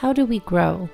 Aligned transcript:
how 0.00 0.14
do 0.14 0.24
we 0.24 0.38
grow? 0.38 0.88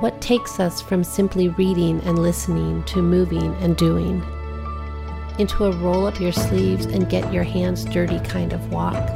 What 0.00 0.22
takes 0.22 0.58
us 0.58 0.80
from 0.80 1.04
simply 1.04 1.48
reading 1.48 2.00
and 2.04 2.18
listening 2.18 2.82
to 2.84 3.02
moving 3.02 3.54
and 3.56 3.76
doing? 3.76 4.22
Into 5.38 5.66
a 5.66 5.76
roll 5.82 6.06
up 6.06 6.18
your 6.18 6.32
sleeves 6.32 6.86
and 6.86 7.10
get 7.10 7.30
your 7.30 7.42
hands 7.42 7.84
dirty 7.84 8.18
kind 8.20 8.54
of 8.54 8.72
walk, 8.72 9.06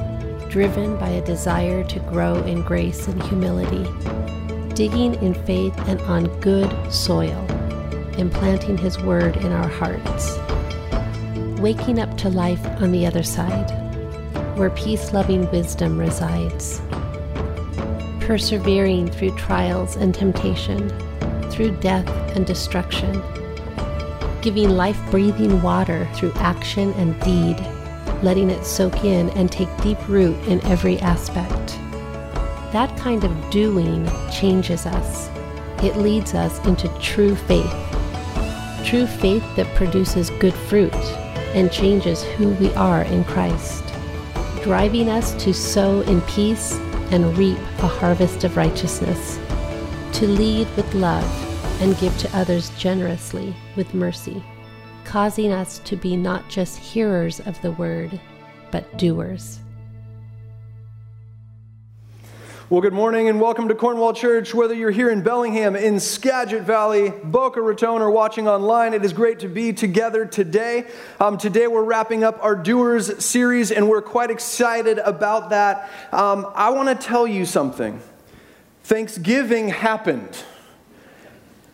driven 0.50 0.98
by 0.98 1.08
a 1.08 1.24
desire 1.24 1.82
to 1.84 1.98
grow 2.00 2.34
in 2.42 2.60
grace 2.60 3.08
and 3.08 3.22
humility, 3.22 3.90
digging 4.74 5.14
in 5.22 5.32
faith 5.46 5.74
and 5.88 5.98
on 6.02 6.26
good 6.40 6.70
soil, 6.92 7.42
implanting 8.18 8.76
His 8.76 9.00
Word 9.00 9.38
in 9.38 9.50
our 9.50 9.68
hearts, 9.68 10.36
waking 11.58 12.00
up 12.00 12.14
to 12.18 12.28
life 12.28 12.66
on 12.82 12.92
the 12.92 13.06
other 13.06 13.22
side, 13.22 13.70
where 14.58 14.68
peace 14.68 15.14
loving 15.14 15.50
wisdom 15.50 15.96
resides 15.96 16.82
persevering 18.24 19.10
through 19.10 19.36
trials 19.36 19.96
and 19.96 20.14
temptation, 20.14 20.88
through 21.50 21.76
death 21.76 22.08
and 22.34 22.46
destruction, 22.46 23.22
giving 24.40 24.70
life 24.70 24.98
breathing 25.10 25.60
water 25.60 26.08
through 26.14 26.32
action 26.36 26.92
and 26.94 27.20
deed, 27.20 27.58
letting 28.22 28.50
it 28.50 28.64
soak 28.64 29.04
in 29.04 29.28
and 29.30 29.52
take 29.52 29.68
deep 29.82 29.98
root 30.08 30.36
in 30.48 30.64
every 30.64 30.98
aspect. 31.00 31.78
That 32.72 32.96
kind 32.98 33.24
of 33.24 33.50
doing 33.50 34.08
changes 34.32 34.86
us. 34.86 35.28
It 35.82 35.98
leads 35.98 36.34
us 36.34 36.64
into 36.66 36.88
true 37.00 37.36
faith. 37.36 37.74
True 38.86 39.06
faith 39.06 39.44
that 39.56 39.74
produces 39.74 40.30
good 40.30 40.54
fruit 40.54 40.94
and 41.54 41.70
changes 41.70 42.22
who 42.22 42.50
we 42.54 42.72
are 42.74 43.02
in 43.02 43.22
Christ, 43.24 43.84
driving 44.62 45.10
us 45.10 45.34
to 45.44 45.52
sow 45.52 46.00
in 46.02 46.22
peace 46.22 46.78
and 47.10 47.36
reap 47.36 47.58
a 47.78 47.86
harvest 47.86 48.44
of 48.44 48.56
righteousness, 48.56 49.38
to 50.12 50.26
lead 50.26 50.68
with 50.76 50.94
love 50.94 51.82
and 51.82 51.98
give 51.98 52.16
to 52.18 52.36
others 52.36 52.70
generously 52.78 53.54
with 53.76 53.94
mercy, 53.94 54.42
causing 55.04 55.52
us 55.52 55.78
to 55.80 55.96
be 55.96 56.16
not 56.16 56.48
just 56.48 56.78
hearers 56.78 57.40
of 57.40 57.60
the 57.62 57.72
word, 57.72 58.20
but 58.70 58.96
doers. 58.98 59.58
Well, 62.70 62.80
good 62.80 62.94
morning 62.94 63.28
and 63.28 63.42
welcome 63.42 63.68
to 63.68 63.74
Cornwall 63.74 64.14
Church. 64.14 64.54
Whether 64.54 64.72
you're 64.72 64.90
here 64.90 65.10
in 65.10 65.20
Bellingham, 65.20 65.76
in 65.76 66.00
Skagit 66.00 66.62
Valley, 66.62 67.12
Boca 67.22 67.60
Raton, 67.60 68.00
or 68.00 68.10
watching 68.10 68.48
online, 68.48 68.94
it 68.94 69.04
is 69.04 69.12
great 69.12 69.40
to 69.40 69.48
be 69.48 69.74
together 69.74 70.24
today. 70.24 70.86
Um, 71.20 71.36
today, 71.36 71.66
we're 71.66 71.84
wrapping 71.84 72.24
up 72.24 72.42
our 72.42 72.56
Doers 72.56 73.22
series, 73.22 73.70
and 73.70 73.86
we're 73.86 74.00
quite 74.00 74.30
excited 74.30 74.98
about 74.98 75.50
that. 75.50 75.90
Um, 76.10 76.50
I 76.54 76.70
want 76.70 76.88
to 76.88 77.06
tell 77.06 77.26
you 77.26 77.44
something 77.44 78.00
Thanksgiving 78.84 79.68
happened. 79.68 80.34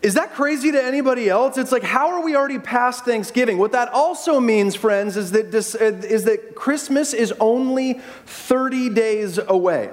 Is 0.01 0.15
that 0.15 0.33
crazy 0.33 0.73
to 0.73 0.83
anybody 0.83 1.29
else? 1.29 1.57
It's 1.57 1.71
like, 1.71 1.83
how 1.83 2.09
are 2.09 2.21
we 2.21 2.35
already 2.35 2.59
past 2.59 3.05
Thanksgiving? 3.05 3.59
What 3.59 3.71
that 3.71 3.87
also 3.93 4.41
means, 4.41 4.75
friends, 4.75 5.15
is 5.15 5.31
that, 5.31 5.53
this, 5.53 5.73
is 5.73 6.25
that 6.25 6.53
Christmas 6.53 7.13
is 7.13 7.33
only 7.39 8.01
30 8.25 8.89
days 8.89 9.37
away. 9.37 9.91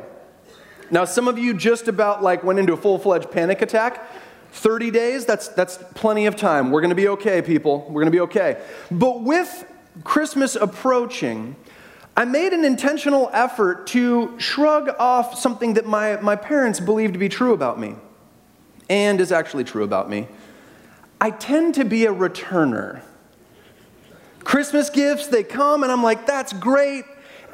Now, 0.91 1.05
some 1.05 1.29
of 1.29 1.39
you 1.39 1.55
just 1.55 1.89
about 1.89 2.23
like 2.23 2.43
went 2.43 2.59
into 2.59 2.73
a 2.73 2.77
full-fledged 2.77 3.31
panic 3.31 3.63
attack. 3.63 4.07
30 4.53 4.91
days, 4.91 5.27
that's, 5.27 5.49
that's 5.49 5.79
plenty 5.95 6.27
of 6.27 6.35
time. 6.35 6.71
We're 6.71 6.81
going 6.81 6.91
to 6.91 6.97
be 6.97 7.09
okay, 7.09 7.43
people. 7.43 7.81
We're 7.89 8.03
going 8.03 8.07
to 8.07 8.11
be 8.11 8.21
okay. 8.21 8.61
But 8.91 9.23
with 9.23 9.67
Christmas 10.05 10.57
approaching, 10.57 11.55
I 12.17 12.25
made 12.25 12.53
an 12.53 12.65
intentional 12.65 13.31
effort 13.33 13.87
to 13.89 14.39
shrug 14.41 14.89
off 14.99 15.39
something 15.39 15.75
that 15.75 15.87
my, 15.87 16.17
my 16.17 16.35
parents 16.35 16.81
believed 16.81 17.13
to 17.13 17.19
be 17.19 17.29
true 17.29 17.53
about 17.53 17.79
me 17.79 17.95
and 18.89 19.21
is 19.21 19.33
actually 19.33 19.65
true 19.65 19.85
about 19.85 20.09
me. 20.09 20.29
I 21.21 21.31
tend 21.31 21.75
to 21.75 21.85
be 21.85 22.07
a 22.07 22.13
returner. 22.13 23.03
Christmas 24.45 24.89
gifts, 24.89 25.27
they 25.27 25.43
come, 25.43 25.83
and 25.83 25.93
I'm 25.93 26.03
like, 26.03 26.27
that's 26.27 26.53
great. 26.55 27.05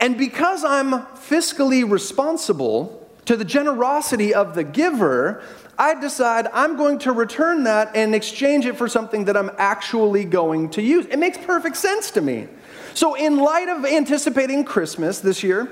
And 0.01 0.17
because 0.17 0.65
I'm 0.65 0.93
fiscally 1.17 1.89
responsible, 1.89 3.04
to 3.27 3.37
the 3.37 3.45
generosity 3.45 4.35
of 4.35 4.55
the 4.55 4.65
giver, 4.65 5.43
I 5.79 5.99
decide 5.99 6.47
I'm 6.53 6.77
going 6.77 6.99
to 7.01 7.13
return 7.13 7.65
that 7.65 7.97
and 7.97 8.15
exchange 8.15 8.67
it 8.67 8.77
for 8.77 8.89
something 8.89 9.25
that 9.25 9.37
I'm 9.37 9.51
actually 9.59 10.25
going 10.25 10.71
to 10.71 10.83
use. 10.83 11.07
It 11.07 11.19
makes 11.19 11.39
perfect 11.39 11.77
sense 11.77 12.11
to 12.13 12.21
me. 12.21 12.49
So, 12.95 13.15
in 13.15 13.39
light 13.39 13.69
of 13.69 13.85
anticipating 13.85 14.65
Christmas 14.65 15.19
this 15.19 15.43
year, 15.43 15.71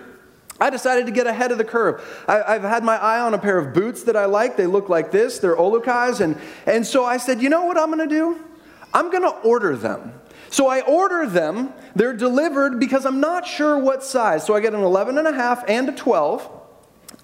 I 0.60 0.70
decided 0.70 1.06
to 1.06 1.12
get 1.12 1.26
ahead 1.26 1.52
of 1.52 1.58
the 1.58 1.64
curve. 1.64 2.24
I, 2.28 2.52
have 2.52 2.62
had 2.62 2.84
my 2.84 2.96
eye 2.96 3.20
on 3.20 3.34
a 3.34 3.38
pair 3.38 3.58
of 3.58 3.74
boots 3.74 4.04
that 4.04 4.16
I 4.16 4.26
like. 4.26 4.56
They 4.56 4.66
look 4.66 4.88
like 4.88 5.10
this, 5.10 5.38
they're 5.38 5.56
Olukais. 5.56 6.20
And, 6.20 6.36
and 6.66 6.86
so 6.86 7.04
I 7.04 7.16
said, 7.16 7.40
you 7.40 7.48
know 7.48 7.64
what 7.64 7.78
I'm 7.78 7.92
going 7.92 8.08
to 8.08 8.14
do? 8.14 8.44
I'm 8.94 9.10
going 9.10 9.22
to 9.22 9.36
order 9.40 9.76
them. 9.76 10.12
So 10.50 10.69
I 10.69 10.82
order 10.82 11.26
them. 11.26 11.72
They're 11.96 12.12
delivered 12.12 12.78
because 12.78 13.06
I'm 13.06 13.20
not 13.20 13.46
sure 13.46 13.78
what 13.78 14.04
size. 14.04 14.44
So 14.44 14.54
I 14.54 14.60
get 14.60 14.74
an 14.74 14.82
11 14.82 15.16
and 15.16 15.26
a 15.26 15.32
half 15.32 15.64
and 15.69 15.88
a 15.88 15.92
12. 15.92 16.61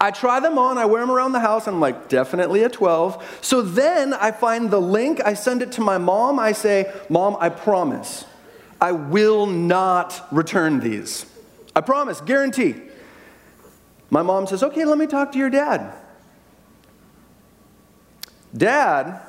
I 0.00 0.10
try 0.10 0.38
them 0.40 0.58
on, 0.58 0.78
I 0.78 0.84
wear 0.84 1.00
them 1.00 1.10
around 1.10 1.32
the 1.32 1.40
house, 1.40 1.66
I'm 1.66 1.80
like, 1.80 2.08
definitely 2.08 2.62
a 2.62 2.68
12. 2.68 3.38
So 3.40 3.62
then 3.62 4.14
I 4.14 4.30
find 4.30 4.70
the 4.70 4.80
link, 4.80 5.20
I 5.24 5.34
send 5.34 5.62
it 5.62 5.72
to 5.72 5.80
my 5.80 5.98
mom. 5.98 6.38
I 6.38 6.52
say, 6.52 6.92
Mom, 7.08 7.36
I 7.40 7.48
promise, 7.48 8.24
I 8.80 8.92
will 8.92 9.46
not 9.46 10.26
return 10.30 10.80
these. 10.80 11.26
I 11.74 11.80
promise, 11.80 12.20
guarantee. 12.20 12.76
My 14.10 14.22
mom 14.22 14.46
says, 14.46 14.62
Okay, 14.62 14.84
let 14.84 14.98
me 14.98 15.06
talk 15.06 15.32
to 15.32 15.38
your 15.38 15.50
dad. 15.50 15.94
Dad 18.56 19.20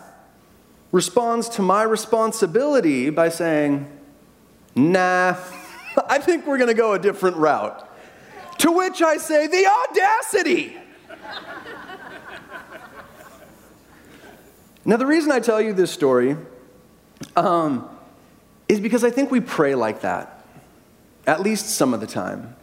responds 0.92 1.50
to 1.50 1.62
my 1.62 1.84
responsibility 1.84 3.10
by 3.10 3.30
saying, 3.30 3.88
Nah, 4.76 5.36
I 6.08 6.20
think 6.20 6.46
we're 6.46 6.58
to 6.58 6.74
go 6.74 6.94
a 6.94 7.00
different 7.00 7.38
route. 7.38 7.89
To 8.60 8.72
which 8.72 9.02
I 9.02 9.18
say, 9.18 9.48
the 9.48 9.66
audacity! 9.66 10.78
now, 14.86 14.98
the 14.98 15.06
reason 15.06 15.32
I 15.32 15.40
tell 15.40 15.62
you 15.62 15.74
this 15.74 15.92
story 15.92 16.36
um, 17.36 17.90
is 18.68 18.80
because 18.80 19.04
I 19.04 19.10
think 19.10 19.32
we 19.32 19.40
pray 19.40 19.76
like 19.76 20.02
that, 20.02 20.44
at 21.26 21.42
least 21.42 21.70
some 21.70 21.94
of 21.94 22.02
the 22.02 22.08
time. 22.08 22.56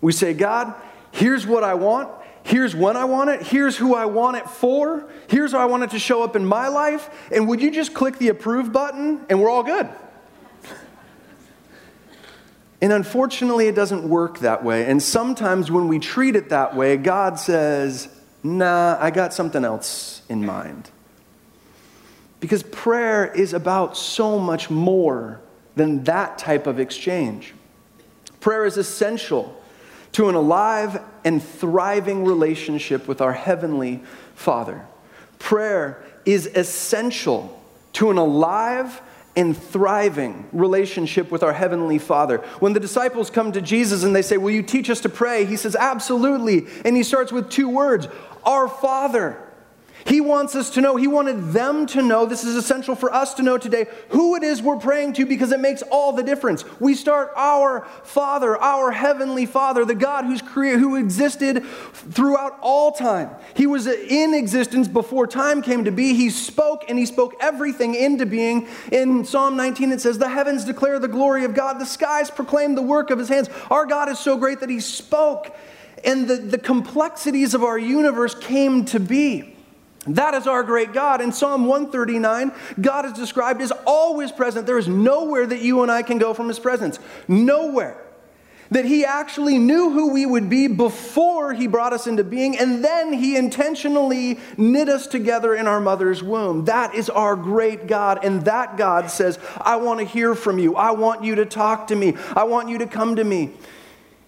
We 0.00 0.12
say, 0.12 0.32
God, 0.32 0.74
here's 1.10 1.46
what 1.46 1.64
I 1.64 1.74
want. 1.74 2.08
Here's 2.44 2.74
when 2.74 2.96
I 2.96 3.04
want 3.04 3.30
it. 3.30 3.42
Here's 3.42 3.76
who 3.76 3.94
I 3.94 4.06
want 4.06 4.38
it 4.38 4.48
for. 4.48 5.08
Here's 5.28 5.52
how 5.52 5.58
I 5.58 5.66
want 5.66 5.84
it 5.84 5.90
to 5.90 5.98
show 5.98 6.22
up 6.22 6.34
in 6.34 6.44
my 6.44 6.68
life. 6.68 7.08
And 7.30 7.46
would 7.48 7.60
you 7.60 7.70
just 7.70 7.94
click 7.94 8.18
the 8.18 8.28
approve 8.28 8.72
button 8.72 9.24
and 9.28 9.40
we're 9.40 9.50
all 9.50 9.62
good? 9.62 9.88
And 12.82 12.92
unfortunately, 12.92 13.68
it 13.68 13.76
doesn't 13.76 14.02
work 14.02 14.40
that 14.40 14.64
way. 14.64 14.86
And 14.86 15.00
sometimes 15.00 15.70
when 15.70 15.86
we 15.86 16.00
treat 16.00 16.34
it 16.34 16.48
that 16.48 16.74
way, 16.74 16.96
God 16.96 17.38
says, 17.38 18.08
Nah, 18.42 18.98
I 19.00 19.12
got 19.12 19.32
something 19.32 19.64
else 19.64 20.22
in 20.28 20.44
mind. 20.44 20.90
Because 22.40 22.64
prayer 22.64 23.32
is 23.32 23.52
about 23.52 23.96
so 23.96 24.36
much 24.36 24.68
more 24.68 25.40
than 25.76 26.02
that 26.04 26.38
type 26.38 26.66
of 26.66 26.80
exchange. 26.80 27.54
Prayer 28.40 28.66
is 28.66 28.76
essential 28.76 29.62
to 30.10 30.28
an 30.28 30.34
alive 30.34 31.00
and 31.24 31.40
thriving 31.40 32.24
relationship 32.24 33.06
with 33.06 33.20
our 33.20 33.32
Heavenly 33.32 34.02
Father. 34.34 34.84
Prayer 35.38 36.02
is 36.24 36.46
essential 36.46 37.62
to 37.92 38.10
an 38.10 38.18
alive 38.18 39.00
and 39.34 39.56
thriving 39.56 40.46
relationship 40.52 41.30
with 41.30 41.42
our 41.42 41.52
Heavenly 41.52 41.98
Father. 41.98 42.38
When 42.60 42.72
the 42.72 42.80
disciples 42.80 43.30
come 43.30 43.52
to 43.52 43.62
Jesus 43.62 44.02
and 44.02 44.14
they 44.14 44.22
say, 44.22 44.36
Will 44.36 44.50
you 44.50 44.62
teach 44.62 44.90
us 44.90 45.00
to 45.00 45.08
pray? 45.08 45.44
He 45.44 45.56
says, 45.56 45.74
Absolutely. 45.74 46.66
And 46.84 46.96
he 46.96 47.02
starts 47.02 47.32
with 47.32 47.50
two 47.50 47.68
words 47.68 48.08
Our 48.44 48.68
Father. 48.68 49.38
He 50.06 50.20
wants 50.20 50.54
us 50.54 50.70
to 50.70 50.80
know, 50.80 50.96
He 50.96 51.06
wanted 51.06 51.52
them 51.52 51.86
to 51.86 52.02
know, 52.02 52.26
this 52.26 52.44
is 52.44 52.56
essential 52.56 52.94
for 52.94 53.12
us 53.12 53.34
to 53.34 53.42
know 53.42 53.58
today, 53.58 53.86
who 54.10 54.36
it 54.36 54.42
is 54.42 54.62
we're 54.62 54.78
praying 54.78 55.14
to 55.14 55.26
because 55.26 55.52
it 55.52 55.60
makes 55.60 55.82
all 55.82 56.12
the 56.12 56.22
difference. 56.22 56.64
We 56.80 56.94
start 56.94 57.32
our 57.36 57.86
Father, 58.04 58.56
our 58.56 58.90
Heavenly 58.90 59.46
Father, 59.46 59.84
the 59.84 59.94
God 59.94 60.24
who's 60.24 60.42
created, 60.42 60.80
who 60.80 60.96
existed 60.96 61.64
throughout 61.64 62.58
all 62.60 62.92
time. 62.92 63.30
He 63.54 63.66
was 63.66 63.86
in 63.86 64.34
existence 64.34 64.88
before 64.88 65.26
time 65.26 65.62
came 65.62 65.84
to 65.84 65.92
be. 65.92 66.14
He 66.14 66.30
spoke 66.30 66.84
and 66.88 66.98
He 66.98 67.06
spoke 67.06 67.34
everything 67.40 67.94
into 67.94 68.26
being. 68.26 68.68
In 68.90 69.24
Psalm 69.24 69.56
19, 69.56 69.92
it 69.92 70.00
says, 70.00 70.18
The 70.18 70.28
heavens 70.28 70.64
declare 70.64 70.98
the 70.98 71.08
glory 71.08 71.44
of 71.44 71.54
God, 71.54 71.78
the 71.78 71.86
skies 71.86 72.30
proclaim 72.30 72.74
the 72.74 72.82
work 72.82 73.10
of 73.10 73.18
His 73.18 73.28
hands. 73.28 73.48
Our 73.70 73.86
God 73.86 74.08
is 74.08 74.18
so 74.18 74.36
great 74.36 74.60
that 74.60 74.70
He 74.70 74.80
spoke, 74.80 75.54
and 76.04 76.26
the, 76.28 76.36
the 76.36 76.58
complexities 76.58 77.54
of 77.54 77.62
our 77.62 77.78
universe 77.78 78.34
came 78.34 78.84
to 78.86 78.98
be. 78.98 79.56
That 80.06 80.34
is 80.34 80.48
our 80.48 80.62
great 80.64 80.92
God. 80.92 81.20
In 81.20 81.30
Psalm 81.30 81.66
139, 81.66 82.52
God 82.80 83.04
is 83.06 83.12
described 83.12 83.62
as 83.62 83.72
always 83.86 84.32
present. 84.32 84.66
There 84.66 84.78
is 84.78 84.88
nowhere 84.88 85.46
that 85.46 85.60
you 85.60 85.82
and 85.82 85.92
I 85.92 86.02
can 86.02 86.18
go 86.18 86.34
from 86.34 86.48
his 86.48 86.58
presence. 86.58 86.98
Nowhere. 87.28 88.02
that 88.72 88.84
he 88.86 89.04
actually 89.04 89.58
knew 89.58 89.90
who 89.90 90.12
we 90.12 90.24
would 90.24 90.48
be 90.48 90.66
before 90.66 91.52
he 91.52 91.66
brought 91.66 91.92
us 91.92 92.06
into 92.06 92.24
being, 92.24 92.56
and 92.56 92.82
then 92.82 93.12
he 93.12 93.36
intentionally 93.36 94.40
knit 94.56 94.88
us 94.88 95.06
together 95.06 95.54
in 95.54 95.66
our 95.66 95.80
mother's 95.80 96.22
womb. 96.22 96.64
That 96.64 96.94
is 96.94 97.10
our 97.10 97.36
great 97.36 97.86
God, 97.86 98.24
and 98.24 98.42
that 98.46 98.78
God 98.78 99.10
says, 99.10 99.38
I 99.60 99.76
want 99.76 100.00
to 100.00 100.06
hear 100.06 100.34
from 100.34 100.58
you. 100.58 100.74
I 100.74 100.92
want 100.92 101.22
you 101.22 101.34
to 101.34 101.44
talk 101.44 101.88
to 101.88 101.94
me. 101.94 102.16
I 102.34 102.44
want 102.44 102.70
you 102.70 102.78
to 102.78 102.86
come 102.86 103.16
to 103.16 103.24
me. 103.24 103.50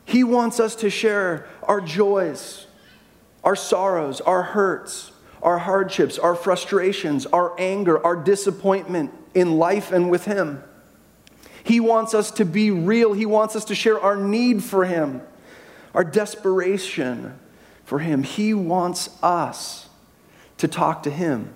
He 0.04 0.22
wants 0.22 0.60
us 0.60 0.76
to 0.76 0.90
share 0.90 1.48
our 1.62 1.80
joys, 1.80 2.66
our 3.42 3.56
sorrows, 3.56 4.20
our 4.20 4.42
hurts, 4.42 5.10
our 5.44 5.58
hardships, 5.58 6.18
our 6.18 6.34
frustrations, 6.34 7.26
our 7.26 7.54
anger, 7.60 8.04
our 8.04 8.16
disappointment 8.16 9.12
in 9.34 9.58
life 9.58 9.92
and 9.92 10.10
with 10.10 10.24
Him. 10.24 10.64
He 11.62 11.80
wants 11.80 12.14
us 12.14 12.30
to 12.32 12.44
be 12.44 12.70
real. 12.70 13.12
He 13.12 13.26
wants 13.26 13.54
us 13.54 13.66
to 13.66 13.74
share 13.74 14.00
our 14.00 14.16
need 14.16 14.64
for 14.64 14.86
Him, 14.86 15.20
our 15.92 16.02
desperation 16.02 17.38
for 17.84 17.98
Him. 17.98 18.22
He 18.22 18.54
wants 18.54 19.10
us 19.22 19.88
to 20.56 20.66
talk 20.66 21.02
to 21.04 21.10
Him 21.10 21.54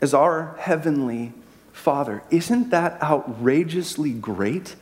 as 0.00 0.12
our 0.12 0.56
Heavenly 0.60 1.32
Father. 1.72 2.22
Isn't 2.30 2.70
that 2.70 3.02
outrageously 3.02 4.12
great? 4.12 4.76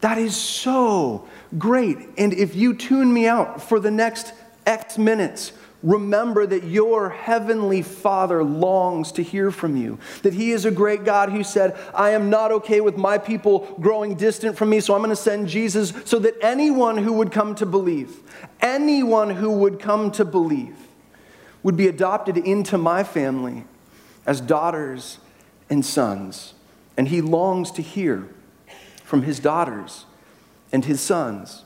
That 0.00 0.18
is 0.18 0.34
so 0.34 1.28
great. 1.58 1.98
And 2.16 2.32
if 2.32 2.56
you 2.56 2.74
tune 2.74 3.12
me 3.12 3.26
out 3.26 3.62
for 3.62 3.78
the 3.78 3.90
next 3.90 4.32
X 4.66 4.98
minutes, 4.98 5.52
Remember 5.82 6.46
that 6.46 6.64
your 6.64 7.10
heavenly 7.10 7.82
Father 7.82 8.44
longs 8.44 9.10
to 9.12 9.22
hear 9.22 9.50
from 9.50 9.76
you. 9.76 9.98
That 10.22 10.32
He 10.32 10.52
is 10.52 10.64
a 10.64 10.70
great 10.70 11.04
God 11.04 11.30
who 11.30 11.42
said, 11.42 11.76
I 11.92 12.10
am 12.10 12.30
not 12.30 12.52
okay 12.52 12.80
with 12.80 12.96
my 12.96 13.18
people 13.18 13.76
growing 13.80 14.14
distant 14.14 14.56
from 14.56 14.70
me, 14.70 14.78
so 14.78 14.94
I'm 14.94 15.00
going 15.00 15.10
to 15.10 15.16
send 15.16 15.48
Jesus 15.48 15.92
so 16.04 16.20
that 16.20 16.36
anyone 16.40 16.98
who 16.98 17.14
would 17.14 17.32
come 17.32 17.56
to 17.56 17.66
believe, 17.66 18.20
anyone 18.60 19.30
who 19.30 19.50
would 19.50 19.80
come 19.80 20.12
to 20.12 20.24
believe, 20.24 20.76
would 21.64 21.76
be 21.76 21.88
adopted 21.88 22.36
into 22.36 22.78
my 22.78 23.02
family 23.02 23.64
as 24.24 24.40
daughters 24.40 25.18
and 25.68 25.84
sons. 25.84 26.54
And 26.96 27.08
He 27.08 27.20
longs 27.20 27.72
to 27.72 27.82
hear 27.82 28.28
from 29.02 29.22
His 29.22 29.40
daughters 29.40 30.06
and 30.70 30.84
His 30.84 31.00
sons. 31.00 31.64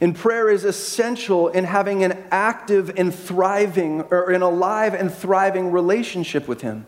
And 0.00 0.16
prayer 0.16 0.48
is 0.48 0.64
essential 0.64 1.48
in 1.48 1.64
having 1.64 2.02
an 2.04 2.24
active 2.30 2.90
and 2.96 3.14
thriving, 3.14 4.02
or 4.10 4.30
an 4.30 4.42
alive 4.42 4.94
and 4.94 5.12
thriving 5.12 5.70
relationship 5.72 6.48
with 6.48 6.62
Him. 6.62 6.86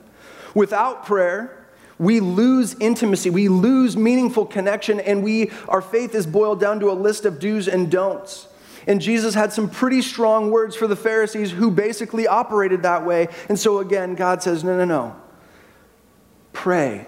Without 0.55 1.05
prayer, 1.05 1.67
we 1.99 2.20
lose 2.20 2.75
intimacy, 2.81 3.29
we 3.29 3.49
lose 3.49 3.97
meaningful 3.97 4.47
connection, 4.47 4.99
and 4.99 5.23
we, 5.23 5.50
our 5.69 5.82
faith 5.82 6.14
is 6.14 6.26
boiled 6.26 6.59
down 6.59 6.81
to 6.81 6.91
a 6.91 6.94
list 6.94 7.26
of 7.26 7.38
do's 7.38 7.69
and 7.69 7.91
don'ts. 7.91 8.49
And 8.87 9.00
Jesus 9.00 9.35
had 9.35 9.53
some 9.53 9.70
pretty 9.70 10.03
strong 10.03 10.50
words 10.50 10.75
for 10.75 10.87
the 10.87 10.97
Pharisees 10.97 11.53
who 11.53 11.70
basically 11.70 12.26
operated 12.26 12.82
that 12.82 13.06
way. 13.06 13.29
And 13.49 13.58
so 13.58 13.79
again, 13.79 14.17
God 14.17 14.43
says, 14.43 14.65
no, 14.65 14.76
no, 14.76 14.85
no. 14.85 15.17
Pray 16.53 17.06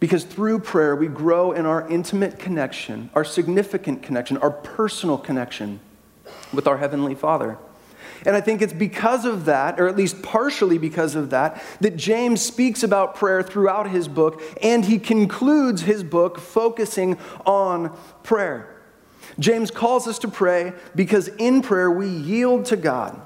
because 0.00 0.24
through 0.24 0.60
prayer, 0.60 0.96
we 0.96 1.08
grow 1.08 1.52
in 1.52 1.66
our 1.66 1.86
intimate 1.88 2.38
connection, 2.38 3.10
our 3.14 3.24
significant 3.24 4.02
connection, 4.02 4.38
our 4.38 4.50
personal 4.50 5.18
connection 5.18 5.78
with 6.52 6.66
our 6.66 6.78
Heavenly 6.78 7.14
Father. 7.14 7.58
And 8.26 8.34
I 8.36 8.40
think 8.40 8.60
it's 8.60 8.72
because 8.72 9.24
of 9.24 9.44
that, 9.44 9.78
or 9.78 9.88
at 9.88 9.96
least 9.96 10.22
partially 10.22 10.78
because 10.78 11.14
of 11.14 11.30
that, 11.30 11.62
that 11.80 11.96
James 11.96 12.42
speaks 12.42 12.82
about 12.82 13.14
prayer 13.14 13.42
throughout 13.42 13.90
his 13.90 14.08
book, 14.08 14.42
and 14.62 14.84
he 14.84 14.98
concludes 14.98 15.82
his 15.82 16.02
book 16.02 16.38
focusing 16.38 17.18
on 17.46 17.96
prayer. 18.22 18.76
James 19.38 19.70
calls 19.70 20.06
us 20.06 20.18
to 20.18 20.28
pray 20.28 20.72
because 20.94 21.28
in 21.28 21.62
prayer 21.62 21.90
we 21.90 22.08
yield 22.08 22.66
to 22.66 22.76
God 22.76 23.20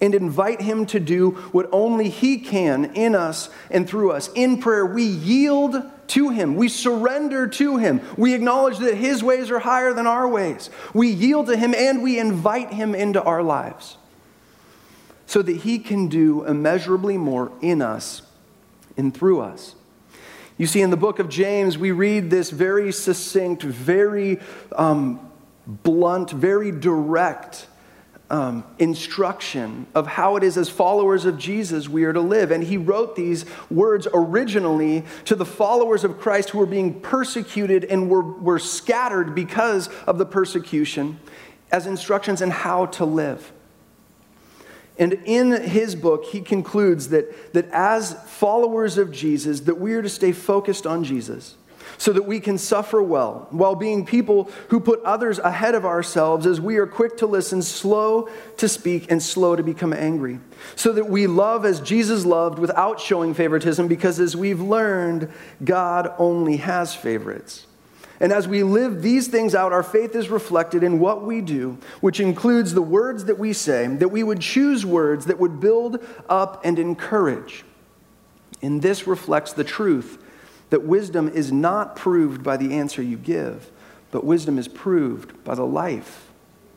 and 0.00 0.14
invite 0.14 0.60
Him 0.60 0.86
to 0.86 1.00
do 1.00 1.30
what 1.52 1.68
only 1.72 2.08
He 2.08 2.38
can 2.38 2.94
in 2.94 3.14
us 3.14 3.50
and 3.70 3.88
through 3.88 4.12
us. 4.12 4.30
In 4.34 4.60
prayer, 4.60 4.86
we 4.86 5.02
yield 5.02 5.82
to 6.08 6.30
Him, 6.30 6.56
we 6.56 6.68
surrender 6.68 7.46
to 7.46 7.76
Him, 7.76 8.00
we 8.16 8.34
acknowledge 8.34 8.78
that 8.78 8.94
His 8.94 9.22
ways 9.22 9.50
are 9.50 9.58
higher 9.58 9.92
than 9.92 10.06
our 10.06 10.28
ways. 10.28 10.70
We 10.94 11.08
yield 11.08 11.46
to 11.48 11.56
Him 11.56 11.74
and 11.74 12.02
we 12.02 12.18
invite 12.18 12.72
Him 12.72 12.94
into 12.94 13.22
our 13.22 13.42
lives 13.42 13.96
so 15.26 15.42
that 15.42 15.56
He 15.58 15.78
can 15.78 16.08
do 16.08 16.44
immeasurably 16.44 17.18
more 17.18 17.52
in 17.60 17.82
us 17.82 18.22
and 18.96 19.14
through 19.14 19.40
us. 19.40 19.74
You 20.56 20.66
see, 20.66 20.80
in 20.80 20.90
the 20.90 20.96
book 20.96 21.20
of 21.20 21.28
James, 21.28 21.78
we 21.78 21.92
read 21.92 22.30
this 22.30 22.50
very 22.50 22.90
succinct, 22.90 23.62
very 23.62 24.40
um, 24.74 25.20
blunt, 25.66 26.30
very 26.30 26.72
direct 26.72 27.68
um, 28.30 28.64
instruction 28.78 29.86
of 29.94 30.06
how 30.06 30.36
it 30.36 30.42
is 30.42 30.58
as 30.58 30.68
followers 30.68 31.24
of 31.24 31.38
Jesus 31.38 31.88
we 31.88 32.04
are 32.04 32.12
to 32.12 32.20
live. 32.20 32.50
And 32.50 32.62
he 32.62 32.76
wrote 32.76 33.16
these 33.16 33.46
words 33.70 34.06
originally 34.12 35.04
to 35.24 35.34
the 35.34 35.46
followers 35.46 36.04
of 36.04 36.18
Christ 36.18 36.50
who 36.50 36.58
were 36.58 36.66
being 36.66 37.00
persecuted 37.00 37.84
and 37.84 38.10
were, 38.10 38.22
were 38.22 38.58
scattered 38.58 39.34
because 39.34 39.88
of 40.06 40.18
the 40.18 40.26
persecution 40.26 41.18
as 41.72 41.86
instructions 41.86 42.42
in 42.42 42.50
how 42.50 42.86
to 42.86 43.04
live. 43.04 43.52
And 44.98 45.12
in 45.24 45.52
his 45.62 45.94
book, 45.94 46.24
he 46.24 46.40
concludes 46.40 47.08
that, 47.10 47.54
that 47.54 47.68
as 47.70 48.14
followers 48.26 48.98
of 48.98 49.12
Jesus, 49.12 49.60
that 49.60 49.78
we 49.78 49.94
are 49.94 50.02
to 50.02 50.08
stay 50.08 50.32
focused 50.32 50.86
on 50.86 51.04
Jesus 51.04 51.56
so 51.98 52.12
that 52.12 52.22
we 52.22 52.40
can 52.40 52.56
suffer 52.56 53.02
well, 53.02 53.48
while 53.50 53.74
being 53.74 54.06
people 54.06 54.50
who 54.68 54.80
put 54.80 55.02
others 55.02 55.38
ahead 55.40 55.74
of 55.74 55.84
ourselves 55.84 56.46
as 56.46 56.60
we 56.60 56.76
are 56.76 56.86
quick 56.86 57.16
to 57.18 57.26
listen, 57.26 57.60
slow 57.60 58.28
to 58.56 58.68
speak, 58.68 59.10
and 59.10 59.22
slow 59.22 59.56
to 59.56 59.62
become 59.62 59.92
angry. 59.92 60.38
So 60.76 60.92
that 60.92 61.10
we 61.10 61.26
love 61.26 61.64
as 61.64 61.80
Jesus 61.80 62.24
loved 62.24 62.58
without 62.58 63.00
showing 63.00 63.34
favoritism, 63.34 63.88
because 63.88 64.20
as 64.20 64.36
we've 64.36 64.60
learned, 64.60 65.30
God 65.64 66.14
only 66.18 66.58
has 66.58 66.94
favorites. 66.94 67.66
And 68.20 68.32
as 68.32 68.48
we 68.48 68.62
live 68.62 69.02
these 69.02 69.28
things 69.28 69.54
out, 69.54 69.72
our 69.72 69.82
faith 69.82 70.14
is 70.16 70.28
reflected 70.28 70.82
in 70.82 70.98
what 70.98 71.24
we 71.24 71.40
do, 71.40 71.78
which 72.00 72.20
includes 72.20 72.74
the 72.74 72.82
words 72.82 73.26
that 73.26 73.38
we 73.38 73.52
say, 73.52 73.86
that 73.86 74.08
we 74.08 74.22
would 74.22 74.40
choose 74.40 74.84
words 74.84 75.26
that 75.26 75.38
would 75.38 75.60
build 75.60 76.04
up 76.28 76.64
and 76.64 76.78
encourage. 76.78 77.64
And 78.60 78.82
this 78.82 79.06
reflects 79.06 79.52
the 79.52 79.62
truth 79.62 80.18
that 80.70 80.82
wisdom 80.82 81.28
is 81.28 81.50
not 81.52 81.96
proved 81.96 82.42
by 82.42 82.56
the 82.56 82.74
answer 82.74 83.02
you 83.02 83.16
give, 83.16 83.70
but 84.10 84.24
wisdom 84.24 84.58
is 84.58 84.68
proved 84.68 85.42
by 85.44 85.54
the 85.54 85.66
life 85.66 86.30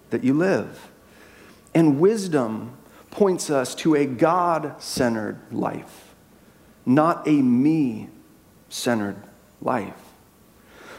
that 0.09 0.23
you 0.23 0.33
live. 0.33 0.89
And 1.73 1.99
wisdom 1.99 2.77
points 3.09 3.49
us 3.49 3.75
to 3.75 3.95
a 3.95 4.05
God 4.05 4.81
centered 4.81 5.39
life, 5.51 6.15
not 6.85 7.27
a 7.27 7.41
me 7.41 8.09
centered 8.69 9.21
life. 9.61 9.93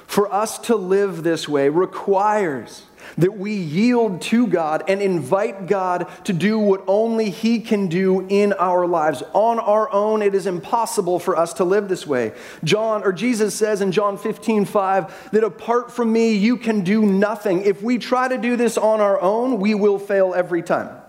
For 0.06 0.32
us 0.32 0.58
to 0.58 0.76
live 0.76 1.22
this 1.22 1.48
way 1.48 1.70
requires 1.70 2.82
that 3.18 3.36
we 3.36 3.52
yield 3.54 4.22
to 4.22 4.46
God 4.46 4.84
and 4.88 5.02
invite 5.02 5.66
God 5.66 6.08
to 6.24 6.32
do 6.32 6.58
what 6.58 6.84
only 6.86 7.30
He 7.30 7.60
can 7.60 7.88
do 7.88 8.26
in 8.28 8.52
our 8.54 8.86
lives. 8.86 9.22
On 9.32 9.58
our 9.58 9.92
own, 9.92 10.22
it 10.22 10.34
is 10.34 10.46
impossible 10.46 11.18
for 11.18 11.36
us 11.36 11.52
to 11.54 11.64
live 11.64 11.88
this 11.88 12.06
way. 12.06 12.32
John 12.64 13.02
or 13.02 13.12
Jesus 13.12 13.54
says 13.54 13.80
in 13.80 13.92
John 13.92 14.16
15, 14.16 14.64
5, 14.64 15.30
that 15.32 15.44
apart 15.44 15.92
from 15.92 16.12
me, 16.12 16.34
you 16.34 16.56
can 16.56 16.82
do 16.82 17.02
nothing. 17.02 17.62
If 17.62 17.82
we 17.82 17.98
try 17.98 18.28
to 18.28 18.38
do 18.38 18.56
this 18.56 18.78
on 18.78 19.00
our 19.00 19.20
own, 19.20 19.60
we 19.60 19.74
will 19.74 19.98
fail 19.98 20.34
every 20.34 20.62
time. 20.62 21.01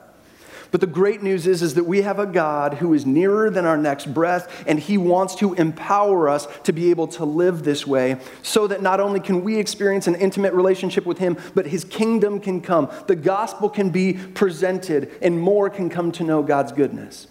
But 0.73 0.81
the 0.81 0.87
great 0.87 1.21
news 1.21 1.45
is, 1.45 1.61
is 1.61 1.75
that 1.75 1.83
we 1.83 2.01
have 2.01 2.17
a 2.17 2.25
God 2.25 2.73
who 2.73 2.95
is 2.95 3.05
nearer 3.05 3.51
than 3.51 3.63
our 3.63 3.77
next 3.77 4.11
breath, 4.11 4.63
and 4.65 4.79
He 4.79 4.97
wants 4.97 5.35
to 5.35 5.53
empower 5.53 6.27
us 6.27 6.47
to 6.63 6.73
be 6.73 6.89
able 6.89 7.05
to 7.09 7.25
live 7.25 7.61
this 7.61 7.85
way 7.85 8.17
so 8.41 8.65
that 8.65 8.81
not 8.81 8.99
only 8.99 9.19
can 9.19 9.43
we 9.43 9.59
experience 9.59 10.07
an 10.07 10.15
intimate 10.15 10.51
relationship 10.51 11.05
with 11.05 11.19
Him, 11.19 11.37
but 11.53 11.67
His 11.67 11.83
kingdom 11.83 12.39
can 12.39 12.59
come. 12.59 12.89
The 13.05 13.15
gospel 13.15 13.69
can 13.69 13.91
be 13.91 14.13
presented, 14.13 15.11
and 15.21 15.39
more 15.39 15.69
can 15.69 15.91
come 15.91 16.11
to 16.13 16.23
know 16.23 16.41
God's 16.41 16.71
goodness. 16.71 17.27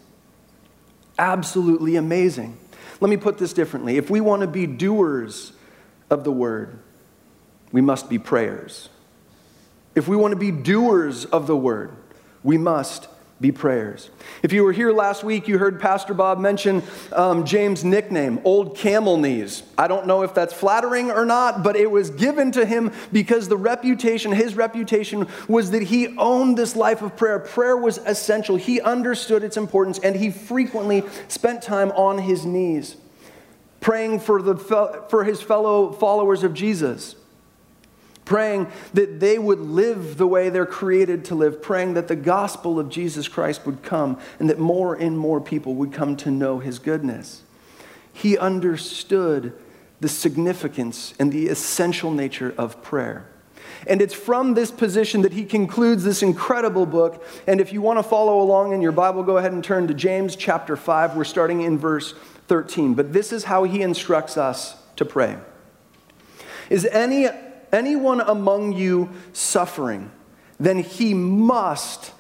Absolutely 1.19 1.97
amazing. 1.97 2.57
Let 3.01 3.11
me 3.11 3.17
put 3.17 3.39
this 3.39 3.53
differently. 3.53 3.97
If 3.97 4.09
we 4.09 4.21
want 4.21 4.43
to 4.43 4.47
be 4.47 4.69
doers 4.69 5.53
of 6.11 6.23
the 6.23 6.31
word, 6.31 6.79
we 7.73 7.81
must 7.81 8.09
be 8.09 8.21
prayers. 8.21 8.89
If 9.97 10.07
we 10.07 10.15
want 10.15 10.31
to 10.31 10.39
be 10.39 10.53
doers 10.53 11.25
of 11.25 11.49
the 11.49 11.57
word, 11.57 11.97
we 12.45 12.57
must 12.57 13.09
be 13.43 13.53
prayers. 13.53 14.09
If 14.43 14.53
you 14.53 14.63
were 14.63 14.73
here 14.73 14.93
last 14.93 15.25
week, 15.25 15.49
you 15.49 15.59
heard 15.59 15.81
Pastor 15.81 16.15
Bob 16.15 16.39
mention 16.39 16.83
um, 17.13 17.45
James' 17.45 17.85
nickname, 17.85 18.41
Old 18.45 18.77
Camel 18.77 19.17
Knees. 19.17 19.65
I 19.77 19.89
don't 19.89 20.07
know 20.07 20.23
if 20.23 20.33
that's 20.33 20.55
flattering 20.55 21.11
or 21.11 21.27
not, 21.27 21.65
but 21.65 21.75
it 21.75 21.91
was 21.91 22.11
given 22.11 22.53
to 22.53 22.65
him 22.65 22.93
because 23.13 23.49
the 23.49 23.57
reputation, 23.57 24.31
his 24.31 24.55
reputation, 24.55 25.27
was 25.49 25.73
that 25.73 25.83
he 25.83 26.17
owned 26.17 26.57
this 26.57 26.77
life 26.77 27.03
of 27.03 27.17
prayer. 27.17 27.41
Prayer 27.41 27.77
was 27.77 27.99
essential. 27.99 28.57
He 28.57 28.81
understood 28.81 29.43
its 29.43 29.57
importance, 29.57 29.99
and 29.99 30.15
he 30.15 30.31
frequently 30.31 31.03
spent 31.27 31.63
time 31.63 31.91
on 31.93 32.19
his 32.19 32.47
knees 32.47 32.97
praying 33.81 34.21
for, 34.21 34.41
the, 34.41 34.57
for 34.57 35.25
his 35.25 35.43
fellow 35.43 35.91
followers 35.91 36.45
of 36.45 36.55
Jesus 36.55 37.17
praying 38.33 38.67
that 38.95 39.21
they 39.21 39.39
would 39.39 39.61
live 39.61 40.17
the 40.17 40.27
way 40.27 40.49
they're 40.49 40.65
created 40.65 41.23
to 41.23 41.35
live, 41.35 41.61
praying 41.61 41.93
that 41.93 42.09
the 42.09 42.17
gospel 42.17 42.81
of 42.81 42.89
Jesus 42.89 43.29
Christ 43.29 43.67
would 43.67 43.83
come 43.83 44.19
and 44.41 44.49
that 44.49 44.59
more 44.59 44.95
and 44.95 45.19
more 45.19 45.39
people 45.39 45.75
would 45.75 45.93
come 45.93 46.17
to 46.17 46.31
know 46.31 46.59
his 46.59 46.79
goodness. 46.79 47.43
He 48.11 48.39
understood 48.39 49.53
the 50.01 50.09
significance 50.09 51.13
and 51.19 51.31
the 51.31 51.49
essential 51.49 52.11
nature 52.11 52.55
of 52.57 52.83
prayer. 52.83 53.27
And 53.87 54.01
it's 54.01 54.15
from 54.15 54.55
this 54.55 54.71
position 54.71 55.21
that 55.21 55.35
he 55.35 55.45
concludes 55.45 56.03
this 56.03 56.23
incredible 56.23 56.87
book. 56.87 57.23
And 57.47 57.61
if 57.61 57.71
you 57.71 57.83
want 57.83 57.99
to 57.99 58.03
follow 58.03 58.41
along 58.41 58.73
in 58.73 58.81
your 58.81 58.93
Bible, 58.93 59.25
go 59.25 59.37
ahead 59.37 59.53
and 59.53 59.63
turn 59.63 59.89
to 59.89 59.95
James 59.95 60.37
chapter 60.37 60.75
5. 60.75 61.17
We're 61.17 61.25
starting 61.25 61.61
in 61.61 61.77
verse 61.77 62.15
13. 62.49 62.95
But 62.95 63.13
this 63.13 63.31
is 63.31 63.45
how 63.45 63.65
he 63.65 63.83
instructs 63.83 64.39
us 64.39 64.77
to 64.97 65.05
pray. 65.05 65.37
Is 66.71 66.87
any, 66.87 67.29
anyone 67.73 68.21
among 68.21 68.73
you 68.73 69.11
suffering? 69.33 70.11
Then 70.61 70.79
he 70.79 71.15
must 71.15 72.13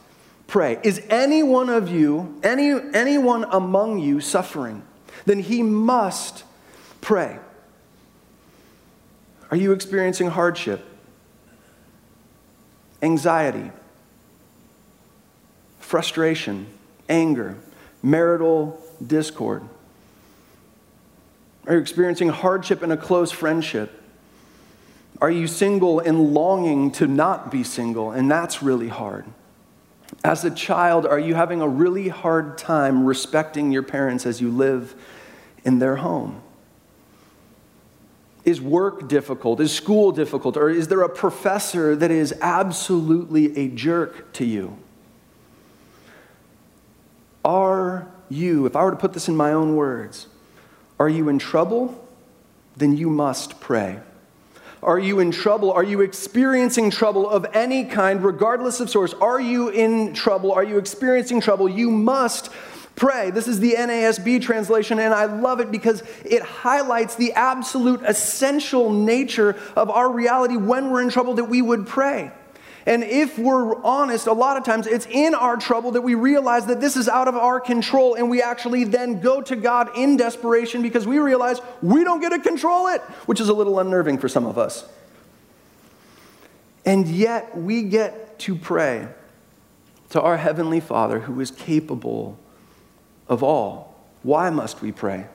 pray. 0.47 0.79
Is 0.83 1.03
any 1.09 1.43
one 1.43 1.69
of 1.69 1.89
you, 1.89 2.39
any, 2.43 2.73
anyone 2.93 3.45
among 3.51 3.99
you 3.99 4.21
suffering? 4.21 4.83
Then 5.25 5.39
he 5.39 5.63
must 5.63 6.45
pray. 7.01 7.39
Are 9.51 9.57
you 9.57 9.73
experiencing 9.73 10.29
hardship? 10.29 10.85
Anxiety? 13.03 13.71
Frustration? 15.79 16.67
Anger? 17.09 17.57
Marital 18.03 18.83
discord? 19.07 19.63
Are 21.67 21.75
you 21.75 21.81
experiencing 21.81 22.31
hardship 22.31 22.83
in 22.83 22.91
a 22.91 22.97
close 22.97 23.31
friendship? 23.31 24.02
Are 25.23 25.31
you 25.31 25.47
single 25.47 26.01
and 26.01 26.35
longing 26.35 26.91
to 26.93 27.07
not 27.07 27.53
be 27.53 27.63
single? 27.63 28.11
And 28.11 28.29
that's 28.29 28.61
really 28.61 28.89
hard. 28.89 29.25
As 30.25 30.45
a 30.45 30.51
child, 30.51 31.07
are 31.07 31.19
you 31.19 31.37
having 31.37 31.61
a 31.61 31.69
really 31.69 32.09
hard 32.09 32.59
time 32.59 33.05
respecting 33.05 33.71
your 33.71 33.85
parents 33.85 34.27
as 34.27 34.41
you 34.41 34.51
live 34.51 34.97
in 35.63 35.79
their 35.79 35.95
home? 35.95 36.43
Is 38.45 38.61
work 38.61 39.09
difficult? 39.09 39.61
Is 39.61 39.73
school 39.73 40.11
difficult? 40.11 40.57
Or 40.57 40.69
is 40.69 40.89
there 40.89 41.03
a 41.03 41.09
professor 41.09 41.95
that 41.95 42.11
is 42.11 42.35
absolutely 42.41 43.57
a 43.57 43.69
jerk 43.69 44.33
to 44.33 44.45
you? 44.45 44.77
Are 47.45 48.09
you, 48.29 48.67
if 48.67 48.75
I 48.75 48.83
were 48.83 48.91
to 48.91 48.97
put 48.97 49.13
this 49.13 49.29
in 49.29 49.37
my 49.37 49.53
own 49.53 49.77
words, 49.77 50.27
are 50.99 51.09
you 51.09 51.29
in 51.29 51.39
trouble? 51.39 52.09
Then 52.77 52.97
you 52.97 53.09
must 53.09 53.61
pray. 53.61 54.01
Are 54.83 54.99
you 54.99 55.21
in 55.21 55.31
trouble? 55.31 55.73
Are 55.73 55.85
you 55.85 56.01
experiencing 56.01 56.91
trouble 56.91 57.31
of 57.31 57.47
any 57.53 57.85
kind, 57.85 58.25
regardless 58.25 58.81
of 58.81 58.91
source? 58.91 59.15
Are 59.15 59.41
you 59.41 59.69
in 59.69 60.13
trouble? 60.13 60.51
Are 60.51 60.65
you 60.65 60.79
experiencing 60.79 61.41
trouble? 61.41 61.69
You 61.69 61.89
must 61.89 62.51
pray. 62.97 63.31
This 63.31 63.47
is 63.47 63.61
the 63.61 63.75
NASB 63.75 64.43
translation, 64.43 64.99
and 64.99 65.15
I 65.15 65.27
love 65.27 65.61
it 65.61 65.71
because 65.71 66.03
it 66.25 66.43
highlights 66.43 67.15
the 67.15 67.33
absolute 67.35 68.03
essential 68.05 68.93
nature 68.93 69.57
of 69.77 69.89
our 69.89 70.11
reality 70.11 70.57
when 70.57 70.91
we're 70.91 71.03
in 71.03 71.11
trouble 71.11 71.35
that 71.35 71.45
we 71.45 71.63
would 71.63 71.87
pray. 71.87 72.33
And 72.85 73.05
if 73.05 73.39
we're 73.39 73.81
honest, 73.83 74.27
a 74.27 74.33
lot 74.33 74.57
of 74.57 74.65
times 74.65 74.87
it's 74.87 75.07
in 75.07 75.35
our 75.35 75.57
trouble 75.57 75.93
that 75.93 76.03
we 76.03 76.15
realize 76.15 76.67
that 76.67 76.81
this 76.81 76.97
is 76.97 77.09
out 77.09 77.29
of 77.29 77.37
our 77.37 77.61
control, 77.61 78.15
and 78.15 78.29
we 78.29 78.43
actually 78.43 78.85
then 78.85 79.21
go 79.21 79.41
to 79.43 79.55
God 79.55 79.97
in 79.97 80.17
desperation 80.17 80.83
because 80.83 81.07
we 81.07 81.19
realize 81.19 81.61
we 81.81 82.03
don't 82.03 82.21
get 82.21 82.31
to 82.31 82.41
control 82.41 82.89
it, 82.89 83.01
which 83.27 83.41
is 83.41 83.49
a 83.49 83.55
little 83.55 83.79
unnerving 83.79 84.19
for 84.19 84.29
some 84.29 84.47
of 84.47 84.59
us. 84.59 84.85
And 86.85 87.07
yet 87.07 87.57
we 87.57 87.83
get 87.83 88.39
to 88.41 88.57
pray 88.57 89.09
to 90.11 90.21
our 90.21 90.37
Heavenly 90.37 90.81
Father 90.81 91.21
who 91.21 91.41
is 91.41 91.51
capable 91.53 92.39
of 93.29 93.43
all. 93.43 93.95
Why 94.25 94.51
must 94.51 94.83
we 94.83 94.91
pray? 94.91 95.27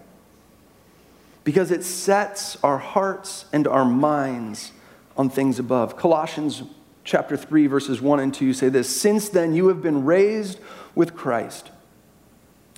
Because 1.45 1.71
it 1.71 1.83
sets 1.83 2.57
our 2.61 2.77
hearts 2.77 3.45
and 3.53 3.67
our 3.67 3.85
minds 3.85 4.73
on 5.15 5.29
things 5.29 5.59
above. 5.59 5.95
Colossians 5.95 6.63
chapter 7.07 7.37
3, 7.37 7.67
verses 7.67 8.01
1 8.01 8.19
and 8.19 8.33
2 8.33 8.53
say 8.53 8.69
this 8.69 8.87
Since 9.01 9.29
then 9.29 9.55
you 9.55 9.69
have 9.69 9.81
been 9.81 10.05
raised 10.05 10.59
with 10.93 11.15
Christ. 11.15 11.71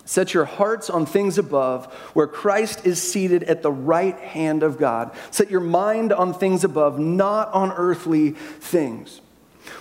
Set 0.06 0.34
your 0.34 0.46
hearts 0.46 0.90
on 0.90 1.06
things 1.06 1.38
above, 1.38 1.92
where 2.14 2.26
Christ 2.26 2.86
is 2.86 3.02
seated 3.02 3.44
at 3.44 3.62
the 3.62 3.72
right 3.72 4.18
hand 4.18 4.64
of 4.64 4.78
God. 4.80 5.12
Set 5.30 5.52
your 5.52 5.60
mind 5.60 6.14
on 6.14 6.34
things 6.34 6.64
above, 6.64 6.98
not 6.98 7.52
on 7.54 7.72
earthly 7.72 8.32
things. 8.32 9.22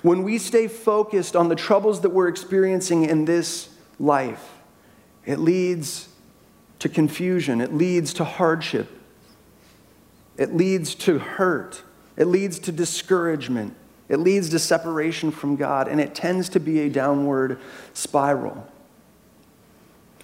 When 0.03 0.23
we 0.25 0.37
stay 0.39 0.69
focused 0.69 1.35
on 1.35 1.49
the 1.49 1.55
troubles 1.55 2.03
that 2.03 2.11
we're 2.11 2.29
experiencing 2.29 3.05
in 3.05 3.25
this 3.25 3.71
life, 3.99 4.51
it 5.25 5.39
leads 5.39 6.09
to 6.81 6.89
confusion, 6.91 7.61
it 7.61 7.73
leads 7.73 8.13
to 8.15 8.25
hardship, 8.25 8.89
it 10.37 10.55
leads 10.55 10.95
to 10.97 11.19
hurt, 11.19 11.83
it 12.17 12.27
leads 12.27 12.59
to 12.61 12.73
discouragement, 12.73 13.75
it 14.09 14.19
leads 14.19 14.49
to 14.51 14.59
separation 14.59 15.31
from 15.31 15.57
God, 15.57 15.89
and 15.89 16.01
it 16.01 16.15
tends 16.15 16.49
to 16.51 16.61
be 16.61 16.81
a 16.81 16.89
downward 16.89 17.59
spiral. 17.93 18.67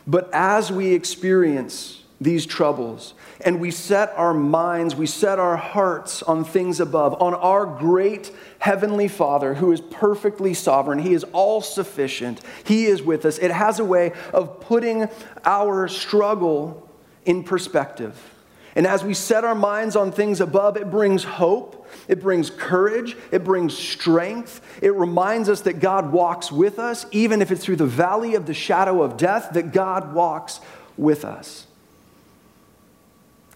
But 0.06 0.30
as 0.32 0.70
we 0.70 0.92
experience 0.92 2.02
these 2.20 2.46
troubles 2.46 3.14
and 3.44 3.60
we 3.60 3.70
set 3.70 4.12
our 4.16 4.32
minds, 4.32 4.94
we 4.94 5.06
set 5.06 5.38
our 5.38 5.56
hearts 5.56 6.22
on 6.22 6.44
things 6.44 6.80
above, 6.80 7.20
on 7.20 7.34
our 7.34 7.66
great 7.66 8.30
Heavenly 8.58 9.08
Father 9.08 9.54
who 9.54 9.72
is 9.72 9.80
perfectly 9.80 10.54
sovereign, 10.54 10.98
He 10.98 11.12
is 11.12 11.24
all 11.32 11.60
sufficient, 11.60 12.40
He 12.64 12.86
is 12.86 13.02
with 13.02 13.24
us, 13.24 13.38
it 13.38 13.50
has 13.50 13.78
a 13.78 13.84
way 13.84 14.12
of 14.32 14.60
putting 14.60 15.08
our 15.44 15.88
struggle 15.88 16.88
in 17.24 17.44
perspective. 17.44 18.33
And 18.76 18.86
as 18.86 19.04
we 19.04 19.14
set 19.14 19.44
our 19.44 19.54
minds 19.54 19.94
on 19.94 20.10
things 20.10 20.40
above, 20.40 20.76
it 20.76 20.90
brings 20.90 21.22
hope, 21.22 21.86
it 22.08 22.20
brings 22.20 22.50
courage, 22.50 23.16
it 23.30 23.44
brings 23.44 23.76
strength. 23.76 24.60
It 24.82 24.94
reminds 24.94 25.48
us 25.48 25.60
that 25.62 25.74
God 25.74 26.12
walks 26.12 26.50
with 26.50 26.78
us, 26.78 27.06
even 27.12 27.40
if 27.40 27.52
it's 27.52 27.64
through 27.64 27.76
the 27.76 27.86
valley 27.86 28.34
of 28.34 28.46
the 28.46 28.54
shadow 28.54 29.02
of 29.02 29.16
death, 29.16 29.50
that 29.52 29.72
God 29.72 30.12
walks 30.12 30.60
with 30.96 31.24
us. 31.24 31.66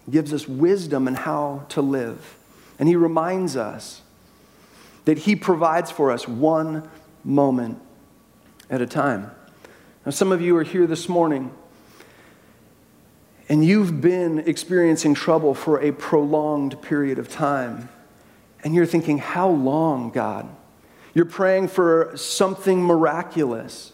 Gives 0.09 0.33
us 0.33 0.47
wisdom 0.47 1.07
and 1.07 1.17
how 1.17 1.65
to 1.69 1.81
live. 1.81 2.37
And 2.79 2.87
He 2.87 2.95
reminds 2.95 3.57
us 3.57 4.01
that 5.03 5.19
He 5.19 5.35
provides 5.35 5.91
for 5.91 6.11
us 6.11 6.27
one 6.27 6.89
moment 7.25 7.81
at 8.69 8.81
a 8.81 8.87
time. 8.87 9.31
Now, 10.05 10.11
some 10.11 10.31
of 10.31 10.41
you 10.41 10.55
are 10.55 10.63
here 10.63 10.87
this 10.87 11.09
morning 11.09 11.51
and 13.49 13.65
you've 13.65 13.99
been 13.99 14.39
experiencing 14.39 15.15
trouble 15.15 15.55
for 15.55 15.81
a 15.81 15.91
prolonged 15.91 16.79
period 16.83 17.17
of 17.17 17.29
time, 17.29 17.89
and 18.63 18.75
you're 18.75 18.85
thinking, 18.85 19.17
How 19.17 19.49
long, 19.49 20.11
God? 20.11 20.47
You're 21.15 21.25
praying 21.25 21.69
for 21.69 22.13
something 22.15 22.83
miraculous. 22.83 23.93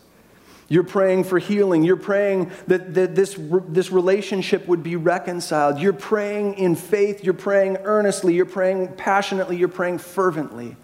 You're 0.68 0.84
praying 0.84 1.26
for 1.26 1.40
healing. 1.40 1.84
You're 1.84 1.96
praying 1.96 2.52
that, 2.68 2.96
that 2.96 3.16
this, 3.16 3.40
this 3.68 3.92
relationship 3.92 4.68
would 4.68 4.84
be 4.84 4.96
reconciled. 4.96 5.80
You're 5.80 5.94
praying 5.94 6.56
in 6.56 6.76
faith. 6.76 7.24
You're 7.24 7.36
praying 7.36 7.78
earnestly. 7.84 8.34
You're 8.34 8.48
praying 8.48 8.94
passionately. 8.96 9.58
You're 9.58 9.68
praying 9.68 10.00
fervently. 10.00 10.76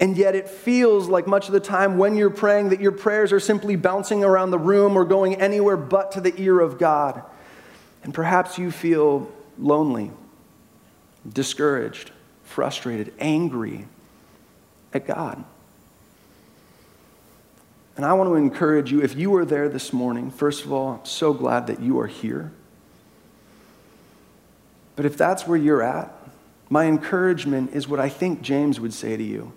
And 0.00 0.16
yet, 0.16 0.36
it 0.36 0.48
feels 0.48 1.08
like 1.08 1.26
much 1.26 1.48
of 1.48 1.52
the 1.52 1.60
time 1.60 1.98
when 1.98 2.14
you're 2.14 2.30
praying 2.30 2.68
that 2.68 2.80
your 2.80 2.92
prayers 2.92 3.32
are 3.32 3.40
simply 3.40 3.74
bouncing 3.74 4.22
around 4.22 4.52
the 4.52 4.58
room 4.58 4.96
or 4.96 5.04
going 5.04 5.34
anywhere 5.34 5.76
but 5.76 6.12
to 6.12 6.20
the 6.20 6.32
ear 6.40 6.60
of 6.60 6.78
God. 6.78 7.24
And 8.02 8.14
perhaps 8.14 8.58
you 8.58 8.70
feel 8.70 9.30
lonely, 9.58 10.10
discouraged, 11.30 12.10
frustrated, 12.44 13.12
angry 13.18 13.86
at 14.92 15.06
God. 15.06 15.44
And 17.96 18.04
I 18.04 18.12
want 18.12 18.30
to 18.30 18.34
encourage 18.34 18.92
you 18.92 19.02
if 19.02 19.16
you 19.16 19.34
are 19.36 19.44
there 19.44 19.68
this 19.68 19.92
morning, 19.92 20.30
first 20.30 20.64
of 20.64 20.72
all, 20.72 21.00
I'm 21.00 21.04
so 21.04 21.32
glad 21.32 21.66
that 21.66 21.80
you 21.80 21.98
are 21.98 22.06
here. 22.06 22.52
But 24.94 25.04
if 25.04 25.16
that's 25.16 25.46
where 25.46 25.58
you're 25.58 25.82
at, 25.82 26.12
my 26.70 26.84
encouragement 26.84 27.72
is 27.74 27.88
what 27.88 27.98
I 27.98 28.08
think 28.08 28.42
James 28.42 28.78
would 28.78 28.92
say 28.92 29.16
to 29.16 29.22
you, 29.22 29.52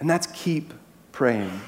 and 0.00 0.10
that's 0.10 0.26
keep 0.28 0.74
praying 1.12 1.60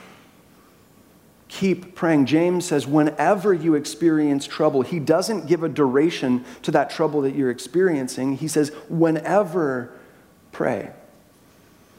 keep 1.48 1.94
praying. 1.94 2.26
James 2.26 2.66
says, 2.66 2.86
whenever 2.86 3.52
you 3.52 3.74
experience 3.74 4.46
trouble, 4.46 4.82
he 4.82 4.98
doesn't 4.98 5.46
give 5.46 5.62
a 5.62 5.68
duration 5.68 6.44
to 6.62 6.70
that 6.70 6.90
trouble 6.90 7.22
that 7.22 7.34
you're 7.34 7.50
experiencing. 7.50 8.36
He 8.36 8.48
says, 8.48 8.70
whenever 8.88 9.92
pray. 10.52 10.90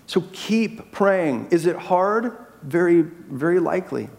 So 0.07 0.23
keep 0.33 0.91
praying. 0.91 1.47
Is 1.51 1.65
it 1.65 1.75
hard? 1.75 2.35
Very, 2.61 3.01
very 3.01 3.59
likely. 3.59 4.09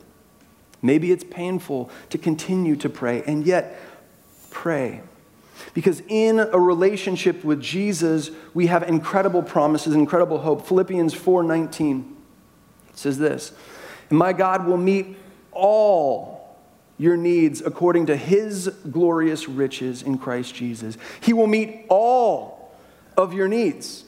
Maybe 0.83 1.13
it's 1.13 1.25
painful 1.25 1.91
to 2.09 2.19
continue 2.19 2.75
to 2.77 2.89
pray, 2.89 3.23
and 3.27 3.45
yet 3.45 3.79
pray. 4.51 5.03
Because 5.75 6.03
in 6.09 6.41
a 6.41 6.59
relationship 6.59 7.45
with 7.45 7.61
Jesus, 7.61 8.31
we 8.55 8.67
have 8.69 8.83
incredible 8.83 9.43
promises, 9.43 9.95
incredible 9.95 10.39
hope. 10.39 10.67
Philippians 10.67 11.15
4:19 11.15 12.15
says 12.95 13.19
this, 13.19 13.53
"And 14.11 14.19
my 14.19 14.33
God 14.33 14.67
will 14.67 14.77
meet 14.77 15.17
all 15.53 16.57
your 16.99 17.17
needs 17.17 17.63
according 17.63 18.07
to 18.07 18.17
his 18.17 18.69
glorious 18.91 19.49
riches 19.49 20.03
in 20.03 20.19
Christ 20.19 20.55
Jesus. 20.55 20.99
He 21.21 21.33
will 21.33 21.47
meet 21.47 21.87
all 21.89 22.71
of 23.17 23.33
your 23.33 23.49
needs." 23.49 24.05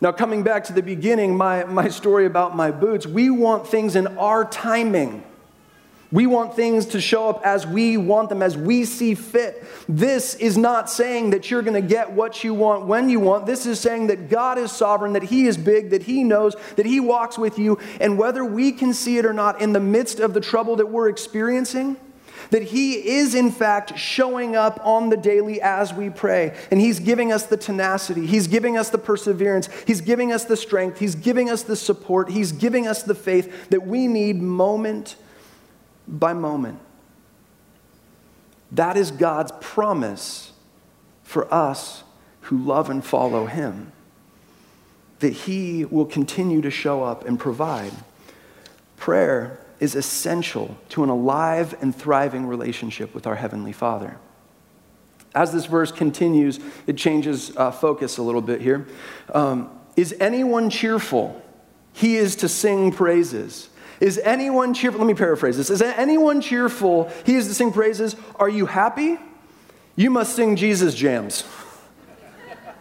Now, 0.00 0.12
coming 0.12 0.42
back 0.42 0.64
to 0.64 0.72
the 0.72 0.82
beginning, 0.82 1.36
my, 1.36 1.64
my 1.64 1.88
story 1.88 2.26
about 2.26 2.56
my 2.56 2.70
boots, 2.70 3.06
we 3.06 3.30
want 3.30 3.66
things 3.66 3.96
in 3.96 4.06
our 4.18 4.44
timing. 4.44 5.22
We 6.14 6.28
want 6.28 6.54
things 6.54 6.86
to 6.86 7.00
show 7.00 7.28
up 7.28 7.44
as 7.44 7.66
we 7.66 7.96
want 7.96 8.28
them, 8.28 8.40
as 8.40 8.56
we 8.56 8.84
see 8.84 9.16
fit. 9.16 9.64
This 9.88 10.36
is 10.36 10.56
not 10.56 10.88
saying 10.88 11.30
that 11.30 11.50
you're 11.50 11.60
going 11.60 11.74
to 11.74 11.88
get 11.88 12.12
what 12.12 12.44
you 12.44 12.54
want 12.54 12.86
when 12.86 13.10
you 13.10 13.18
want. 13.18 13.46
This 13.46 13.66
is 13.66 13.80
saying 13.80 14.06
that 14.06 14.30
God 14.30 14.56
is 14.56 14.70
sovereign, 14.70 15.14
that 15.14 15.24
He 15.24 15.48
is 15.48 15.56
big, 15.56 15.90
that 15.90 16.04
He 16.04 16.22
knows, 16.22 16.54
that 16.76 16.86
He 16.86 17.00
walks 17.00 17.36
with 17.36 17.58
you. 17.58 17.80
And 18.00 18.16
whether 18.16 18.44
we 18.44 18.70
can 18.70 18.94
see 18.94 19.18
it 19.18 19.26
or 19.26 19.32
not, 19.32 19.60
in 19.60 19.72
the 19.72 19.80
midst 19.80 20.20
of 20.20 20.34
the 20.34 20.40
trouble 20.40 20.76
that 20.76 20.86
we're 20.86 21.08
experiencing, 21.08 21.96
that 22.50 22.62
He 22.62 22.92
is, 22.92 23.34
in 23.34 23.50
fact, 23.50 23.98
showing 23.98 24.54
up 24.54 24.78
on 24.84 25.08
the 25.08 25.16
daily 25.16 25.60
as 25.60 25.92
we 25.92 26.10
pray. 26.10 26.56
And 26.70 26.80
He's 26.80 27.00
giving 27.00 27.32
us 27.32 27.46
the 27.46 27.56
tenacity, 27.56 28.24
He's 28.24 28.46
giving 28.46 28.76
us 28.76 28.88
the 28.88 28.98
perseverance, 28.98 29.68
He's 29.84 30.00
giving 30.00 30.30
us 30.32 30.44
the 30.44 30.56
strength, 30.56 31.00
He's 31.00 31.16
giving 31.16 31.50
us 31.50 31.64
the 31.64 31.74
support, 31.74 32.30
He's 32.30 32.52
giving 32.52 32.86
us 32.86 33.02
the 33.02 33.16
faith 33.16 33.70
that 33.70 33.84
we 33.84 34.06
need 34.06 34.40
moment 34.40 35.16
by 36.06 36.32
moment. 36.32 36.78
That 38.72 38.96
is 38.96 39.10
God's 39.10 39.52
promise 39.60 40.52
for 41.22 41.52
us 41.52 42.02
who 42.42 42.58
love 42.58 42.90
and 42.90 43.04
follow 43.04 43.46
Him, 43.46 43.92
that 45.20 45.32
He 45.32 45.84
will 45.84 46.06
continue 46.06 46.60
to 46.60 46.70
show 46.70 47.02
up 47.02 47.24
and 47.24 47.38
provide. 47.38 47.92
Prayer 48.96 49.60
is 49.80 49.94
essential 49.94 50.76
to 50.90 51.02
an 51.02 51.10
alive 51.10 51.74
and 51.80 51.94
thriving 51.94 52.46
relationship 52.46 53.14
with 53.14 53.26
our 53.26 53.36
Heavenly 53.36 53.72
Father. 53.72 54.18
As 55.34 55.52
this 55.52 55.66
verse 55.66 55.90
continues, 55.90 56.60
it 56.86 56.96
changes 56.96 57.56
uh, 57.56 57.70
focus 57.70 58.18
a 58.18 58.22
little 58.22 58.40
bit 58.40 58.60
here. 58.60 58.86
Um, 59.32 59.70
is 59.96 60.14
anyone 60.20 60.70
cheerful? 60.70 61.42
He 61.92 62.16
is 62.16 62.36
to 62.36 62.48
sing 62.48 62.92
praises. 62.92 63.68
Is 64.04 64.18
anyone 64.18 64.74
cheerful? 64.74 65.00
Let 65.00 65.06
me 65.06 65.14
paraphrase 65.14 65.56
this. 65.56 65.70
Is 65.70 65.80
anyone 65.80 66.42
cheerful? 66.42 67.10
He 67.24 67.36
is 67.36 67.48
to 67.48 67.54
sing 67.54 67.72
praises. 67.72 68.16
Are 68.36 68.50
you 68.50 68.66
happy? 68.66 69.16
You 69.96 70.10
must 70.10 70.36
sing 70.36 70.56
Jesus 70.56 70.94
jams. 70.94 71.42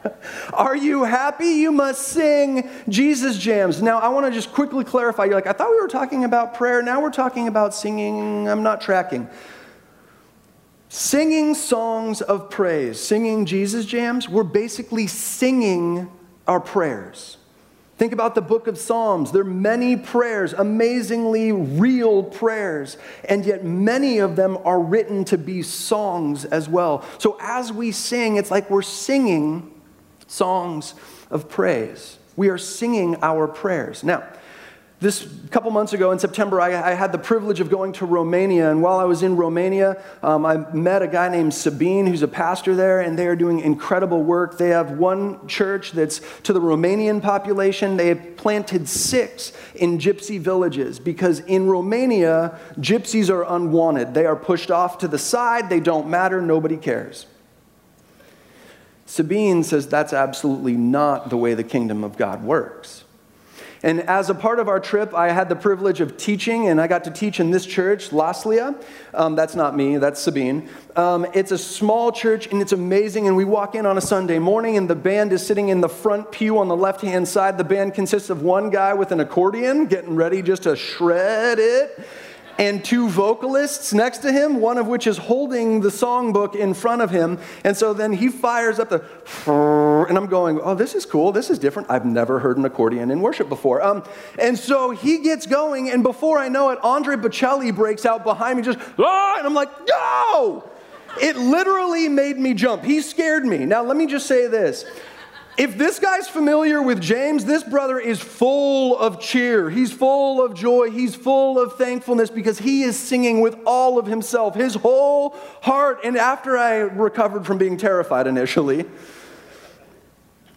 Are 0.54 0.76
you 0.76 1.06
happy? 1.06 1.46
You 1.46 1.72
must 1.72 2.10
sing 2.10 2.70
Jesus 2.90 3.38
jams. 3.38 3.82
Now, 3.82 4.00
I 4.00 4.10
want 4.10 4.26
to 4.26 4.34
just 4.34 4.52
quickly 4.52 4.84
clarify. 4.84 5.24
You're 5.24 5.36
like, 5.36 5.48
I 5.48 5.54
thought 5.54 5.70
we 5.70 5.80
were 5.80 5.88
talking 5.88 6.26
about 6.26 6.56
prayer. 6.56 6.82
Now 6.82 7.02
we're 7.02 7.10
talking 7.10 7.48
about 7.48 7.74
singing. 7.74 8.50
I'm 8.50 8.62
not 8.62 8.82
tracking. 8.82 9.30
Singing 10.90 11.56
songs 11.56 12.22
of 12.22 12.50
praise, 12.50 13.00
singing 13.00 13.46
Jesus 13.46 13.86
jams, 13.86 14.28
we're 14.28 14.44
basically 14.44 15.08
singing 15.08 16.12
our 16.50 16.60
prayers. 16.60 17.38
Think 17.98 18.12
about 18.12 18.34
the 18.34 18.42
book 18.42 18.68
of 18.68 18.78
Psalms. 18.78 19.32
There 19.32 19.44
are 19.44 19.46
many 19.46 19.96
prayers, 19.96 20.54
amazingly 20.54 21.52
real 21.52 22.24
prayers, 22.24 22.98
and 23.26 23.46
yet 23.46 23.64
many 23.64 24.18
of 24.18 24.36
them 24.36 24.58
are 24.66 24.80
written 24.80 25.24
to 25.26 25.38
be 25.38 25.62
songs 25.62 26.44
as 26.44 26.68
well. 26.68 27.06
So 27.20 27.38
as 27.40 27.72
we 27.72 27.92
sing, 27.92 28.38
it's 28.38 28.50
like 28.50 28.70
we're 28.70 28.82
singing 28.82 29.72
songs 30.26 30.96
of 31.30 31.50
praise. 31.50 32.18
We 32.36 32.50
are 32.50 32.58
singing 32.58 33.18
our 33.22 33.48
prayers. 33.48 34.04
Now, 34.04 34.24
this 35.04 35.28
couple 35.52 35.70
months 35.70 35.92
ago 35.92 36.12
in 36.12 36.18
September, 36.18 36.62
I, 36.62 36.92
I, 36.92 36.94
had 36.94 37.12
the 37.12 37.18
privilege 37.18 37.60
of 37.60 37.70
going 37.70 37.92
to 37.94 38.06
Romania. 38.06 38.72
And 38.72 38.82
while 38.82 39.00
I 39.00 39.04
was 39.04 39.22
in 39.22 39.36
Romania, 39.36 40.02
um, 40.24 40.46
I 40.46 40.58
met 40.74 41.02
a 41.02 41.08
guy 41.08 41.30
named 41.30 41.54
Sabine, 41.54 42.08
who's 42.08 42.24
a 42.24 42.28
pastor 42.28 42.74
there, 42.74 43.02
and 43.02 43.20
they 43.20 43.28
are 43.28 43.36
doing 43.36 43.60
incredible 43.60 44.24
work. 44.24 44.58
They 44.58 44.70
have 44.70 44.92
one 44.92 45.46
church 45.48 45.92
that's 45.92 46.22
to 46.44 46.54
the 46.54 46.62
Romanian 46.62 47.22
population. 47.22 47.98
They 47.98 48.08
have 48.08 48.38
planted 48.38 48.88
six 48.88 49.52
in 49.76 50.00
gypsy 50.00 50.40
villages 50.40 51.00
because 51.00 51.42
in 51.42 51.68
Romania, 51.68 52.58
gypsies 52.80 53.30
are 53.30 53.44
unwanted. 53.44 54.14
They 54.14 54.26
are 54.26 54.38
pushed 54.38 54.72
off 54.72 55.00
to 55.00 55.08
the 55.08 55.20
side, 55.20 55.70
they 55.70 55.82
don't 55.82 56.08
matter, 56.08 56.42
nobody 56.42 56.78
cares. 56.78 57.28
Sabine 59.06 59.64
says 59.64 59.86
that's 59.88 60.14
absolutely 60.14 60.78
not 60.78 61.30
the 61.30 61.38
way 61.38 61.54
the 61.54 61.64
kingdom 61.64 62.04
of 62.04 62.18
God 62.18 62.44
works. 62.44 63.04
And 63.84 64.00
as 64.02 64.30
a 64.30 64.34
part 64.34 64.60
of 64.60 64.70
our 64.70 64.80
trip, 64.80 65.14
I 65.14 65.32
had 65.32 65.50
the 65.50 65.58
privilege 65.58 66.00
of 66.00 66.16
teaching, 66.16 66.70
and 66.70 66.80
I 66.80 66.88
got 66.88 67.04
to 67.04 67.12
teach 67.12 67.42
in 67.42 67.52
this 67.52 67.66
church, 67.66 68.12
Laslia. 68.12 68.82
Um, 69.14 69.36
that's 69.36 69.56
not 69.56 69.76
me, 69.76 69.98
that's 69.98 70.22
Sabine. 70.22 70.70
Um, 70.96 71.28
it's 71.34 71.52
a 71.52 71.58
small 71.58 72.14
church, 72.14 72.48
and 72.48 72.62
it's 72.62 72.72
amazing. 72.72 73.28
And 73.28 73.36
we 73.36 73.44
walk 73.44 73.76
in 73.76 73.86
on 73.86 73.98
a 73.98 74.02
Sunday 74.02 74.40
morning, 74.40 74.78
and 74.78 74.90
the 74.90 74.96
band 74.96 75.34
is 75.34 75.46
sitting 75.46 75.68
in 75.68 75.82
the 75.82 75.90
front 75.90 76.32
pew 76.32 76.58
on 76.60 76.70
the 76.70 76.78
left 76.78 77.02
hand 77.02 77.28
side. 77.28 77.58
The 77.58 77.66
band 77.66 77.94
consists 77.94 78.30
of 78.30 78.42
one 78.42 78.70
guy 78.70 78.94
with 78.94 79.12
an 79.12 79.20
accordion, 79.20 79.88
getting 79.88 80.16
ready 80.16 80.42
just 80.42 80.64
to 80.64 80.78
shred 80.78 81.60
it 81.60 82.08
and 82.58 82.84
two 82.84 83.10
vocalists 83.10 83.94
next 83.94 84.20
to 84.20 84.32
him, 84.32 84.60
one 84.60 84.78
of 84.78 84.88
which 84.88 85.08
is 85.08 85.18
holding 85.18 85.82
the 85.82 85.90
songbook 85.90 86.56
in 86.56 86.74
front 86.74 87.02
of 87.02 87.10
him. 87.10 87.40
And 87.64 87.76
so 87.76 87.94
then 87.94 88.14
he 88.14 88.30
fires 88.30 88.80
up 88.80 88.90
the, 88.90 89.04
and 90.08 90.18
I'm 90.18 90.28
going, 90.28 90.60
oh, 90.62 90.76
this 90.76 90.94
is 90.96 91.06
cool. 91.06 91.32
This 91.32 91.50
is 91.50 91.58
different. 91.60 91.90
I've 91.90 92.06
never 92.06 92.40
heard 92.40 92.58
an 92.58 92.66
accordion 92.66 93.12
in 93.12 93.22
worship 93.22 93.50
before. 93.50 93.82
Um, 93.82 94.04
and 94.38 94.58
so 94.58 94.92
he 94.92 95.20
gets 95.20 95.48
going, 95.48 95.90
and 95.90 96.04
before 96.04 96.38
I 96.38 96.50
know 96.50 96.70
it, 96.70 96.80
Andrea 96.84 97.18
Bocelli 97.18 97.74
breaks 97.74 98.06
out 98.06 98.24
behind 98.24 98.58
me, 98.58 98.64
just, 98.64 98.80
ah, 99.00 99.36
and 99.38 99.48
I'm 99.48 99.54
like, 99.54 99.70
no! 99.88 100.70
It 101.22 101.36
literally 101.36 102.10
made 102.10 102.38
me 102.38 102.54
jump. 102.54 102.84
He 102.84 103.02
scared 103.02 103.46
me. 103.46 103.66
Now, 103.66 103.84
let 103.84 103.96
me 103.98 104.08
just 104.08 104.26
say 104.26 104.48
this. 104.48 104.86
If 105.56 105.78
this 105.78 106.00
guy's 106.00 106.28
familiar 106.28 106.82
with 106.82 107.00
James, 107.00 107.46
this 107.46 107.64
brother 107.64 108.00
is 108.00 108.20
full 108.20 108.98
of 108.98 109.20
cheer. 109.20 109.70
He's 109.70 109.94
full 109.94 110.44
of 110.44 110.56
joy. 110.56 110.90
He's 110.90 111.14
full 111.14 111.60
of 111.60 111.78
thankfulness 111.78 112.32
because 112.32 112.58
he 112.58 112.82
is 112.84 112.98
singing 112.98 113.42
with 113.42 113.56
all 113.66 114.00
of 114.00 114.08
himself, 114.08 114.56
his 114.56 114.74
whole 114.74 115.36
heart. 115.62 116.00
And 116.04 116.18
after 116.18 116.58
I 116.58 116.78
recovered 116.78 117.46
from 117.46 117.60
being 117.60 117.78
terrified 117.78 118.26
initially, 118.26 118.86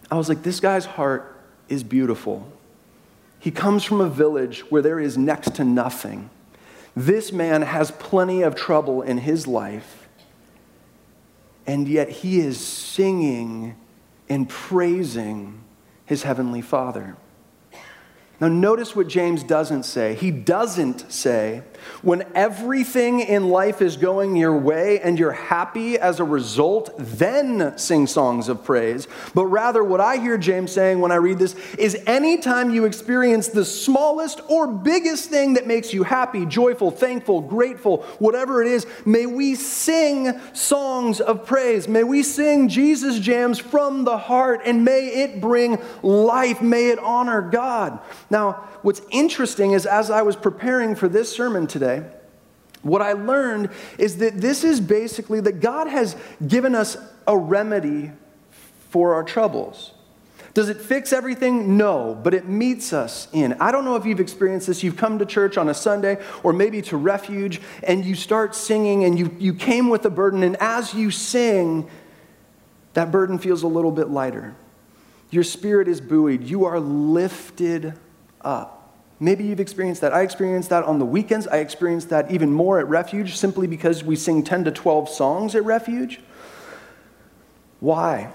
I 0.09 0.15
was 0.15 0.29
like, 0.29 0.41
this 0.41 0.59
guy's 0.59 0.85
heart 0.85 1.35
is 1.69 1.83
beautiful. 1.83 2.51
He 3.39 3.51
comes 3.51 3.83
from 3.83 4.01
a 4.01 4.09
village 4.09 4.61
where 4.71 4.81
there 4.81 4.99
is 4.99 5.15
next 5.15 5.55
to 5.55 5.63
nothing. 5.63 6.31
This 6.95 7.31
man 7.31 7.61
has 7.61 7.91
plenty 7.91 8.41
of 8.41 8.55
trouble 8.55 9.03
in 9.03 9.19
his 9.19 9.45
life, 9.45 10.07
and 11.67 11.87
yet 11.87 12.09
he 12.09 12.39
is 12.39 12.59
singing 12.59 13.75
and 14.29 14.47
praising 14.47 15.63
his 16.05 16.23
heavenly 16.23 16.61
Father. 16.61 17.17
Now, 18.39 18.49
notice 18.49 18.95
what 18.95 19.07
James 19.07 19.41
doesn't 19.41 19.83
say. 19.83 20.13
He 20.13 20.29
doesn't 20.29 21.11
say, 21.11 21.63
when 22.01 22.23
everything 22.35 23.19
in 23.19 23.49
life 23.49 23.81
is 23.81 23.97
going 23.97 24.35
your 24.35 24.55
way 24.57 24.99
and 24.99 25.17
you're 25.17 25.31
happy 25.31 25.97
as 25.97 26.19
a 26.19 26.23
result, 26.23 26.91
then 26.97 27.77
sing 27.77 28.07
songs 28.07 28.49
of 28.49 28.63
praise. 28.63 29.07
But 29.33 29.45
rather, 29.45 29.83
what 29.83 30.01
I 30.01 30.17
hear 30.17 30.37
James 30.37 30.71
saying 30.71 30.99
when 30.99 31.11
I 31.11 31.15
read 31.15 31.39
this 31.39 31.55
is 31.77 31.97
anytime 32.05 32.71
you 32.71 32.85
experience 32.85 33.47
the 33.47 33.65
smallest 33.65 34.41
or 34.47 34.67
biggest 34.67 35.29
thing 35.29 35.53
that 35.53 35.65
makes 35.67 35.93
you 35.93 36.03
happy, 36.03 36.45
joyful, 36.45 36.91
thankful, 36.91 37.41
grateful, 37.41 38.03
whatever 38.19 38.61
it 38.61 38.67
is, 38.67 38.85
may 39.05 39.25
we 39.25 39.55
sing 39.55 40.39
songs 40.53 41.19
of 41.19 41.45
praise. 41.45 41.87
May 41.87 42.03
we 42.03 42.23
sing 42.23 42.69
Jesus 42.69 43.19
jams 43.19 43.59
from 43.59 44.03
the 44.03 44.17
heart 44.17 44.61
and 44.65 44.85
may 44.85 45.07
it 45.23 45.41
bring 45.41 45.79
life. 46.03 46.61
May 46.61 46.89
it 46.89 46.99
honor 46.99 47.41
God. 47.41 47.99
Now, 48.29 48.67
what's 48.81 49.01
interesting 49.11 49.71
is 49.71 49.85
as 49.85 50.09
I 50.09 50.21
was 50.21 50.35
preparing 50.35 50.95
for 50.95 51.07
this 51.07 51.31
sermon 51.31 51.67
today, 51.67 52.03
what 52.81 53.01
I 53.01 53.13
learned 53.13 53.69
is 53.97 54.17
that 54.17 54.39
this 54.39 54.63
is 54.63 54.79
basically 54.79 55.39
that 55.41 55.59
God 55.59 55.87
has 55.87 56.15
given 56.45 56.75
us 56.75 56.97
a 57.25 57.37
remedy 57.37 58.11
for 58.89 59.13
our 59.15 59.23
troubles. 59.23 59.91
Does 60.53 60.69
it 60.69 60.77
fix 60.77 61.13
everything? 61.13 61.77
No, 61.77 62.19
but 62.23 62.33
it 62.33 62.47
meets 62.47 62.91
us 62.91 63.27
in. 63.31 63.53
I 63.59 63.71
don't 63.71 63.85
know 63.85 63.95
if 63.95 64.05
you've 64.05 64.19
experienced 64.19 64.65
this. 64.65 64.81
You've 64.81 64.97
come 64.97 65.19
to 65.19 65.25
church 65.25 65.55
on 65.57 65.69
a 65.69 65.73
Sunday 65.73 66.17
or 66.41 66.51
maybe 66.51 66.81
to 66.83 66.97
refuge 66.97 67.61
and 67.83 68.03
you 68.03 68.15
start 68.15 68.55
singing 68.55 69.03
and 69.03 69.19
you, 69.19 69.35
you 69.37 69.53
came 69.53 69.89
with 69.89 70.03
a 70.05 70.09
burden, 70.09 70.41
and 70.41 70.55
as 70.59 70.95
you 70.95 71.11
sing, 71.11 71.87
that 72.93 73.11
burden 73.11 73.37
feels 73.37 73.61
a 73.61 73.67
little 73.67 73.91
bit 73.91 74.09
lighter. 74.09 74.55
Your 75.29 75.43
spirit 75.43 75.87
is 75.87 76.01
buoyed. 76.01 76.43
You 76.43 76.65
are 76.65 76.79
lifted 76.79 77.93
up. 78.41 78.77
Maybe 79.19 79.45
you've 79.45 79.59
experienced 79.59 80.01
that. 80.01 80.13
I 80.13 80.21
experienced 80.21 80.69
that 80.69 80.83
on 80.83 80.99
the 80.99 81.05
weekends. 81.05 81.47
I 81.47 81.57
experienced 81.57 82.09
that 82.09 82.31
even 82.31 82.51
more 82.51 82.79
at 82.79 82.87
Refuge 82.87 83.35
simply 83.35 83.65
because 83.65 84.03
we 84.03 84.15
sing 84.15 84.43
10 84.43 84.65
to 84.65 84.71
12 84.71 85.09
songs 85.09 85.55
at 85.55 85.65
Refuge. 85.65 86.19
Why? 87.79 88.31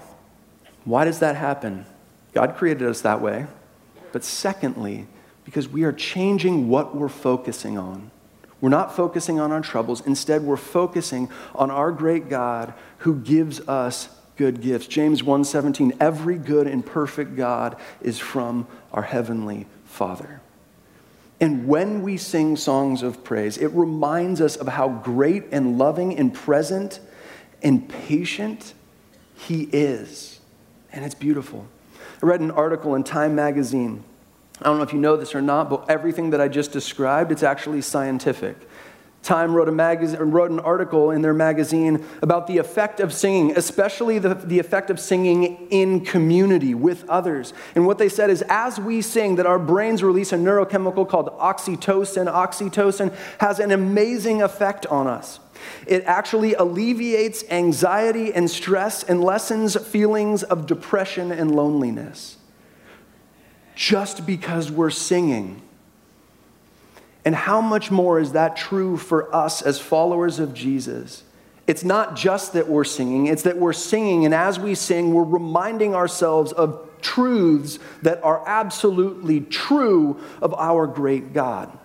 Why 0.83 1.05
does 1.05 1.19
that 1.19 1.37
happen? 1.37 1.85
God 2.33 2.55
created 2.55 2.87
us 2.87 3.01
that 3.01 3.21
way. 3.21 3.47
But 4.11 4.23
secondly, 4.23 5.07
because 5.45 5.67
we 5.67 5.83
are 5.83 5.93
changing 5.93 6.69
what 6.69 6.95
we're 6.95 7.09
focusing 7.09 7.77
on. 7.77 8.11
We're 8.59 8.69
not 8.69 8.95
focusing 8.95 9.39
on 9.39 9.51
our 9.51 9.61
troubles. 9.61 10.05
Instead, 10.05 10.43
we're 10.43 10.55
focusing 10.55 11.29
on 11.53 11.69
our 11.69 11.91
great 11.91 12.29
God 12.29 12.73
who 12.99 13.15
gives 13.15 13.59
us 13.67 14.09
good 14.37 14.61
gifts. 14.61 14.87
James 14.87 15.21
1:17, 15.21 15.93
every 15.99 16.37
good 16.37 16.67
and 16.67 16.85
perfect 16.85 17.35
God 17.35 17.75
is 18.01 18.19
from 18.19 18.67
our 18.93 19.03
heavenly 19.03 19.67
Father. 19.93 20.41
And 21.39 21.67
when 21.67 22.03
we 22.03 22.17
sing 22.17 22.55
songs 22.55 23.03
of 23.03 23.23
praise, 23.23 23.57
it 23.57 23.67
reminds 23.67 24.41
us 24.41 24.55
of 24.55 24.67
how 24.67 24.89
great 24.89 25.45
and 25.51 25.77
loving 25.77 26.17
and 26.17 26.33
present 26.33 26.99
and 27.61 27.87
patient 27.87 28.73
he 29.35 29.63
is. 29.71 30.39
And 30.91 31.03
it's 31.03 31.15
beautiful. 31.15 31.67
I 32.21 32.25
read 32.25 32.39
an 32.39 32.51
article 32.51 32.95
in 32.95 33.03
Time 33.03 33.35
magazine 33.35 34.03
I 34.61 34.65
don't 34.65 34.77
know 34.77 34.83
if 34.83 34.93
you 34.93 34.99
know 34.99 35.17
this 35.17 35.35
or 35.35 35.41
not, 35.41 35.69
but 35.69 35.89
everything 35.89 36.29
that 36.29 36.39
I 36.39 36.47
just 36.47 36.71
described, 36.71 37.31
it's 37.31 37.43
actually 37.43 37.81
scientific. 37.81 38.55
Time 39.23 39.53
wrote, 39.53 39.69
a 39.69 39.71
magazine, 39.71 40.19
wrote 40.19 40.51
an 40.51 40.59
article 40.59 41.11
in 41.11 41.21
their 41.21 41.33
magazine 41.33 42.05
about 42.21 42.45
the 42.45 42.57
effect 42.57 42.99
of 42.99 43.13
singing, 43.13 43.55
especially 43.55 44.19
the, 44.19 44.33
the 44.35 44.59
effect 44.59 44.89
of 44.89 44.99
singing 44.99 45.65
in 45.69 46.03
community 46.03 46.75
with 46.75 47.07
others. 47.09 47.53
And 47.73 47.87
what 47.87 47.97
they 47.97 48.09
said 48.09 48.29
is 48.29 48.43
as 48.49 48.81
we 48.81 49.01
sing, 49.01 49.37
that 49.37 49.45
our 49.45 49.57
brains 49.57 50.03
release 50.03 50.33
a 50.33 50.35
neurochemical 50.35 51.07
called 51.07 51.29
oxytocin. 51.39 52.29
Oxytocin 52.31 53.15
has 53.39 53.59
an 53.59 53.71
amazing 53.71 54.41
effect 54.41 54.85
on 54.87 55.07
us. 55.07 55.39
It 55.87 56.03
actually 56.03 56.53
alleviates 56.55 57.45
anxiety 57.49 58.33
and 58.33 58.51
stress 58.51 59.03
and 59.03 59.23
lessens 59.23 59.77
feelings 59.77 60.43
of 60.43 60.67
depression 60.67 61.31
and 61.31 61.55
loneliness 61.55 62.37
just 63.75 64.25
because 64.25 64.69
we're 64.69 64.91
singing. 64.91 65.62
And 67.25 67.35
how 67.35 67.61
much 67.61 67.89
more 67.89 68.19
is 68.19 68.33
that 68.33 68.55
true 68.55 68.97
for 68.97 69.33
us 69.33 69.61
as 69.61 69.79
followers 69.79 70.39
of 70.39 70.53
Jesus? 70.53 71.23
It's 71.65 71.83
not 71.83 72.15
just 72.15 72.53
that 72.53 72.67
we're 72.67 72.83
singing, 72.83 73.27
it's 73.27 73.43
that 73.43 73.57
we're 73.57 73.71
singing, 73.71 74.25
and 74.25 74.33
as 74.33 74.59
we 74.59 74.75
sing, 74.75 75.13
we're 75.13 75.23
reminding 75.23 75.95
ourselves 75.95 76.51
of 76.51 76.89
truths 77.01 77.79
that 78.01 78.21
are 78.23 78.43
absolutely 78.45 79.41
true 79.41 80.19
of 80.41 80.53
our 80.55 80.85
great 80.87 81.33
God. 81.33 81.77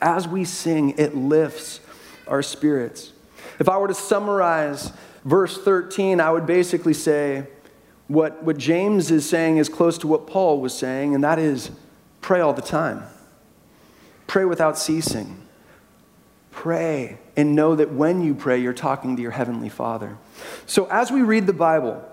As 0.00 0.26
we 0.26 0.44
sing, 0.44 0.94
it 0.98 1.16
lifts 1.16 1.80
our 2.26 2.42
spirits. 2.42 3.12
If 3.60 3.68
I 3.68 3.78
were 3.78 3.88
to 3.88 3.94
summarize 3.94 4.92
verse 5.24 5.56
13, 5.58 6.20
I 6.20 6.30
would 6.32 6.46
basically 6.46 6.94
say, 6.94 7.46
what, 8.08 8.42
what 8.42 8.56
James 8.56 9.10
is 9.10 9.28
saying 9.28 9.58
is 9.58 9.68
close 9.68 9.98
to 9.98 10.08
what 10.08 10.26
Paul 10.26 10.60
was 10.60 10.74
saying, 10.76 11.14
and 11.14 11.22
that 11.22 11.38
is 11.38 11.70
pray 12.20 12.40
all 12.40 12.54
the 12.54 12.62
time. 12.62 13.04
Pray 14.28 14.44
without 14.44 14.78
ceasing. 14.78 15.42
Pray 16.52 17.18
and 17.36 17.56
know 17.56 17.74
that 17.74 17.92
when 17.92 18.22
you 18.22 18.34
pray, 18.34 18.60
you're 18.60 18.72
talking 18.72 19.16
to 19.16 19.22
your 19.22 19.32
Heavenly 19.32 19.68
Father. 19.68 20.16
So, 20.66 20.86
as 20.86 21.10
we 21.10 21.22
read 21.22 21.46
the 21.46 21.52
Bible, 21.52 22.04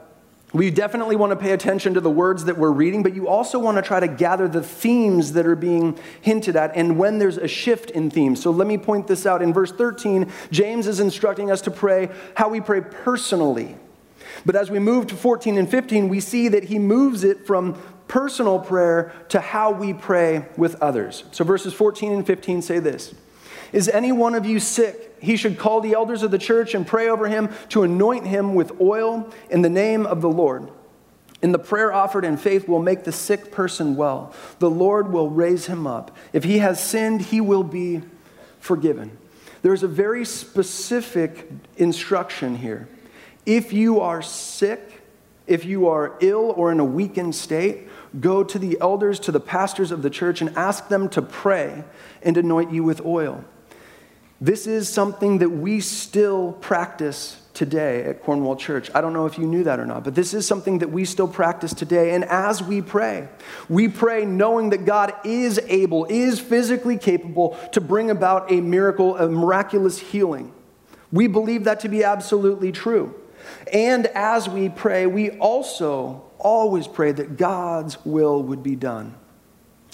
we 0.54 0.71
definitely 0.71 1.17
want 1.17 1.32
to 1.32 1.36
pay 1.36 1.51
attention 1.51 1.95
to 1.95 1.99
the 1.99 2.10
words 2.10 2.45
that 2.45 2.58
we're 2.58 2.71
reading, 2.71 3.04
but 3.04 3.13
you 3.13 3.28
also 3.28 3.60
want 3.60 3.75
to 3.75 3.82
try 3.82 3.99
to 3.99 4.08
gather 4.08 4.47
the 4.47 4.63
themes 4.63 5.34
that 5.34 5.45
are 5.45 5.56
being 5.56 5.99
hinted 6.21 6.56
at 6.56 6.75
and 6.78 6.97
when 6.97 7.19
there's 7.19 7.38
a 7.38 7.47
shift 7.47 7.89
in 7.89 8.10
themes. 8.10 8.41
So 8.41 8.51
let 8.51 8.65
me 8.65 8.78
point 8.78 9.08
this 9.08 9.25
out. 9.25 9.41
In 9.41 9.51
verse 9.51 9.73
13, 9.73 10.32
James 10.51 10.88
is 10.88 11.01
instructing 11.01 11.51
us 11.51 11.60
to 11.63 11.71
pray 11.71 12.10
how 12.36 12.47
we 12.47 12.62
pray 12.62 12.80
personally. 12.80 13.75
But 14.45 14.56
as 14.56 14.71
we 14.71 14.80
move 14.80 15.08
to 15.08 15.15
14 15.15 15.58
and 15.58 15.69
15, 15.69 16.08
we 16.08 16.21
see 16.21 16.47
that 16.47 16.65
he 16.65 16.80
moves 16.80 17.25
it 17.25 17.45
from 17.45 17.82
personal 18.07 18.59
prayer 18.59 19.13
to 19.29 19.39
how 19.39 19.71
we 19.71 19.93
pray 19.93 20.45
with 20.57 20.81
others. 20.81 21.23
So 21.31 21.43
verses 21.43 21.73
14 21.73 22.11
and 22.11 22.25
15 22.25 22.61
say 22.61 22.79
this 22.79 23.13
Is 23.71 23.89
any 23.89 24.11
one 24.11 24.35
of 24.35 24.45
you 24.45 24.59
sick? 24.59 25.17
He 25.21 25.37
should 25.37 25.57
call 25.57 25.81
the 25.81 25.93
elders 25.93 26.23
of 26.23 26.31
the 26.31 26.37
church 26.37 26.75
and 26.75 26.85
pray 26.85 27.09
over 27.09 27.27
him 27.27 27.49
to 27.69 27.83
anoint 27.83 28.27
him 28.27 28.53
with 28.53 28.79
oil 28.79 29.31
in 29.49 29.61
the 29.61 29.69
name 29.69 30.05
of 30.05 30.21
the 30.21 30.29
Lord. 30.29 30.69
And 31.41 31.53
the 31.53 31.59
prayer 31.59 31.93
offered 31.93 32.25
in 32.25 32.37
faith 32.37 32.67
will 32.67 32.81
make 32.81 33.03
the 33.03 33.11
sick 33.11 33.51
person 33.51 33.95
well. 33.95 34.33
The 34.59 34.69
Lord 34.69 35.11
will 35.11 35.29
raise 35.29 35.67
him 35.67 35.85
up. 35.85 36.15
If 36.33 36.43
he 36.43 36.59
has 36.59 36.83
sinned, 36.83 37.21
he 37.21 37.41
will 37.41 37.63
be 37.63 38.01
forgiven. 38.59 39.17
There's 39.61 39.83
a 39.83 39.87
very 39.87 40.25
specific 40.25 41.49
instruction 41.77 42.55
here. 42.55 42.87
If 43.45 43.73
you 43.73 43.99
are 43.99 44.21
sick, 44.21 45.01
if 45.47 45.65
you 45.65 45.88
are 45.88 46.17
ill 46.21 46.53
or 46.55 46.71
in 46.71 46.79
a 46.79 46.86
weakened 46.86 47.36
state, 47.36 47.88
go 48.19 48.43
to 48.43 48.58
the 48.58 48.77
elders, 48.81 49.19
to 49.21 49.31
the 49.31 49.39
pastors 49.39 49.91
of 49.91 50.01
the 50.01 50.10
church, 50.10 50.41
and 50.41 50.55
ask 50.58 50.88
them 50.88 51.10
to 51.10 51.21
pray 51.21 51.84
and 52.23 52.38
anoint 52.38 52.71
you 52.71 52.84
with 52.84 53.05
oil. 53.05 53.43
This 54.41 54.67
is 54.67 54.89
something 54.89 55.38
that 55.39 55.49
we 55.49 55.79
still 55.79 56.53
practice 56.53 57.41
today 57.53 58.03
at 58.03 58.21
Cornwall 58.21 58.58
Church. 58.58 58.91
I 58.93 58.99
don't 58.99 59.13
know 59.13 59.25
if 59.25 59.38
you 59.38 59.47
knew 59.47 59.63
that 59.63 59.79
or 59.79 59.86
not, 59.86 60.03
but 60.03 60.13
this 60.13 60.34
is 60.34 60.45
something 60.45 60.79
that 60.79 60.91
we 60.91 61.05
still 61.05 61.27
practice 61.27 61.73
today. 61.73 62.13
And 62.13 62.25
as 62.25 62.62
we 62.62 62.81
pray, 62.81 63.29
we 63.69 63.88
pray 63.88 64.25
knowing 64.25 64.71
that 64.71 64.86
God 64.86 65.13
is 65.23 65.58
able, 65.67 66.05
is 66.05 66.39
physically 66.39 66.97
capable 66.97 67.58
to 67.71 67.79
bring 67.79 68.12
about 68.12 68.51
a 68.51 68.60
miracle, 68.60 69.17
a 69.17 69.29
miraculous 69.29 69.97
healing. 69.97 70.53
We 71.12 71.27
believe 71.27 71.63
that 71.63 71.79
to 71.81 71.89
be 71.89 72.03
absolutely 72.03 72.73
true. 72.73 73.15
And 73.71 74.06
as 74.08 74.47
we 74.47 74.69
pray, 74.69 75.08
we 75.08 75.32
also 75.32 76.23
always 76.38 76.88
pray 76.88 77.12
that 77.12 77.38
God's 77.38 78.04
will 78.06 78.43
would 78.43 78.63
be 78.63 78.75
done. 78.75 79.15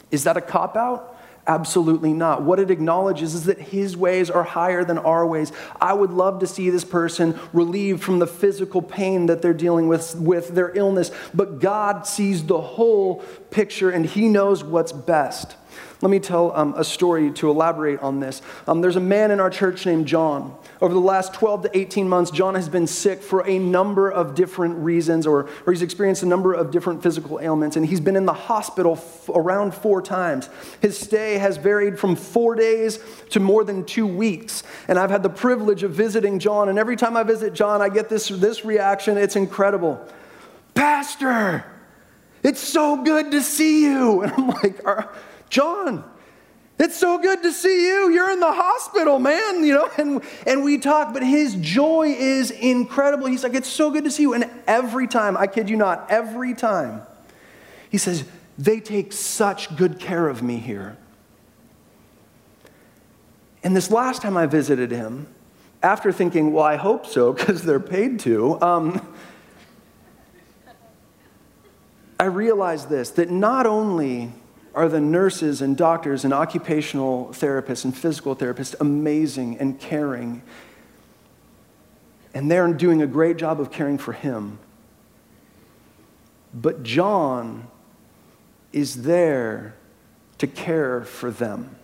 Is 0.10 0.26
that 0.26 0.38
a 0.38 0.42
cop 0.42 0.76
out? 0.76 1.08
Absolutely 1.48 2.14
not. 2.14 2.44
What 2.44 2.60
it 2.60 2.70
acknowledges 2.70 3.34
is 3.34 3.46
that 3.46 3.60
his 3.60 3.98
ways 3.98 4.30
are 4.30 4.44
higher 4.44 4.84
than 4.84 5.00
our 5.00 5.26
ways. 5.26 5.52
I 5.80 5.94
would 5.94 6.12
love 6.12 6.40
to 6.42 6.48
see 6.48 6.70
this 6.70 6.86
person 6.86 7.40
relieved 7.52 8.04
from 8.04 8.20
the 8.20 8.28
physical 8.28 8.82
pain 8.82 9.26
that 9.26 9.42
they're 9.42 9.54
dealing 9.54 9.88
with, 9.88 10.16
with 10.16 10.50
their 10.50 10.76
illness, 10.78 11.10
but 11.34 11.60
God 11.60 12.06
sees 12.06 12.46
the 12.46 12.62
whole 12.62 13.24
picture 13.50 13.90
and 13.90 14.06
he 14.06 14.28
knows 14.28 14.64
what's 14.64 14.92
best. 14.92 15.56
Let 16.02 16.10
me 16.10 16.20
tell 16.20 16.52
um, 16.56 16.74
a 16.76 16.84
story 16.84 17.30
to 17.34 17.52
elaborate 17.52 18.00
on 18.00 18.20
this. 18.20 18.42
Um, 18.68 18.82
there's 18.82 18.96
a 18.96 19.00
man 19.00 19.30
in 19.30 19.40
our 19.40 19.52
church 19.52 19.86
named 19.86 20.08
John. 20.08 20.56
Over 20.82 20.96
the 20.96 21.00
last 21.00 21.32
12 21.36 21.64
to 21.64 21.78
18 21.78 22.10
months, 22.10 22.32
John 22.32 22.56
has 22.56 22.68
been 22.68 22.88
sick 22.88 23.22
for 23.22 23.48
a 23.48 23.60
number 23.60 24.10
of 24.10 24.34
different 24.34 24.80
reasons, 24.80 25.28
or, 25.28 25.48
or 25.68 25.74
he's 25.74 25.84
experienced 25.84 26.24
a 26.24 26.26
number 26.26 26.56
of 26.56 26.72
different 26.72 27.04
physical 27.04 27.40
ailments, 27.40 27.76
and 27.76 27.86
he's 27.86 28.00
been 28.00 28.16
in 28.16 28.26
the 28.26 28.34
hospital 28.34 28.94
f- 28.94 29.30
around 29.30 29.76
four 29.76 30.02
times. 30.02 30.50
His 30.82 30.98
stay 30.98 31.38
has 31.38 31.58
varied 31.58 32.00
from 32.00 32.16
four 32.16 32.56
days 32.56 32.98
to 33.30 33.40
more 33.40 33.64
than 33.64 33.86
two 33.86 34.08
weeks. 34.08 34.64
And 34.88 34.98
I've 34.98 35.12
had 35.12 35.22
the 35.22 35.30
privilege 35.30 35.84
of 35.84 35.92
visiting 35.92 36.40
John, 36.40 36.68
and 36.68 36.80
every 36.80 36.96
time 36.96 37.16
I 37.16 37.22
visit 37.22 37.54
John, 37.54 37.80
I 37.80 37.90
get 37.90 38.10
this, 38.10 38.28
this 38.28 38.66
reaction. 38.66 39.20
It's 39.20 39.36
incredible. 39.36 40.04
Pastor, 40.74 41.64
it's 42.42 42.60
so 42.60 43.04
good 43.04 43.30
to 43.32 43.42
see 43.44 43.84
you. 43.84 44.24
And 44.32 44.32
I'm 44.32 44.48
like, 44.48 44.84
John, 45.52 46.04
it's 46.80 46.98
so 46.98 47.20
good 47.20 47.44
to 47.44 47.52
see 47.52 47.88
you. 47.88 48.10
You're 48.10 48.32
in 48.32 48.40
the 48.40 48.52
hospital, 48.52 49.20
man, 49.20 49.64
you 49.64 49.74
know, 49.76 49.92
and, 49.98 50.24
and 50.48 50.64
we 50.64 50.80
talk, 50.80 51.14
but 51.14 51.22
his 51.22 51.56
joy 51.56 52.16
is 52.18 52.50
incredible. 52.50 53.28
He's 53.28 53.44
like, 53.44 53.54
it's 53.54 53.70
so 53.70 53.92
good 53.92 54.06
to 54.06 54.12
see 54.12 54.24
you. 54.24 54.34
And 54.34 54.50
every 54.66 55.08
time, 55.08 55.38
I 55.38 55.46
kid 55.46 55.70
you 55.70 55.76
not, 55.76 56.10
every 56.10 56.56
time, 56.56 57.04
he 57.92 58.00
says, 58.00 58.24
they 58.58 58.80
take 58.80 59.12
such 59.12 59.76
good 59.76 60.00
care 60.00 60.28
of 60.30 60.42
me 60.42 60.58
here. 60.58 60.98
And 63.64 63.76
this 63.76 63.92
last 63.92 64.22
time 64.22 64.38
I 64.38 64.48
visited 64.48 64.90
him, 64.90 65.28
after 65.84 66.12
thinking, 66.12 66.54
well, 66.54 66.64
I 66.64 66.78
hope 66.78 67.06
so, 67.06 67.34
because 67.34 67.64
they're 67.64 67.80
paid 67.80 68.22
to, 68.22 68.60
um, 68.62 69.06
I 72.20 72.26
realized 72.26 72.88
this 72.88 73.10
that 73.12 73.30
not 73.30 73.66
only 73.66 74.32
are 74.74 74.88
the 74.88 75.02
nurses 75.02 75.62
and 75.62 75.76
doctors 75.76 76.24
and 76.24 76.34
occupational 76.34 77.28
therapists 77.34 77.84
and 77.84 77.96
physical 77.96 78.36
therapists 78.36 78.74
amazing 78.80 79.58
and 79.58 79.80
caring. 79.80 80.42
And 82.34 82.50
they're 82.50 82.72
doing 82.74 83.02
a 83.02 83.08
great 83.08 83.38
job 83.38 83.60
of 83.60 83.72
caring 83.72 83.98
for 83.98 84.14
him. 84.14 84.60
But 86.54 86.84
John 86.84 87.68
is 88.72 89.04
there 89.04 89.76
to 90.38 90.48
care 90.48 91.04
for 91.04 91.32
them. 91.32 91.76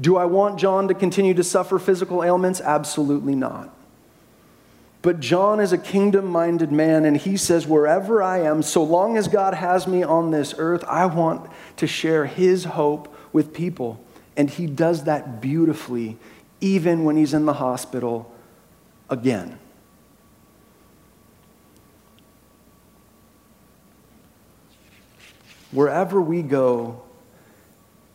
Do 0.00 0.16
I 0.16 0.24
want 0.24 0.58
John 0.58 0.88
to 0.88 0.94
continue 0.94 1.34
to 1.34 1.44
suffer 1.44 1.78
physical 1.78 2.24
ailments? 2.24 2.60
Absolutely 2.60 3.34
not. 3.34 3.74
But 5.04 5.20
John 5.20 5.60
is 5.60 5.70
a 5.70 5.76
kingdom 5.76 6.24
minded 6.24 6.72
man, 6.72 7.04
and 7.04 7.14
he 7.14 7.36
says, 7.36 7.66
Wherever 7.66 8.22
I 8.22 8.38
am, 8.38 8.62
so 8.62 8.82
long 8.82 9.18
as 9.18 9.28
God 9.28 9.52
has 9.52 9.86
me 9.86 10.02
on 10.02 10.30
this 10.30 10.54
earth, 10.56 10.82
I 10.88 11.04
want 11.04 11.50
to 11.76 11.86
share 11.86 12.24
his 12.24 12.64
hope 12.64 13.14
with 13.30 13.52
people. 13.52 14.02
And 14.34 14.48
he 14.48 14.66
does 14.66 15.04
that 15.04 15.42
beautifully, 15.42 16.16
even 16.62 17.04
when 17.04 17.18
he's 17.18 17.34
in 17.34 17.44
the 17.44 17.52
hospital 17.52 18.34
again. 19.10 19.58
Wherever 25.70 26.18
we 26.18 26.40
go, 26.40 27.02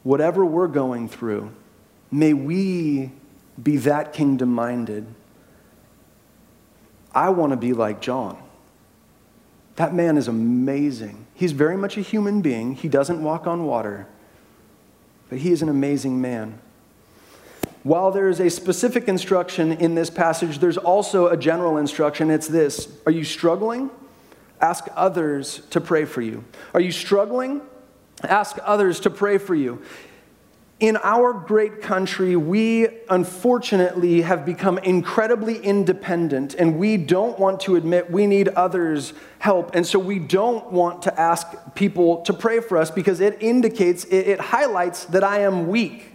whatever 0.01 0.43
we're 0.43 0.67
going 0.67 1.07
through, 1.07 1.51
may 2.09 2.33
we 2.33 3.11
be 3.61 3.77
that 3.77 4.11
kingdom 4.11 4.51
minded 4.51 5.05
I 7.13 7.29
want 7.29 7.51
to 7.51 7.57
be 7.57 7.73
like 7.73 8.01
John. 8.01 8.37
That 9.75 9.93
man 9.93 10.17
is 10.17 10.27
amazing. 10.27 11.25
He's 11.33 11.53
very 11.53 11.77
much 11.77 11.97
a 11.97 12.01
human 12.01 12.41
being. 12.41 12.75
He 12.75 12.89
doesn't 12.89 13.23
walk 13.23 13.47
on 13.47 13.65
water, 13.65 14.07
but 15.29 15.39
he 15.39 15.51
is 15.51 15.61
an 15.61 15.69
amazing 15.69 16.19
man. 16.19 16.59
While 17.83 18.11
there 18.11 18.27
is 18.27 18.41
a 18.41 18.49
specific 18.49 19.07
instruction 19.07 19.71
in 19.71 19.95
this 19.95 20.09
passage, 20.09 20.59
there's 20.59 20.77
also 20.77 21.27
a 21.27 21.37
general 21.37 21.77
instruction. 21.77 22.29
It's 22.29 22.47
this 22.47 22.89
Are 23.05 23.11
you 23.11 23.23
struggling? 23.23 23.89
Ask 24.59 24.87
others 24.95 25.61
to 25.69 25.79
pray 25.79 26.03
for 26.03 26.21
you. 26.21 26.43
Are 26.73 26.81
you 26.81 26.91
struggling? 26.91 27.61
Ask 28.23 28.57
others 28.63 28.99
to 29.01 29.09
pray 29.09 29.37
for 29.37 29.55
you. 29.55 29.81
In 30.79 30.97
our 31.03 31.33
great 31.33 31.81
country, 31.81 32.37
we 32.37 32.87
unfortunately 33.09 34.21
have 34.21 34.45
become 34.45 34.77
incredibly 34.77 35.57
independent, 35.57 36.53
and 36.53 36.79
we 36.79 36.95
don't 36.95 37.37
want 37.37 37.59
to 37.61 37.75
admit 37.75 38.09
we 38.09 38.25
need 38.27 38.47
others' 38.49 39.11
help. 39.39 39.75
And 39.75 39.85
so 39.85 39.99
we 39.99 40.19
don't 40.19 40.71
want 40.71 41.01
to 41.01 41.19
ask 41.19 41.47
people 41.75 42.21
to 42.21 42.31
pray 42.31 42.61
for 42.61 42.77
us 42.77 42.91
because 42.91 43.19
it 43.19 43.43
indicates, 43.43 44.05
it, 44.05 44.39
highlights 44.39 45.03
that 45.05 45.21
I 45.21 45.39
am 45.39 45.67
weak. 45.67 46.13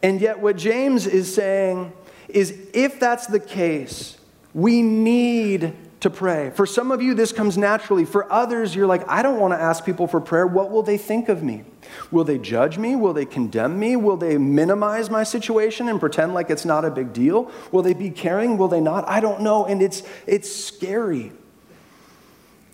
And 0.00 0.20
yet, 0.20 0.38
what 0.38 0.56
James 0.56 1.08
is 1.08 1.34
saying 1.34 1.92
is 2.28 2.56
if 2.72 3.00
that's 3.00 3.26
the 3.26 3.40
case, 3.40 4.16
we 4.54 4.80
need 4.80 5.74
to 6.00 6.10
pray. 6.10 6.50
For 6.50 6.64
some 6.64 6.92
of 6.92 7.02
you, 7.02 7.14
this 7.14 7.32
comes 7.32 7.58
naturally. 7.58 8.04
For 8.04 8.30
others, 8.32 8.74
you're 8.74 8.86
like, 8.86 9.08
I 9.08 9.20
don't 9.20 9.40
want 9.40 9.52
to 9.52 9.60
ask 9.60 9.84
people 9.84 10.06
for 10.06 10.20
prayer. 10.20 10.46
What 10.46 10.70
will 10.70 10.82
they 10.82 10.96
think 10.96 11.28
of 11.28 11.42
me? 11.42 11.64
Will 12.12 12.22
they 12.22 12.38
judge 12.38 12.78
me? 12.78 12.94
Will 12.94 13.12
they 13.12 13.24
condemn 13.24 13.78
me? 13.78 13.96
Will 13.96 14.16
they 14.16 14.38
minimize 14.38 15.10
my 15.10 15.24
situation 15.24 15.88
and 15.88 15.98
pretend 15.98 16.34
like 16.34 16.50
it's 16.50 16.64
not 16.64 16.84
a 16.84 16.90
big 16.90 17.12
deal? 17.12 17.50
Will 17.72 17.82
they 17.82 17.94
be 17.94 18.10
caring? 18.10 18.58
Will 18.58 18.68
they 18.68 18.80
not? 18.80 19.08
I 19.08 19.18
don't 19.18 19.40
know. 19.40 19.64
And 19.64 19.82
it's, 19.82 20.04
it's 20.26 20.54
scary. 20.54 21.32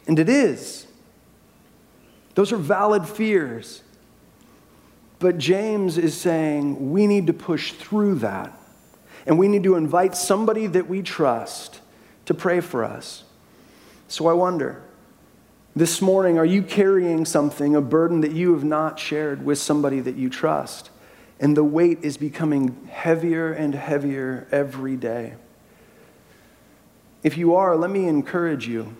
And 0.06 0.18
it 0.18 0.28
is. 0.28 0.86
Those 2.34 2.52
are 2.52 2.58
valid 2.58 3.08
fears. 3.08 3.82
But 5.18 5.38
James 5.38 5.96
is 5.96 6.14
saying 6.14 6.90
we 6.90 7.06
need 7.06 7.28
to 7.28 7.32
push 7.32 7.72
through 7.72 8.16
that. 8.16 8.52
And 9.24 9.38
we 9.38 9.48
need 9.48 9.62
to 9.62 9.76
invite 9.76 10.14
somebody 10.14 10.66
that 10.66 10.86
we 10.86 11.00
trust 11.00 11.80
to 12.26 12.34
pray 12.34 12.60
for 12.60 12.84
us. 12.84 13.24
So 14.08 14.26
I 14.26 14.32
wonder 14.32 14.82
this 15.76 16.00
morning, 16.00 16.38
are 16.38 16.44
you 16.44 16.62
carrying 16.62 17.24
something, 17.24 17.74
a 17.74 17.80
burden 17.80 18.20
that 18.20 18.32
you 18.32 18.52
have 18.54 18.64
not 18.64 18.98
shared 18.98 19.44
with 19.44 19.58
somebody 19.58 20.00
that 20.00 20.16
you 20.16 20.30
trust? 20.30 20.90
And 21.40 21.56
the 21.56 21.64
weight 21.64 21.98
is 22.02 22.16
becoming 22.16 22.88
heavier 22.90 23.52
and 23.52 23.74
heavier 23.74 24.46
every 24.52 24.96
day. 24.96 25.34
If 27.24 27.36
you 27.36 27.56
are, 27.56 27.76
let 27.76 27.90
me 27.90 28.06
encourage 28.06 28.68
you. 28.68 28.94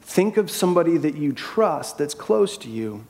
Think 0.00 0.36
of 0.36 0.50
somebody 0.50 0.96
that 0.96 1.16
you 1.16 1.32
trust 1.32 1.98
that's 1.98 2.14
close 2.14 2.58
to 2.58 2.68
you 2.68 3.04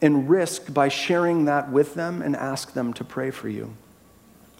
and 0.00 0.28
risk 0.28 0.72
by 0.72 0.88
sharing 0.88 1.44
that 1.44 1.70
with 1.70 1.94
them 1.94 2.22
and 2.22 2.34
ask 2.34 2.72
them 2.72 2.92
to 2.94 3.04
pray 3.04 3.30
for 3.30 3.48
you. 3.48 3.74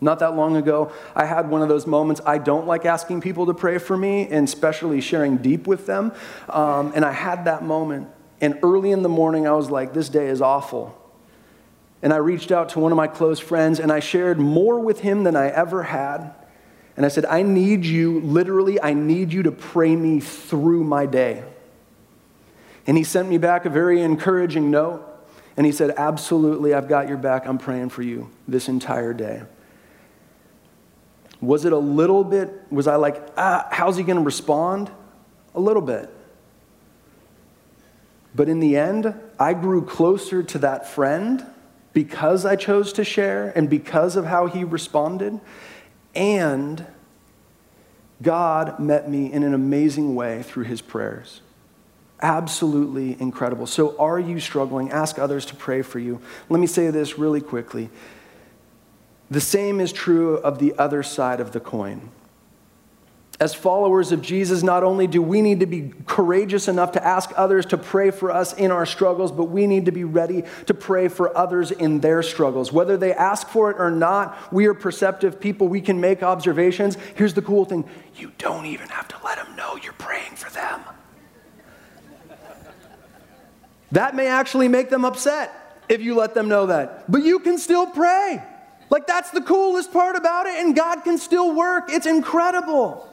Not 0.01 0.21
that 0.21 0.37
long 0.37 0.57
ago, 0.57 0.93
I 1.15 1.25
had 1.25 1.51
one 1.51 1.63
of 1.63 1.69
those 1.69 1.87
moments. 1.87 2.21
I 2.25 2.39
don't 2.39 2.67
like 2.67 2.87
asking 2.87 3.21
people 3.21 3.47
to 3.47 3.55
pray 3.55 3.79
for 3.79 3.97
me, 3.97 4.29
and 4.29 4.47
especially 4.47 5.01
sharing 5.01 5.39
deep 5.39 5.67
with 5.67 5.87
them. 5.87 6.13
Um, 6.49 6.93
and 6.95 7.05
I 7.05 7.13
had 7.13 7.47
that 7.47 7.65
moment. 7.65 8.09
And 8.41 8.59
early 8.63 8.93
in 8.93 9.03
the 9.03 9.09
morning, 9.09 9.47
I 9.49 9.53
was 9.53 9.71
like, 9.71 9.93
this 9.93 10.09
day 10.09 10.29
is 10.29 10.41
awful. 10.41 10.97
And 12.01 12.13
I 12.13 12.17
reached 12.19 12.53
out 12.53 12.69
to 12.71 12.79
one 12.79 12.93
of 12.93 12.97
my 12.97 13.09
close 13.09 13.41
friends, 13.41 13.81
and 13.81 13.91
I 13.91 13.99
shared 13.99 14.39
more 14.39 14.79
with 14.79 15.01
him 15.01 15.25
than 15.25 15.35
I 15.35 15.49
ever 15.49 15.83
had. 15.83 16.33
And 16.97 17.05
I 17.05 17.09
said, 17.09 17.25
I 17.27 17.43
need 17.43 17.85
you, 17.85 18.21
literally, 18.21 18.81
I 18.81 18.93
need 18.93 19.33
you 19.33 19.43
to 19.45 19.53
pray 19.53 19.97
me 19.97 20.21
through 20.21 20.85
my 20.85 21.07
day. 21.07 21.43
And 22.87 22.97
he 22.97 23.05
sent 23.05 23.29
me 23.29 23.39
back 23.39 23.67
a 23.67 23.71
very 23.71 24.01
encouraging 24.01 24.71
note. 24.71 25.05
And 25.57 25.67
he 25.67 25.73
said, 25.73 25.93
Absolutely, 25.97 26.73
I've 26.73 26.89
got 26.89 27.09
your 27.09 27.19
back. 27.19 27.47
I'm 27.47 27.59
praying 27.59 27.89
for 27.91 28.03
you 28.03 28.31
this 28.47 28.69
entire 28.69 29.13
day. 29.13 29.43
Was 31.41 31.65
it 31.65 31.73
a 31.73 31.79
little 31.79 32.25
bit, 32.25 32.51
was 32.71 32.87
I 32.87 32.97
like, 32.97 33.23
ah, 33.37 33.69
how's 33.71 33.97
he 33.97 34.03
going 34.03 34.19
to 34.19 34.25
respond? 34.25 34.91
A 35.55 35.61
little 35.61 35.83
bit. 35.83 36.11
But 38.35 38.49
in 38.49 38.61
the 38.61 38.77
end, 38.77 39.15
I 39.39 39.55
grew 39.55 39.85
closer 39.85 40.43
to 40.43 40.59
that 40.59 40.89
friend 40.89 41.45
because 41.93 42.45
I 42.45 42.57
chose 42.57 42.93
to 42.95 43.05
share 43.05 43.53
and 43.57 43.69
because 43.69 44.17
of 44.17 44.27
how 44.27 44.47
he 44.47 44.65
responded. 44.65 45.41
And 46.15 46.87
God 48.23 48.79
met 48.79 49.09
me 49.09 49.33
in 49.33 49.43
an 49.43 49.55
amazing 49.55 50.15
way 50.15 50.43
through 50.43 50.65
his 50.65 50.81
prayers. 50.81 51.41
Absolutely 52.21 53.21
incredible. 53.21 53.67
So, 53.67 53.97
are 53.99 54.19
you 54.19 54.41
struggling? 54.41 54.91
Ask 54.91 55.19
others 55.19 55.47
to 55.47 55.55
pray 55.55 55.83
for 55.83 56.01
you. 56.01 56.21
Let 56.49 56.59
me 56.59 56.67
say 56.67 56.91
this 56.91 57.17
really 57.17 57.41
quickly. 57.41 57.91
The 59.31 59.41
same 59.41 59.81
is 59.81 59.93
true 59.93 60.37
of 60.39 60.59
the 60.59 60.75
other 60.79 61.03
side 61.03 61.41
of 61.41 61.53
the 61.53 61.61
coin. 61.61 62.11
As 63.41 63.55
followers 63.55 64.11
of 64.11 64.21
Jesus, 64.21 64.65
not 64.65 64.83
only 64.83 65.07
do 65.07 65.23
we 65.23 65.43
need 65.43 65.61
to 65.61 65.67
be 65.67 65.93
courageous 66.07 66.67
enough 66.67 66.93
to 66.93 67.07
ask 67.07 67.31
others 67.37 67.67
to 67.67 67.79
pray 67.79 68.11
for 68.11 68.33
us 68.33 68.53
in 68.53 68.73
our 68.73 68.85
struggles, 68.85 69.31
but 69.31 69.45
we 69.45 69.69
need 69.69 69.85
to 69.85 69.93
be 69.93 70.03
ready 70.03 70.43
to 70.67 70.75
pray 70.75 71.07
for 71.07 71.37
others 71.39 71.71
in 71.71 72.01
their 72.01 72.25
struggles. 72.25 72.73
Whether 72.73 72.97
they 72.97 73.13
ask 73.13 73.47
for 73.49 73.71
it 73.71 73.77
or 73.79 73.93
not, 73.93 74.53
we 74.53 74.67
are 74.67 74.75
perceptive 74.75 75.39
people. 75.39 75.69
We 75.69 75.81
can 75.81 76.01
make 76.01 76.25
observations. 76.25 76.97
Here's 77.15 77.35
the 77.35 77.43
cool 77.43 77.65
thing 77.65 77.89
you 78.17 78.33
don't 78.39 78.67
even 78.67 78.89
have 78.89 79.07
to 79.09 79.17
let 79.25 79.37
them 79.37 79.55
know 79.55 79.77
you're 79.77 79.93
praying 79.93 80.35
for 80.35 80.51
them. 80.51 80.81
That 83.93 84.17
may 84.17 84.27
actually 84.27 84.67
make 84.67 84.91
them 84.91 85.05
upset 85.05 85.85
if 85.89 86.01
you 86.01 86.17
let 86.17 86.35
them 86.35 86.49
know 86.49 86.67
that. 86.67 87.11
But 87.11 87.23
you 87.23 87.39
can 87.39 87.59
still 87.59 87.87
pray. 87.87 88.43
Like, 88.91 89.07
that's 89.07 89.31
the 89.31 89.41
coolest 89.41 89.93
part 89.93 90.17
about 90.17 90.47
it, 90.47 90.55
and 90.65 90.75
God 90.75 91.03
can 91.05 91.19
still 91.19 91.55
work. 91.55 91.91
It's 91.91 92.07
incredible. 92.07 93.09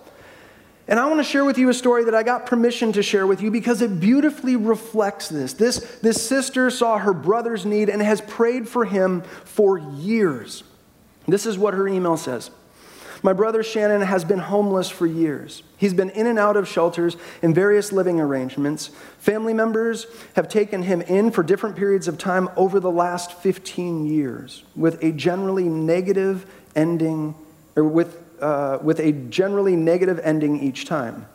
And 0.88 1.00
I 1.00 1.08
want 1.08 1.20
to 1.20 1.24
share 1.24 1.44
with 1.44 1.58
you 1.58 1.70
a 1.70 1.74
story 1.74 2.04
that 2.06 2.14
I 2.14 2.22
got 2.22 2.46
permission 2.46 2.92
to 2.94 3.02
share 3.02 3.26
with 3.26 3.42
you 3.42 3.50
because 3.50 3.82
it 3.82 4.00
beautifully 4.00 4.56
reflects 4.56 5.30
this. 5.30 5.54
This, 5.54 5.80
this 6.02 6.22
sister 6.26 6.70
saw 6.70 7.00
her 7.00 7.14
brother's 7.14 7.66
need 7.66 7.90
and 7.90 8.02
has 8.02 8.22
prayed 8.22 8.70
for 8.70 8.86
him 8.86 9.24
for 9.44 9.80
years. 9.80 10.64
This 11.28 11.48
is 11.48 11.58
what 11.58 11.74
her 11.74 11.88
email 11.88 12.18
says 12.18 12.52
my 13.24 13.34
brother 13.34 13.64
Shannon 13.64 14.02
has 14.02 14.24
been 14.24 14.38
homeless 14.38 14.88
for 14.88 15.08
years. 15.08 15.64
He's 15.86 15.94
been 15.94 16.10
in 16.10 16.26
and 16.26 16.40
out 16.40 16.58
of 16.58 16.68
shelters 16.68 17.16
and 17.44 17.54
various 17.54 17.92
living 17.92 18.20
arrangements. 18.20 18.90
Family 19.20 19.54
members 19.54 20.08
have 20.36 20.50
taken 20.50 20.82
him 20.82 21.00
in 21.02 21.30
for 21.30 21.44
different 21.44 21.76
periods 21.76 22.08
of 22.08 22.18
time 22.18 22.50
over 22.58 22.80
the 22.80 22.90
last 22.90 23.34
15 23.34 24.08
years 24.08 24.64
with 24.76 25.04
a 25.04 25.12
generally 25.12 25.70
negative 25.70 26.52
ending, 26.76 27.36
or 27.76 27.84
with, 27.84 28.20
uh, 28.42 28.80
with 28.82 29.00
a 29.00 29.12
generally 29.12 29.76
negative 29.76 30.20
ending 30.24 30.60
each 30.60 30.86
time. 30.86 31.28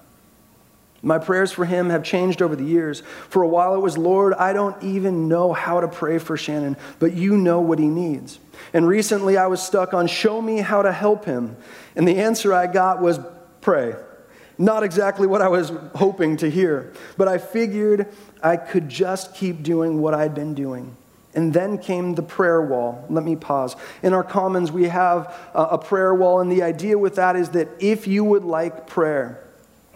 My 1.00 1.18
prayers 1.18 1.52
for 1.52 1.64
him 1.64 1.88
have 1.90 2.02
changed 2.02 2.42
over 2.42 2.56
the 2.56 2.64
years. 2.64 3.04
For 3.28 3.44
a 3.44 3.48
while 3.48 3.76
it 3.76 3.80
was, 3.80 3.96
Lord, 3.96 4.34
I 4.34 4.52
don't 4.52 4.82
even 4.82 5.28
know 5.28 5.52
how 5.52 5.78
to 5.78 5.86
pray 5.86 6.18
for 6.18 6.36
Shannon, 6.36 6.76
but 6.98 7.12
you 7.12 7.36
know 7.36 7.60
what 7.60 7.78
he 7.78 7.86
needs. 7.86 8.40
And 8.72 8.88
recently 8.88 9.36
I 9.36 9.46
was 9.46 9.62
stuck 9.62 9.94
on 9.94 10.08
show 10.08 10.42
me 10.42 10.56
how 10.56 10.82
to 10.82 10.90
help 10.90 11.24
him. 11.24 11.56
And 11.94 12.08
the 12.08 12.18
answer 12.18 12.52
I 12.52 12.66
got 12.66 13.00
was 13.00 13.20
pray. 13.60 13.94
Not 14.60 14.82
exactly 14.82 15.26
what 15.26 15.40
I 15.40 15.48
was 15.48 15.72
hoping 15.94 16.36
to 16.36 16.50
hear, 16.50 16.92
but 17.16 17.28
I 17.28 17.38
figured 17.38 18.08
I 18.42 18.58
could 18.58 18.90
just 18.90 19.34
keep 19.34 19.62
doing 19.62 20.02
what 20.02 20.12
I'd 20.12 20.34
been 20.34 20.52
doing. 20.52 20.94
And 21.34 21.54
then 21.54 21.78
came 21.78 22.14
the 22.14 22.22
prayer 22.22 22.60
wall. 22.60 23.06
Let 23.08 23.24
me 23.24 23.36
pause. 23.36 23.74
In 24.02 24.12
our 24.12 24.22
commons, 24.22 24.70
we 24.70 24.84
have 24.88 25.34
a 25.54 25.78
prayer 25.78 26.14
wall, 26.14 26.40
and 26.40 26.52
the 26.52 26.62
idea 26.62 26.98
with 26.98 27.14
that 27.14 27.36
is 27.36 27.48
that 27.50 27.68
if 27.78 28.06
you 28.06 28.22
would 28.22 28.44
like 28.44 28.86
prayer, 28.86 29.42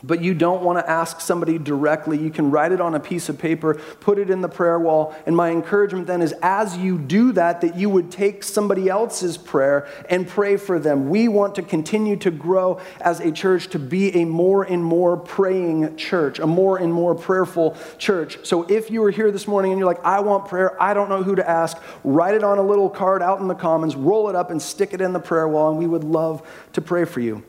but 0.07 0.23
you 0.23 0.35
don't 0.35 0.63
want 0.63 0.79
to 0.79 0.91
ask 0.91 1.21
somebody 1.21 1.59
directly, 1.59 2.19
you 2.19 2.31
can 2.31 2.51
write 2.51 2.73
it 2.73 2.81
on 2.81 2.95
a 2.95 3.01
piece 3.01 3.29
of 3.29 3.39
paper, 3.39 3.75
put 4.01 4.19
it 4.19 4.29
in 4.29 4.43
the 4.43 4.49
prayer 4.49 4.79
wall. 4.79 5.15
And 5.25 5.35
my 5.35 5.51
encouragement 5.51 6.07
then 6.07 6.21
is 6.21 6.35
as 6.43 6.77
you 6.77 6.99
do 6.99 7.33
that, 7.33 7.63
that 7.63 7.77
you 7.77 7.89
would 7.89 8.11
take 8.11 8.43
somebody 8.43 8.89
else's 8.89 9.39
prayer 9.39 9.89
and 10.11 10.29
pray 10.29 10.57
for 10.57 10.79
them. 10.79 11.09
We 11.09 11.29
want 11.29 11.55
to 11.55 11.63
continue 11.63 12.17
to 12.17 12.31
grow 12.31 12.81
as 13.01 13.21
a 13.21 13.33
church 13.33 13.69
to 13.69 13.79
be 13.79 14.15
a 14.17 14.25
more 14.27 14.63
and 14.63 14.85
more 14.85 15.17
praying 15.17 15.97
church, 15.97 16.39
a 16.39 16.47
more 16.47 16.77
and 16.77 16.93
more 16.93 17.15
prayerful 17.15 17.77
church. 17.97 18.39
So 18.45 18.65
if 18.65 18.91
you 18.91 19.03
are 19.05 19.11
here 19.11 19.31
this 19.31 19.49
morning 19.49 19.73
and 19.73 19.79
you're 19.79 19.89
like, 19.89 20.05
I 20.05 20.21
want 20.21 20.49
prayer, 20.49 20.81
I 20.83 20.93
don't 20.93 21.09
know 21.09 21.23
who 21.23 21.35
to 21.37 21.49
ask, 21.49 21.79
write 22.03 22.35
it 22.35 22.45
on 22.45 22.59
a 22.59 22.63
little 22.63 22.91
card 22.91 23.23
out 23.23 23.41
in 23.41 23.49
the 23.49 23.55
commons, 23.55 23.97
roll 23.97 24.29
it 24.29 24.37
up 24.37 24.51
and 24.51 24.61
stick 24.61 24.93
it 24.93 25.01
in 25.01 25.15
the 25.15 25.21
prayer 25.21 25.49
wall, 25.49 25.71
and 25.71 25.79
we 25.79 25.87
would 25.87 26.05
love 26.05 26.47
to 26.75 26.83
pray 26.83 27.05
for 27.05 27.21
you 27.21 27.43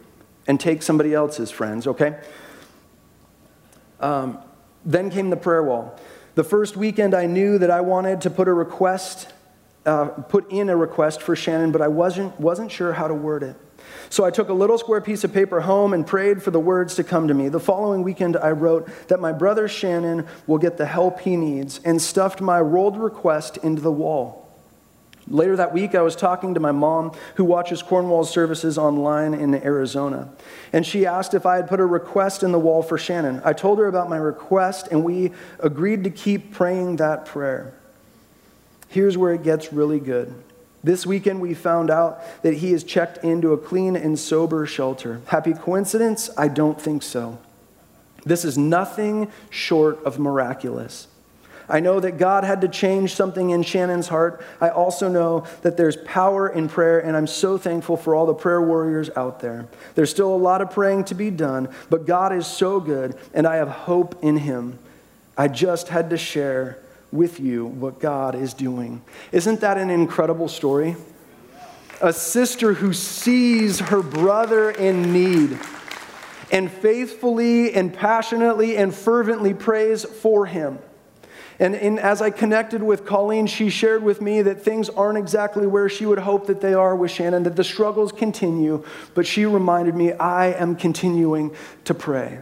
and 0.48 0.60
take 0.60 0.84
somebody 0.84 1.13
else's 1.13 1.52
friends, 1.52 1.88
okay? 1.88 2.18
Um, 3.99 4.39
then 4.86 5.10
came 5.10 5.29
the 5.29 5.38
prayer 5.38 5.63
wall. 5.63 5.99
The 6.36 6.43
first 6.43 6.75
weekend, 6.75 7.13
I 7.13 7.25
knew 7.25 7.58
that 7.58 7.71
I 7.71 7.81
wanted 7.81 8.21
to 8.21 8.29
put 8.29 8.47
a 8.47 8.53
request, 8.53 9.31
uh, 9.86 10.05
put 10.05 10.51
in 10.51 10.69
a 10.69 10.75
request 10.75 11.21
for 11.21 11.36
Shannon, 11.36 11.71
but 11.71 11.81
I 11.81 11.88
wasn't, 11.88 12.39
wasn't 12.39 12.71
sure 12.71 12.93
how 12.93 13.08
to 13.08 13.13
word 13.13 13.43
it. 13.43 13.55
So 14.10 14.23
I 14.23 14.31
took 14.31 14.49
a 14.49 14.53
little 14.53 14.77
square 14.77 15.01
piece 15.01 15.23
of 15.23 15.34
paper 15.34 15.62
home 15.62 15.93
and 15.93 16.05
prayed 16.05 16.43
for 16.43 16.51
the 16.51 16.60
words 16.60 16.95
to 16.95 17.03
come 17.03 17.27
to 17.27 17.34
me. 17.34 17.49
The 17.49 17.60
following 17.60 18.03
weekend, 18.03 18.38
I 18.38 18.51
wrote 18.51 18.89
that 19.08 19.19
my 19.19 19.31
brother 19.31 19.67
Shannon 19.67 20.27
will 20.47 20.58
get 20.58 20.77
the 20.77 20.86
help 20.86 21.21
he 21.21 21.36
needs 21.36 21.79
and 21.84 22.01
stuffed 22.01 22.41
my 22.41 22.60
rolled 22.60 22.97
request 22.97 23.58
into 23.58 23.81
the 23.81 23.91
wall. 23.91 24.44
Later 25.28 25.56
that 25.56 25.74
week, 25.74 25.96
I 25.96 26.02
was 26.02 26.16
talking 26.16 26.54
to 26.54 26.60
my 26.60 26.72
mom, 26.72 27.12
who 27.36 27.46
watches 27.46 27.82
Cornwall's 27.82 28.30
services 28.30 28.78
online 28.78 29.34
in 29.34 29.56
Arizona. 29.56 30.30
And 30.72 30.86
she 30.86 31.06
asked 31.06 31.34
if 31.34 31.48
I 31.48 31.56
had 31.56 31.68
put 31.68 31.80
a 31.80 31.86
request 31.86 32.44
in 32.44 32.52
the 32.52 32.60
wall 32.60 32.84
for 32.84 32.98
Shannon. 32.98 33.42
I 33.44 33.54
told 33.54 33.80
her 33.80 33.88
about 33.88 34.08
my 34.10 34.18
request, 34.18 34.90
and 34.92 35.04
we 35.04 35.32
agreed 35.60 36.04
to 36.04 36.12
keep 36.12 36.54
praying 36.54 36.98
that 36.98 37.26
prayer. 37.26 37.74
Here's 38.88 39.18
where 39.18 39.34
it 39.34 39.42
gets 39.42 39.74
really 39.74 40.00
good. 40.00 40.34
This 40.84 41.08
weekend, 41.08 41.42
we 41.42 41.56
found 41.56 41.90
out 41.90 42.22
that 42.44 42.54
he 42.54 42.72
is 42.72 42.84
checked 42.84 43.24
into 43.24 43.52
a 43.52 43.58
clean 43.58 43.96
and 43.96 44.20
sober 44.20 44.68
shelter. 44.68 45.22
Happy 45.26 45.54
coincidence? 45.54 46.30
I 46.38 46.48
don't 46.48 46.80
think 46.80 47.02
so. 47.02 47.40
This 48.24 48.46
is 48.46 48.60
nothing 48.60 49.32
short 49.50 50.04
of 50.04 50.20
miraculous. 50.20 51.08
I 51.67 51.80
know 51.80 51.99
that 51.99 52.17
God 52.17 52.43
had 52.43 52.62
to 52.62 52.67
change 52.67 53.15
something 53.15 53.49
in 53.49 53.63
Shannon's 53.63 54.08
heart. 54.08 54.43
I 54.62 54.69
also 54.69 55.08
know 55.08 55.45
that 55.62 55.78
there's 55.78 55.97
power 55.97 56.47
in 56.47 56.69
prayer, 56.69 56.99
and 56.99 57.17
I'm 57.17 57.28
so 57.28 57.58
thankful 57.58 57.97
for 57.97 58.15
all 58.15 58.25
the 58.25 58.34
prayer 58.34 58.62
warriors 58.62 59.10
out 59.15 59.39
there. 59.39 59.67
There's 59.95 60.10
still 60.10 60.34
a 60.34 60.38
lot 60.38 60.62
of 60.62 60.71
praying 60.71 61.06
to 61.06 61.15
be 61.15 61.32
done, 61.32 61.69
but 61.89 62.06
God 62.06 62.34
is 62.34 62.45
so 62.45 62.80
good, 62.80 63.17
and 63.34 63.47
I 63.47 63.56
have 63.56 63.69
hope 63.69 64.23
in 64.23 64.38
Him. 64.38 64.78
I 65.38 65.47
just 65.47 65.89
had 65.89 66.12
to 66.12 66.17
share 66.17 66.78
with 67.12 67.39
you 67.39 67.65
what 67.65 67.99
God 67.99 68.36
is 68.36 68.54
doing. 68.54 69.01
Isn't 69.32 69.62
that 69.62 69.78
an 69.78 69.89
incredible 69.89 70.47
story? 70.47 70.95
A 72.01 72.13
sister 72.13 72.73
who 72.73 72.93
sees 72.93 73.80
her 73.80 74.04
brother 74.04 74.69
in 74.69 75.13
need 75.13 75.58
and 76.51 76.71
faithfully 76.71 77.73
and 77.73 77.93
passionately 77.93 78.78
and 78.78 78.93
fervently 78.93 79.54
prays 79.54 80.04
for 80.04 80.45
him. 80.45 80.78
And, 81.60 81.76
and, 81.76 82.00
as 82.00 82.22
I 82.22 82.32
connected 82.32 82.84
with 82.84 83.06
Colleen, 83.06 83.48
she 83.48 83.70
shared 83.70 84.04
with 84.04 84.22
me 84.22 84.41
that 84.41 84.62
things 84.62 84.89
aren't 84.89 85.18
exactly 85.18 85.65
where 85.65 85.88
she 85.88 86.06
would 86.06 86.20
hope 86.20 86.48
that 86.48 86.60
they 86.60 86.74
are 86.74 86.96
with 86.96 87.12
Shannon, 87.12 87.44
that 87.44 87.56
the 87.56 87.63
struggles 87.63 88.12
continue, 88.12 88.84
but 89.13 89.26
she 89.26 89.46
reminded 89.46 89.96
me, 89.96 90.12
I 90.12 90.48
am 90.48 90.76
continuing 90.76 91.56
to 91.86 91.94
pray. 91.94 92.39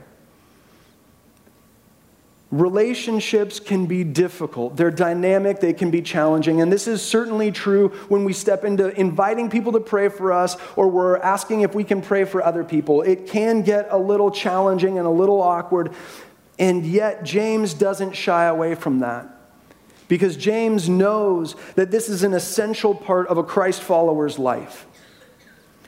Relationships 2.54 3.60
can 3.60 3.88
be 3.88 4.04
difficult. 4.04 4.76
They're 4.76 4.92
dynamic, 4.92 5.60
they 5.60 5.74
can 5.74 5.90
be 5.90 6.04
challenging. 6.04 6.62
And 6.62 6.72
this 6.72 6.88
is 6.88 7.02
certainly 7.02 7.52
true 7.52 7.90
when 8.10 8.26
we 8.26 8.32
step 8.32 8.64
into 8.64 8.90
inviting 9.00 9.50
people 9.50 9.72
to 9.72 9.80
pray 9.80 10.08
for 10.08 10.32
us 10.32 10.56
or 10.76 10.88
we're 10.88 11.18
asking 11.18 11.62
if 11.62 11.74
we 11.74 11.84
can 11.84 12.00
pray 12.00 12.26
for 12.26 12.44
other 12.44 12.64
people. 12.64 13.02
It 13.02 13.26
can 13.26 13.64
get 13.64 13.88
a 13.90 13.98
little 13.98 14.30
challenging 14.30 15.00
and 15.00 15.08
a 15.08 15.10
little 15.10 15.42
awkward. 15.42 15.94
And 16.60 16.86
yet, 16.86 17.24
James 17.24 17.74
doesn't 17.74 18.16
shy 18.16 18.46
away 18.46 18.76
from 18.76 19.00
that. 19.00 19.28
Because 20.08 20.38
James 20.38 20.88
knows 20.88 21.56
that 21.76 21.90
this 21.90 22.10
is 22.10 22.24
an 22.24 22.34
essential 22.34 22.94
part 22.94 23.28
of 23.28 23.38
a 23.38 23.44
Christ 23.44 23.82
follower's 23.82 24.38
life. 24.38 24.86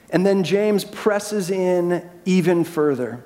And 0.09 0.25
then 0.25 0.43
James 0.43 0.83
presses 0.85 1.51
in 1.51 2.09
even 2.25 2.63
further. 2.63 3.23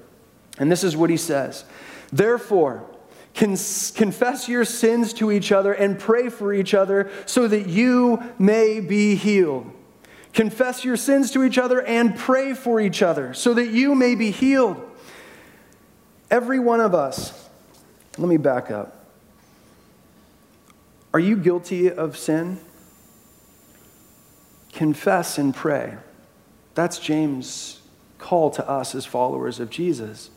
And 0.58 0.72
this 0.72 0.84
is 0.84 0.98
what 0.98 1.10
he 1.10 1.18
says 1.18 1.66
Therefore, 2.12 2.84
confess 3.34 4.50
your 4.50 4.66
sins 4.66 5.14
to 5.14 5.32
each 5.32 5.52
other 5.52 5.74
and 5.74 6.00
pray 6.00 6.30
for 6.30 6.54
each 6.54 6.74
other 6.74 7.10
so 7.26 7.48
that 7.48 7.68
you 7.68 8.22
may 8.38 8.80
be 8.80 9.16
healed. 9.16 9.72
Confess 10.34 10.84
your 10.84 10.98
sins 10.98 11.32
to 11.32 11.44
each 11.44 11.58
other 11.58 11.82
and 11.82 12.16
pray 12.16 12.54
for 12.54 12.80
each 12.80 13.02
other 13.02 13.34
so 13.34 13.54
that 13.54 13.70
you 13.70 13.96
may 13.96 14.16
be 14.16 14.32
healed. 14.32 14.89
Every 16.32 16.60
one 16.60 16.80
of 16.80 16.94
us, 16.94 17.50
let 18.18 18.28
me 18.28 18.38
back 18.38 18.70
up. 18.70 19.06
Are 21.14 21.20
you 21.20 21.36
guilty 21.36 21.92
of 21.92 22.18
sin? 22.18 22.60
Confess 24.72 25.38
and 25.38 25.56
pray. 25.56 25.98
That's 26.76 27.00
James' 27.00 27.82
call 28.20 28.52
to 28.52 28.70
us 28.70 28.94
as 28.94 29.06
followers 29.06 29.60
of 29.60 29.70
Jesus. 29.70 30.30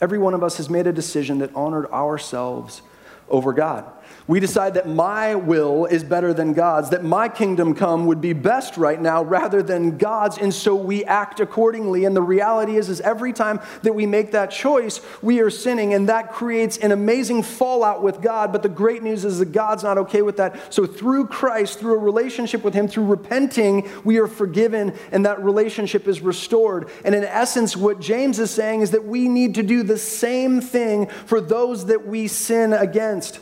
Every 0.00 0.18
one 0.18 0.34
of 0.34 0.42
us 0.42 0.56
has 0.56 0.70
made 0.70 0.86
a 0.86 0.92
decision 0.92 1.38
that 1.38 1.54
honored 1.54 1.86
ourselves 1.90 2.80
over 3.28 3.52
God. 3.52 3.84
We 4.26 4.40
decide 4.40 4.74
that 4.74 4.88
my 4.88 5.34
will 5.36 5.86
is 5.86 6.02
better 6.02 6.34
than 6.34 6.52
God's, 6.52 6.90
that 6.90 7.04
my 7.04 7.28
kingdom 7.28 7.74
come 7.74 8.06
would 8.06 8.20
be 8.20 8.32
best 8.32 8.76
right 8.76 9.00
now 9.00 9.22
rather 9.22 9.62
than 9.62 9.98
God's, 9.98 10.38
and 10.38 10.52
so 10.52 10.74
we 10.74 11.04
act 11.04 11.38
accordingly. 11.38 12.04
And 12.04 12.16
the 12.16 12.22
reality 12.22 12.76
is, 12.76 12.88
is 12.88 13.00
every 13.00 13.32
time 13.32 13.60
that 13.82 13.94
we 13.94 14.06
make 14.06 14.32
that 14.32 14.50
choice, 14.50 15.00
we 15.22 15.40
are 15.40 15.50
sinning, 15.50 15.94
and 15.94 16.08
that 16.08 16.32
creates 16.32 16.76
an 16.78 16.92
amazing 16.92 17.42
fallout 17.42 18.02
with 18.02 18.20
God. 18.20 18.52
But 18.52 18.62
the 18.62 18.68
great 18.68 19.02
news 19.02 19.24
is 19.24 19.38
that 19.38 19.52
God's 19.52 19.82
not 19.82 19.98
okay 19.98 20.22
with 20.22 20.36
that. 20.38 20.74
So 20.74 20.86
through 20.86 21.28
Christ, 21.28 21.78
through 21.78 21.94
a 21.94 21.98
relationship 21.98 22.64
with 22.64 22.74
Him, 22.74 22.88
through 22.88 23.06
repenting, 23.06 23.88
we 24.04 24.18
are 24.18 24.26
forgiven, 24.26 24.94
and 25.12 25.24
that 25.24 25.42
relationship 25.42 26.08
is 26.08 26.20
restored. 26.20 26.90
And 27.04 27.14
in 27.14 27.24
essence, 27.24 27.76
what 27.76 28.00
James 28.00 28.38
is 28.38 28.50
saying 28.50 28.80
is 28.80 28.90
that 28.90 29.04
we 29.04 29.28
need 29.28 29.54
to 29.54 29.62
do 29.62 29.82
the 29.82 29.98
same 29.98 30.60
thing 30.60 31.06
for 31.06 31.40
those 31.40 31.86
that 31.86 32.06
we 32.06 32.28
sin 32.28 32.72
against. 32.72 33.40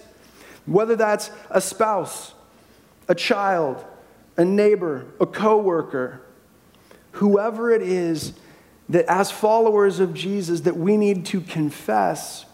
Whether 0.67 0.97
that's 0.97 1.31
a 1.51 1.61
spouse, 1.61 2.35
a 3.09 3.15
child, 3.15 3.85
a 4.37 4.45
neighbor, 4.45 5.07
a 5.21 5.27
coworker, 5.27 6.21
whoever 7.13 7.71
it 7.71 7.83
is 7.83 8.33
that 8.89 9.07
as 9.07 9.31
followers 9.31 10.01
of 10.01 10.15
Jesus 10.15 10.63
that 10.63 10.77
we 10.77 10.97
need 10.97 11.27
to 11.27 11.41
confess 11.41 12.45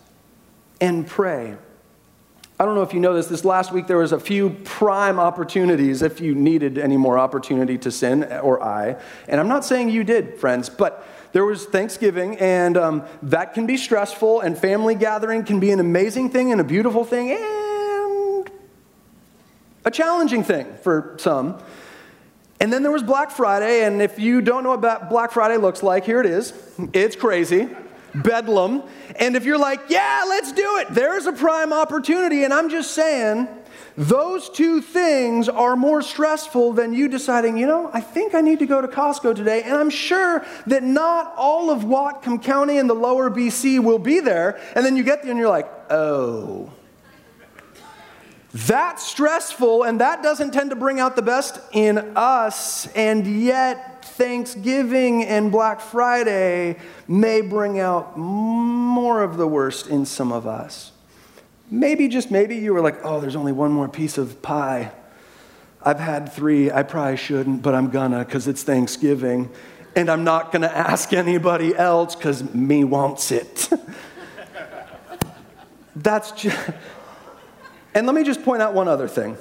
and 0.80 1.06
pray. 1.06 1.56
I 2.58 2.66
don't 2.66 2.74
know 2.74 2.82
if 2.82 2.92
you 2.92 3.00
know 3.00 3.14
this, 3.14 3.26
this 3.26 3.44
last 3.44 3.72
week 3.72 3.86
there 3.86 3.96
was 3.96 4.12
a 4.12 4.20
few 4.20 4.50
prime 4.50 5.18
opportunities 5.18 6.02
if 6.02 6.20
you 6.20 6.34
needed 6.34 6.76
any 6.76 6.98
more 6.98 7.18
opportunity 7.18 7.78
to 7.78 7.90
sin, 7.90 8.24
or 8.24 8.62
I. 8.62 8.96
And 9.28 9.40
I'm 9.40 9.48
not 9.48 9.64
saying 9.64 9.88
you 9.88 10.04
did, 10.04 10.38
friends, 10.38 10.68
but 10.68 11.06
there 11.32 11.44
was 11.44 11.64
Thanksgiving, 11.64 12.36
and 12.36 12.76
um, 12.76 13.06
that 13.22 13.54
can 13.54 13.66
be 13.66 13.78
stressful, 13.78 14.40
and 14.40 14.58
family 14.58 14.94
gathering 14.94 15.44
can 15.44 15.58
be 15.58 15.70
an 15.70 15.80
amazing 15.80 16.28
thing 16.30 16.52
and 16.52 16.60
a 16.60 16.64
beautiful 16.64 17.04
thing, 17.04 17.30
a 19.84 19.90
challenging 19.90 20.44
thing 20.44 20.66
for 20.82 21.16
some. 21.18 21.58
And 22.60 22.70
then 22.72 22.82
there 22.82 22.92
was 22.92 23.02
Black 23.02 23.30
Friday, 23.30 23.84
and 23.84 24.02
if 24.02 24.18
you 24.18 24.42
don't 24.42 24.64
know 24.64 24.76
what 24.76 25.08
Black 25.08 25.32
Friday 25.32 25.56
looks 25.56 25.82
like, 25.82 26.04
here 26.04 26.20
it 26.20 26.26
is. 26.26 26.52
It's 26.92 27.16
crazy. 27.16 27.68
Bedlam. 28.14 28.82
And 29.16 29.36
if 29.36 29.44
you're 29.44 29.58
like, 29.58 29.80
yeah, 29.88 30.24
let's 30.28 30.52
do 30.52 30.78
it, 30.78 30.88
there's 30.90 31.26
a 31.26 31.32
prime 31.32 31.72
opportunity. 31.72 32.44
And 32.44 32.52
I'm 32.52 32.68
just 32.68 32.90
saying, 32.92 33.48
those 33.96 34.50
two 34.50 34.80
things 34.82 35.48
are 35.48 35.76
more 35.76 36.02
stressful 36.02 36.72
than 36.72 36.92
you 36.92 37.08
deciding, 37.08 37.56
you 37.56 37.66
know, 37.66 37.90
I 37.92 38.00
think 38.00 38.34
I 38.34 38.40
need 38.40 38.58
to 38.58 38.66
go 38.66 38.80
to 38.80 38.88
Costco 38.88 39.34
today. 39.34 39.62
And 39.62 39.76
I'm 39.76 39.90
sure 39.90 40.44
that 40.66 40.82
not 40.82 41.34
all 41.36 41.70
of 41.70 41.82
Whatcom 41.82 42.42
County 42.42 42.78
and 42.78 42.90
the 42.90 42.94
lower 42.94 43.30
BC 43.30 43.82
will 43.82 43.98
be 43.98 44.20
there. 44.20 44.60
And 44.74 44.84
then 44.84 44.96
you 44.96 45.02
get 45.02 45.22
there 45.22 45.30
and 45.30 45.40
you're 45.40 45.48
like, 45.48 45.70
oh. 45.90 46.70
That's 48.52 49.06
stressful, 49.06 49.84
and 49.84 50.00
that 50.00 50.22
doesn't 50.22 50.52
tend 50.52 50.70
to 50.70 50.76
bring 50.76 50.98
out 50.98 51.14
the 51.14 51.22
best 51.22 51.60
in 51.72 51.98
us. 52.16 52.88
And 52.94 53.26
yet, 53.26 54.04
Thanksgiving 54.04 55.24
and 55.24 55.52
Black 55.52 55.80
Friday 55.80 56.78
may 57.06 57.42
bring 57.42 57.78
out 57.78 58.18
more 58.18 59.22
of 59.22 59.36
the 59.36 59.46
worst 59.46 59.86
in 59.86 60.04
some 60.04 60.32
of 60.32 60.48
us. 60.48 60.90
Maybe, 61.70 62.08
just 62.08 62.32
maybe, 62.32 62.56
you 62.56 62.74
were 62.74 62.80
like, 62.80 62.98
oh, 63.04 63.20
there's 63.20 63.36
only 63.36 63.52
one 63.52 63.70
more 63.70 63.88
piece 63.88 64.18
of 64.18 64.42
pie. 64.42 64.90
I've 65.82 66.00
had 66.00 66.32
three. 66.32 66.72
I 66.72 66.82
probably 66.82 67.16
shouldn't, 67.16 67.62
but 67.62 67.74
I'm 67.74 67.90
gonna 67.90 68.24
because 68.24 68.48
it's 68.48 68.64
Thanksgiving. 68.64 69.48
And 69.94 70.10
I'm 70.10 70.24
not 70.24 70.50
gonna 70.50 70.66
ask 70.66 71.12
anybody 71.12 71.74
else 71.74 72.16
because 72.16 72.52
me 72.52 72.82
wants 72.82 73.30
it. 73.30 73.70
That's 75.96 76.32
just. 76.32 76.58
And 77.94 78.06
let 78.06 78.14
me 78.14 78.22
just 78.22 78.42
point 78.44 78.62
out 78.62 78.74
one 78.74 78.88
other 78.88 79.08
thing. 79.08 79.36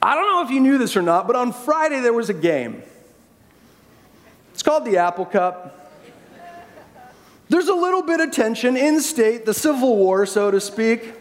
I 0.00 0.14
don't 0.14 0.26
know 0.26 0.44
if 0.44 0.50
you 0.50 0.60
knew 0.60 0.78
this 0.78 0.96
or 0.96 1.02
not, 1.02 1.26
but 1.26 1.36
on 1.36 1.52
Friday 1.52 2.00
there 2.00 2.12
was 2.12 2.30
a 2.30 2.34
game. 2.34 2.82
It's 4.52 4.62
called 4.62 4.84
the 4.84 4.98
Apple 4.98 5.24
Cup. 5.24 5.74
There's 7.48 7.68
a 7.68 7.74
little 7.74 8.02
bit 8.02 8.20
of 8.20 8.30
tension 8.30 8.76
in 8.76 9.00
state, 9.00 9.46
the 9.46 9.54
Civil 9.54 9.96
War, 9.96 10.26
so 10.26 10.50
to 10.50 10.60
speak. 10.60 11.14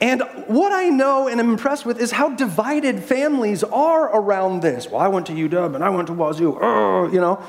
And 0.00 0.22
what 0.46 0.72
I 0.72 0.90
know 0.90 1.28
and 1.28 1.40
am 1.40 1.50
impressed 1.50 1.86
with 1.86 2.00
is 2.00 2.10
how 2.10 2.30
divided 2.30 3.02
families 3.02 3.64
are 3.64 4.14
around 4.14 4.60
this. 4.60 4.88
Well, 4.88 5.00
I 5.00 5.08
went 5.08 5.26
to 5.26 5.32
UW 5.32 5.74
and 5.74 5.82
I 5.82 5.90
went 5.90 6.08
to 6.08 6.12
Wazoo, 6.12 6.58
oh, 6.60 7.10
you 7.10 7.20
know. 7.20 7.42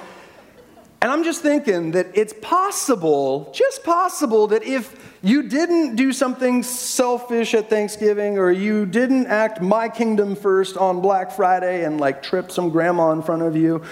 And 1.06 1.12
I'm 1.12 1.24
just 1.24 1.44
thinking 1.44 1.92
that 1.92 2.08
it's 2.16 2.34
possible, 2.42 3.52
just 3.54 3.84
possible, 3.84 4.48
that 4.48 4.64
if 4.64 5.16
you 5.22 5.44
didn't 5.44 5.98
do 5.98 6.12
something 6.12 6.64
selfish 6.64 7.54
at 7.54 7.70
Thanksgiving 7.70 8.40
or 8.40 8.52
you 8.52 8.88
didn't 8.88 9.28
act 9.28 9.62
my 9.62 9.88
kingdom 9.88 10.36
first 10.36 10.78
on 10.78 11.02
Black 11.02 11.32
Friday 11.32 11.86
and 11.86 12.02
like 12.02 12.24
trip 12.24 12.52
some 12.52 12.72
grandma 12.72 13.12
in 13.12 13.22
front 13.22 13.44
of 13.44 13.56
you, 13.56 13.84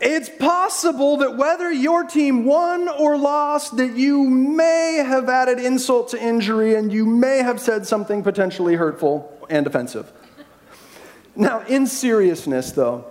it's 0.00 0.28
possible 0.28 1.16
that 1.16 1.36
whether 1.36 1.72
your 1.72 2.04
team 2.04 2.44
won 2.44 2.86
or 2.86 3.16
lost, 3.16 3.76
that 3.78 3.96
you 3.96 4.22
may 4.22 5.02
have 5.04 5.28
added 5.28 5.58
insult 5.58 6.10
to 6.10 6.22
injury 6.24 6.76
and 6.76 6.92
you 6.92 7.06
may 7.06 7.38
have 7.38 7.60
said 7.60 7.88
something 7.88 8.22
potentially 8.22 8.76
hurtful 8.76 9.36
and 9.50 9.66
offensive. 9.66 10.12
Now, 11.34 11.62
in 11.66 11.88
seriousness, 11.88 12.70
though, 12.70 13.04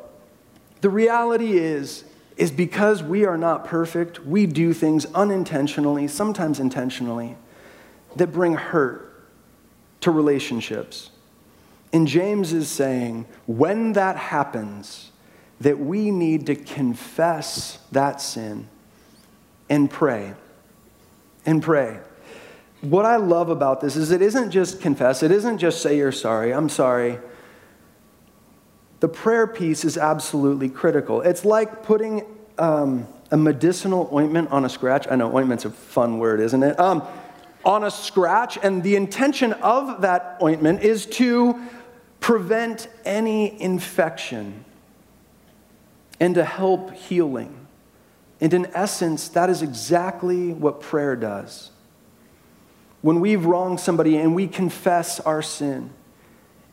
the 0.80 0.90
reality 0.90 1.58
is, 1.58 2.06
is 2.38 2.52
because 2.52 3.02
we 3.02 3.26
are 3.26 3.38
not 3.38 3.66
perfect, 3.66 4.26
we 4.26 4.46
do 4.46 4.72
things 4.72 5.06
unintentionally, 5.14 6.08
sometimes 6.08 6.60
intentionally, 6.60 7.36
that 8.16 8.28
bring 8.28 8.54
hurt 8.54 9.26
to 10.02 10.12
relationships. 10.12 11.10
And 11.92 12.08
James 12.08 12.54
is 12.54 12.70
saying, 12.70 13.26
when 13.48 13.94
that 13.94 14.18
happens, 14.18 15.12
that 15.62 15.80
we 15.80 16.12
need 16.12 16.46
to 16.46 16.56
confess 16.56 17.80
that 17.92 18.22
sin 18.22 18.68
and 19.70 19.90
pray. 19.90 20.34
And 21.46 21.64
pray. 21.64 22.00
What 22.82 23.06
I 23.06 23.16
love 23.16 23.50
about 23.50 23.82
this 23.82 23.96
is 23.96 24.12
it 24.12 24.22
isn't 24.22 24.52
just 24.52 24.82
confess, 24.82 25.24
it 25.24 25.32
isn't 25.32 25.58
just 25.58 25.82
say 25.82 25.98
you're 25.98 26.12
sorry, 26.12 26.54
I'm 26.54 26.70
sorry. 26.70 27.18
The 29.00 29.08
prayer 29.08 29.46
piece 29.46 29.86
is 29.86 29.98
absolutely 29.98 30.70
critical. 30.70 31.22
It's 31.22 31.46
like 31.46 31.84
putting 31.84 32.24
um, 32.58 33.08
a 33.32 33.38
medicinal 33.38 34.10
ointment 34.12 34.52
on 34.52 34.66
a 34.66 34.70
scratch. 34.70 35.08
I 35.10 35.16
know 35.16 35.36
ointment's 35.36 35.66
a 35.66 35.70
fun 35.70 36.18
word, 36.18 36.40
isn't 36.40 36.64
it? 36.64 36.80
Um, 36.80 37.04
on 37.64 37.84
a 37.84 37.92
scratch, 37.92 38.58
and 38.64 38.82
the 38.82 38.96
intention 38.96 39.54
of 39.54 40.02
that 40.02 40.38
ointment 40.42 40.82
is 40.82 41.06
to 41.06 41.62
prevent 42.20 42.88
any 43.06 43.62
infection 43.62 44.64
and 46.20 46.36
to 46.36 46.44
help 46.44 46.94
healing. 46.94 47.68
And 48.40 48.54
in 48.54 48.68
essence, 48.74 49.28
that 49.30 49.50
is 49.50 49.62
exactly 49.62 50.54
what 50.54 50.80
prayer 50.80 51.16
does. 51.16 51.72
When 53.02 53.20
we've 53.20 53.46
wronged 53.46 53.80
somebody 53.80 54.18
and 54.18 54.34
we 54.34 54.48
confess 54.48 55.20
our 55.20 55.42
sin, 55.42 55.92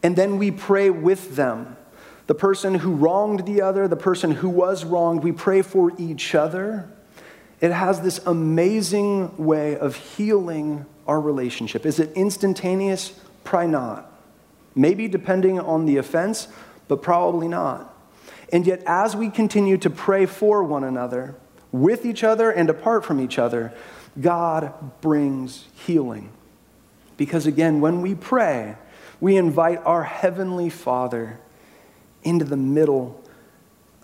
and 0.02 0.16
then 0.16 0.38
we 0.38 0.50
pray 0.50 0.90
with 0.90 1.36
them, 1.36 1.76
the 2.26 2.34
person 2.34 2.76
who 2.76 2.94
wronged 2.94 3.46
the 3.46 3.60
other, 3.60 3.86
the 3.86 3.96
person 3.96 4.30
who 4.30 4.48
was 4.48 4.84
wronged, 4.84 5.22
we 5.22 5.32
pray 5.32 5.62
for 5.62 5.92
each 5.98 6.34
other. 6.34 6.88
It 7.60 7.70
has 7.70 8.00
this 8.00 8.18
amazing 8.26 9.36
way 9.36 9.76
of 9.76 9.96
healing 9.96 10.86
our 11.06 11.20
relationship. 11.20 11.84
Is 11.84 11.98
it 11.98 12.12
instantaneous? 12.14 13.18
Probably 13.44 13.68
not. 13.68 14.10
Maybe 14.74 15.06
depending 15.06 15.60
on 15.60 15.86
the 15.86 15.98
offense, 15.98 16.48
but 16.88 17.02
probably 17.02 17.48
not. 17.48 17.94
And 18.52 18.66
yet, 18.66 18.82
as 18.86 19.14
we 19.14 19.30
continue 19.30 19.76
to 19.78 19.90
pray 19.90 20.26
for 20.26 20.62
one 20.64 20.84
another, 20.84 21.34
with 21.72 22.06
each 22.06 22.22
other 22.22 22.50
and 22.50 22.70
apart 22.70 23.04
from 23.04 23.20
each 23.20 23.38
other, 23.38 23.72
God 24.20 24.72
brings 25.00 25.66
healing. 25.74 26.30
Because 27.16 27.46
again, 27.46 27.80
when 27.80 28.00
we 28.00 28.14
pray, 28.14 28.76
we 29.20 29.36
invite 29.36 29.80
our 29.84 30.04
Heavenly 30.04 30.70
Father 30.70 31.38
into 32.24 32.44
the 32.44 32.56
middle 32.56 33.22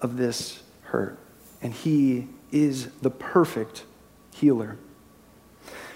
of 0.00 0.16
this 0.16 0.62
hurt. 0.82 1.18
And 1.62 1.72
He 1.72 2.28
is 2.52 2.86
the 3.02 3.10
perfect 3.10 3.84
healer. 4.34 4.78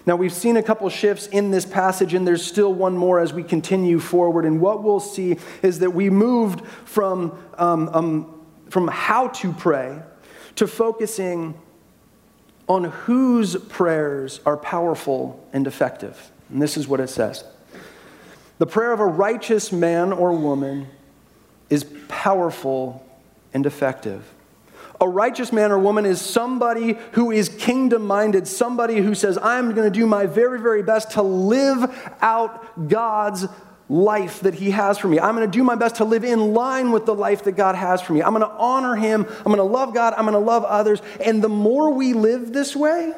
Now, 0.07 0.17
we've 0.17 0.33
seen 0.33 0.59
a 0.59 0.63
couple 0.63 0.89
shifts 0.91 1.27
in 1.29 1.51
this 1.51 1.65
passage, 1.65 2.13
and 2.13 2.27
there's 2.27 2.45
still 2.45 2.75
one 2.75 2.97
more 2.97 3.21
as 3.21 3.33
we 3.33 3.43
continue 3.43 3.99
forward. 3.99 4.45
And 4.45 4.61
what 4.61 4.83
we'll 4.83 5.01
see 5.01 5.39
is 5.63 5.79
that 5.79 5.95
we 5.95 6.11
moved 6.11 6.67
from, 6.85 7.39
um, 7.57 7.89
um, 7.89 8.41
from 8.69 8.89
how 8.89 9.29
to 9.29 9.53
pray 9.53 10.03
to 10.57 10.67
focusing 10.67 11.59
on 12.69 12.85
whose 12.85 13.57
prayers 13.57 14.41
are 14.45 14.59
powerful 14.59 15.47
and 15.53 15.67
effective. 15.67 16.31
And 16.51 16.61
this 16.61 16.77
is 16.77 16.87
what 16.87 17.01
it 17.01 17.09
says 17.09 17.45
The 18.59 18.67
prayer 18.67 18.93
of 18.93 19.01
a 19.01 19.07
righteous 19.07 19.73
man 19.73 20.13
or 20.13 20.33
woman 20.33 20.89
is 21.71 21.85
powerful 22.09 23.05
and 23.53 23.67
effective. 23.67 24.25
A 25.01 25.09
righteous 25.09 25.53
man 25.53 25.73
or 25.73 25.79
woman 25.79 26.07
is 26.07 26.21
somebody 26.21 26.97
who 27.13 27.31
is 27.31 27.49
kingdom 27.49 28.07
minded, 28.07 28.47
somebody 28.47 28.97
who 28.97 29.15
says, 29.15 29.37
I'm 29.43 29.75
going 29.75 29.91
to 29.91 29.99
do 29.99 30.07
my 30.07 30.27
very, 30.27 30.61
very 30.61 30.83
best 30.83 31.13
to 31.13 31.23
live 31.23 32.13
out 32.21 32.89
God's 32.89 33.47
life 33.89 34.41
that 34.41 34.55
He 34.55 34.71
has 34.71 34.99
for 34.99 35.09
me. 35.09 35.19
I'm 35.19 35.35
going 35.35 35.51
to 35.51 35.59
do 35.59 35.65
my 35.65 35.75
best 35.75 35.97
to 35.97 36.05
live 36.05 36.25
in 36.25 36.55
line 36.55 36.91
with 36.91 37.07
the 37.07 37.15
life 37.15 37.45
that 37.45 37.53
God 37.53 37.75
has 37.75 38.01
for 38.01 38.13
me. 38.13 38.23
I'm 38.23 38.33
going 38.33 38.49
to 38.49 38.57
honor 38.57 38.95
Him. 38.95 39.27
I'm 39.39 39.45
going 39.45 39.57
to 39.57 39.63
love 39.65 39.95
God. 39.95 40.15
I'm 40.17 40.25
going 40.25 40.33
to 40.33 40.39
love 40.39 40.65
others. 40.65 41.03
And 41.21 41.43
the 41.43 41.49
more 41.49 41.91
we 41.91 42.13
live 42.13 42.53
this 42.53 42.75
way, 42.75 43.13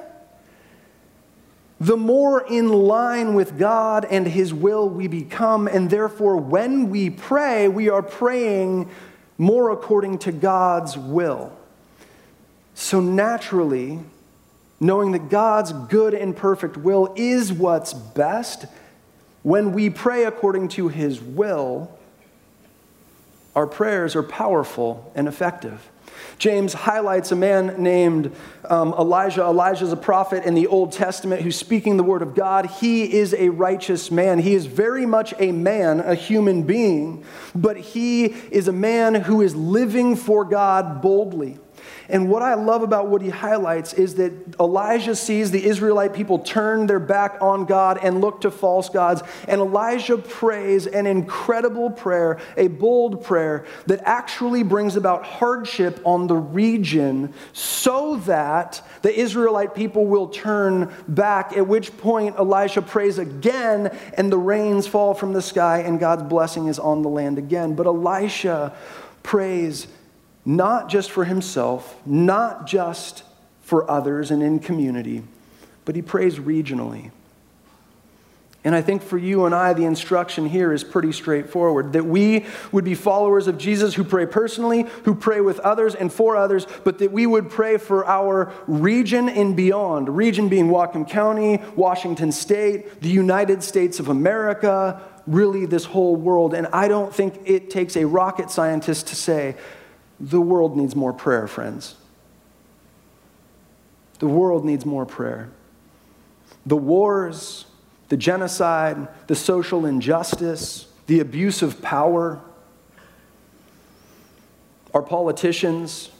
the 1.81 1.97
more 1.97 2.47
in 2.47 2.69
line 2.69 3.35
with 3.35 3.59
God 3.59 4.07
and 4.07 4.27
His 4.27 4.55
will 4.55 4.89
we 4.89 5.09
become. 5.09 5.69
And 5.69 5.91
therefore, 5.91 6.37
when 6.37 6.89
we 6.89 7.11
pray, 7.11 7.69
we 7.69 7.89
are 7.89 8.03
praying 8.03 8.89
more 9.39 9.71
according 9.71 10.19
to 10.21 10.33
God's 10.33 10.97
will. 10.97 11.57
So 12.75 13.01
naturally, 13.01 14.01
knowing 14.81 15.13
that 15.13 15.29
God's 15.29 15.73
good 15.73 16.15
and 16.15 16.37
perfect 16.37 16.77
will 16.77 17.13
is 17.17 17.53
what's 17.53 17.93
best, 17.93 18.67
when 19.43 19.73
we 19.73 19.91
pray 19.91 20.25
according 20.25 20.69
to 20.69 20.89
his 20.89 21.21
will, 21.21 21.97
our 23.55 23.67
prayers 23.67 24.17
are 24.17 24.23
powerful 24.23 25.13
and 25.15 25.29
effective. 25.29 25.89
James 26.39 26.73
highlights 26.73 27.33
a 27.33 27.37
man 27.37 27.83
named 27.83 28.35
um, 28.65 28.95
Elijah. 28.95 29.43
Elijah 29.43 29.85
is 29.85 29.93
a 29.93 29.97
prophet 29.97 30.45
in 30.45 30.55
the 30.55 30.67
Old 30.67 30.93
Testament 30.93 31.43
who's 31.43 31.57
speaking 31.57 31.97
the 31.97 32.03
word 32.03 32.23
of 32.23 32.35
God. 32.35 32.67
He 32.67 33.15
is 33.15 33.35
a 33.35 33.49
righteous 33.49 34.11
man. 34.11 34.39
He 34.39 34.55
is 34.55 34.67
very 34.67 35.07
much 35.07 35.35
a 35.39 35.53
man, 35.53 36.01
a 36.01 36.15
human 36.15 36.63
being, 36.63 37.25
but 37.55 37.77
he 37.77 38.27
is 38.27 38.69
a 38.69 38.73
man 38.73 39.15
who 39.15 39.43
is 39.43 39.55
living 39.55 40.17
for 40.17 40.45
God 40.45 41.01
boldly. 41.01 41.59
And 42.09 42.31
what 42.31 42.43
I 42.43 42.55
love 42.55 42.83
about 42.83 43.09
what 43.09 43.23
he 43.23 43.31
highlights 43.31 43.93
is 43.93 44.15
that 44.17 44.33
Elijah 44.61 45.17
sees 45.17 45.51
the 45.51 45.65
Israelite 45.65 46.15
people 46.15 46.39
turn 46.39 46.87
their 46.87 47.01
back 47.01 47.39
on 47.41 47.65
God 47.65 47.99
and 48.03 48.21
look 48.21 48.43
to 48.43 48.51
false 48.51 48.89
gods. 48.89 49.23
And 49.49 49.61
Elijah 49.61 50.17
prays 50.17 50.87
an 50.87 51.07
incredible 51.07 51.91
prayer, 51.91 52.39
a 52.57 52.69
bold 52.69 53.25
prayer 53.25 53.67
that 53.87 54.01
actually 54.05 54.63
brings 54.63 54.97
about 54.97 55.25
hardship 55.25 56.01
on 56.05 56.27
the 56.27 56.37
region 56.37 57.35
so 57.53 58.17
that 58.19 58.83
the 59.03 59.15
Israelite 59.19 59.75
people 59.75 60.07
will 60.07 60.29
turn 60.29 60.93
back. 61.09 61.57
At 61.57 61.67
which 61.67 61.97
point, 61.99 62.37
Elijah 62.37 62.83
prays 62.83 63.19
again, 63.19 63.97
and 64.15 64.31
the 64.31 64.39
rains 64.39 64.87
fall 64.87 65.15
from 65.15 65.33
the 65.33 65.43
sky, 65.43 65.81
and 65.81 65.99
God's 65.99 66.23
blessing 66.23 66.69
is 66.69 66.79
on 66.79 67.03
the 67.03 67.09
land 67.09 67.39
again. 67.39 67.75
But 67.75 67.87
Elisha 67.87 68.75
prays 69.23 69.89
not 70.47 70.89
just 70.89 71.11
for 71.11 71.25
himself, 71.25 72.01
not 72.07 72.67
just 72.67 73.25
for 73.63 73.91
others 73.91 74.31
and 74.31 74.43
in 74.43 74.61
community, 74.61 75.25
but 75.85 75.97
he 75.97 76.01
prays 76.01 76.39
regionally. 76.39 77.11
And 78.63 78.75
I 78.75 78.83
think 78.83 79.03
for 79.03 79.17
you 79.17 79.45
and 79.47 79.55
I, 79.55 79.75
the 79.75 79.85
instruction 79.85 80.49
here 80.49 80.73
is 80.73 80.83
pretty 80.83 81.13
straightforward 81.13 81.93
that 81.93 82.05
we 82.05 82.47
would 82.73 82.85
be 82.85 82.97
followers 82.97 83.47
of 83.47 83.59
Jesus 83.59 83.95
who 83.95 84.03
pray 84.03 84.27
personally, 84.27 84.87
who 85.05 85.15
pray 85.15 85.41
with 85.41 85.61
others 85.61 85.95
and 85.95 86.13
for 86.13 86.37
others, 86.37 86.67
but 86.83 86.99
that 86.99 87.13
we 87.13 87.27
would 87.27 87.49
pray 87.49 87.77
for 87.77 88.05
our 88.07 88.53
region 88.67 89.29
and 89.29 89.57
beyond. 89.57 90.17
Region 90.17 90.49
being 90.49 90.67
Whatcom 90.67 91.09
County, 91.09 91.63
Washington 91.77 92.33
State, 92.33 93.01
the 93.01 93.09
United 93.09 93.63
States 93.63 94.01
of 94.01 94.09
America, 94.09 95.01
really 95.29 95.67
this 95.67 95.85
whole 95.85 96.17
world. 96.17 96.53
And 96.53 96.67
I 96.73 96.89
don't 96.89 97.15
think 97.15 97.41
it 97.45 97.71
takes 97.71 97.97
a 97.97 98.05
rocket 98.05 98.51
scientist 98.51 99.07
to 99.09 99.17
say 99.17 99.55
the 100.19 100.41
world 100.41 100.77
needs 100.77 100.97
more 100.97 101.13
prayer, 101.13 101.47
friends. 101.47 101.97
The 104.19 104.29
world 104.29 104.65
needs 104.65 104.87
more 104.87 105.05
prayer. 105.05 105.51
The 106.65 106.77
wars, 106.77 107.67
the 108.09 108.17
genocide, 108.17 109.09
the 109.27 109.35
social 109.35 109.85
injustice, 109.85 110.87
the 111.07 111.21
abuse 111.21 111.63
of 111.63 111.83
power, 111.83 112.41
our 114.95 115.03
politicians, 115.03 116.11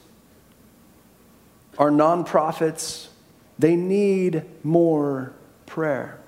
our 1.77 1.89
nonprofits, 1.89 3.07
they 3.57 3.75
need 3.75 4.43
more 4.63 5.33
prayer. 5.65 6.19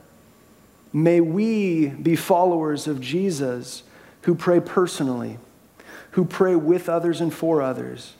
May 0.91 1.21
we 1.21 1.87
be 1.87 2.15
followers 2.15 2.87
of 2.87 2.99
Jesus 2.99 3.83
who 4.23 4.33
pray 4.33 4.59
personally 4.59 5.37
who 6.19 6.25
pray 6.25 6.53
with 6.53 6.89
others 6.89 7.21
and 7.21 7.33
for 7.33 7.61
others. 7.61 8.13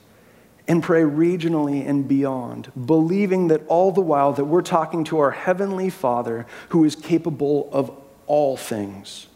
and 0.66 0.82
pray 0.84 1.02
regionally 1.02 1.84
and 1.86 2.06
beyond, 2.06 2.70
believing 2.86 3.48
that 3.48 3.66
all 3.66 3.90
the 3.90 4.00
while 4.00 4.32
that 4.32 4.44
we're 4.44 4.62
talking 4.62 5.02
to 5.02 5.18
our 5.18 5.32
heavenly 5.32 5.90
Father 5.90 6.46
who 6.68 6.84
is 6.84 6.94
capable 6.94 7.68
of 7.72 7.90
all 8.28 8.56
things. 8.56 9.26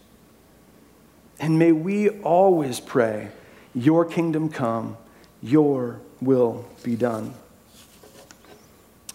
And 1.40 1.58
may 1.58 1.72
we 1.72 2.08
always 2.20 2.78
pray, 2.78 3.30
Your 3.74 4.04
kingdom 4.04 4.48
come, 4.48 4.96
Your 5.42 6.00
will 6.20 6.64
be 6.84 6.94
done. 6.94 7.34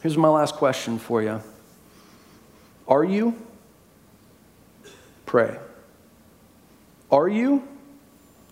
Here's 0.02 0.18
my 0.18 0.28
last 0.30 0.56
question 0.56 1.00
for 1.00 1.24
you 1.24 1.42
Are 2.86 3.06
you? 3.06 3.34
Pray. 5.26 5.58
Are 7.10 7.30
you? 7.30 7.66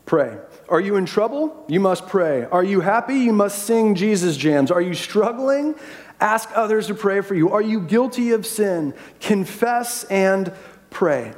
Pray. 0.06 0.38
Are 0.70 0.82
you 0.82 0.98
in 0.98 1.06
trouble? 1.06 1.66
You 1.68 1.80
must 1.80 2.08
pray. 2.08 2.44
Are 2.46 2.64
you 2.64 2.82
happy? 2.82 3.16
You 3.16 3.34
must 3.34 3.64
sing 3.64 3.96
Jesus 3.96 4.36
jams. 4.36 4.70
Are 4.70 4.82
you 4.82 4.94
struggling? 4.94 5.76
Ask 6.20 6.50
others 6.56 6.88
to 6.88 6.94
pray 6.94 7.22
for 7.22 7.36
you. 7.36 7.52
Are 7.52 7.62
you 7.62 7.80
guilty 7.80 8.32
of 8.32 8.46
sin? 8.46 8.94
Confess 9.20 10.04
and 10.06 10.52
pray. 10.90 11.34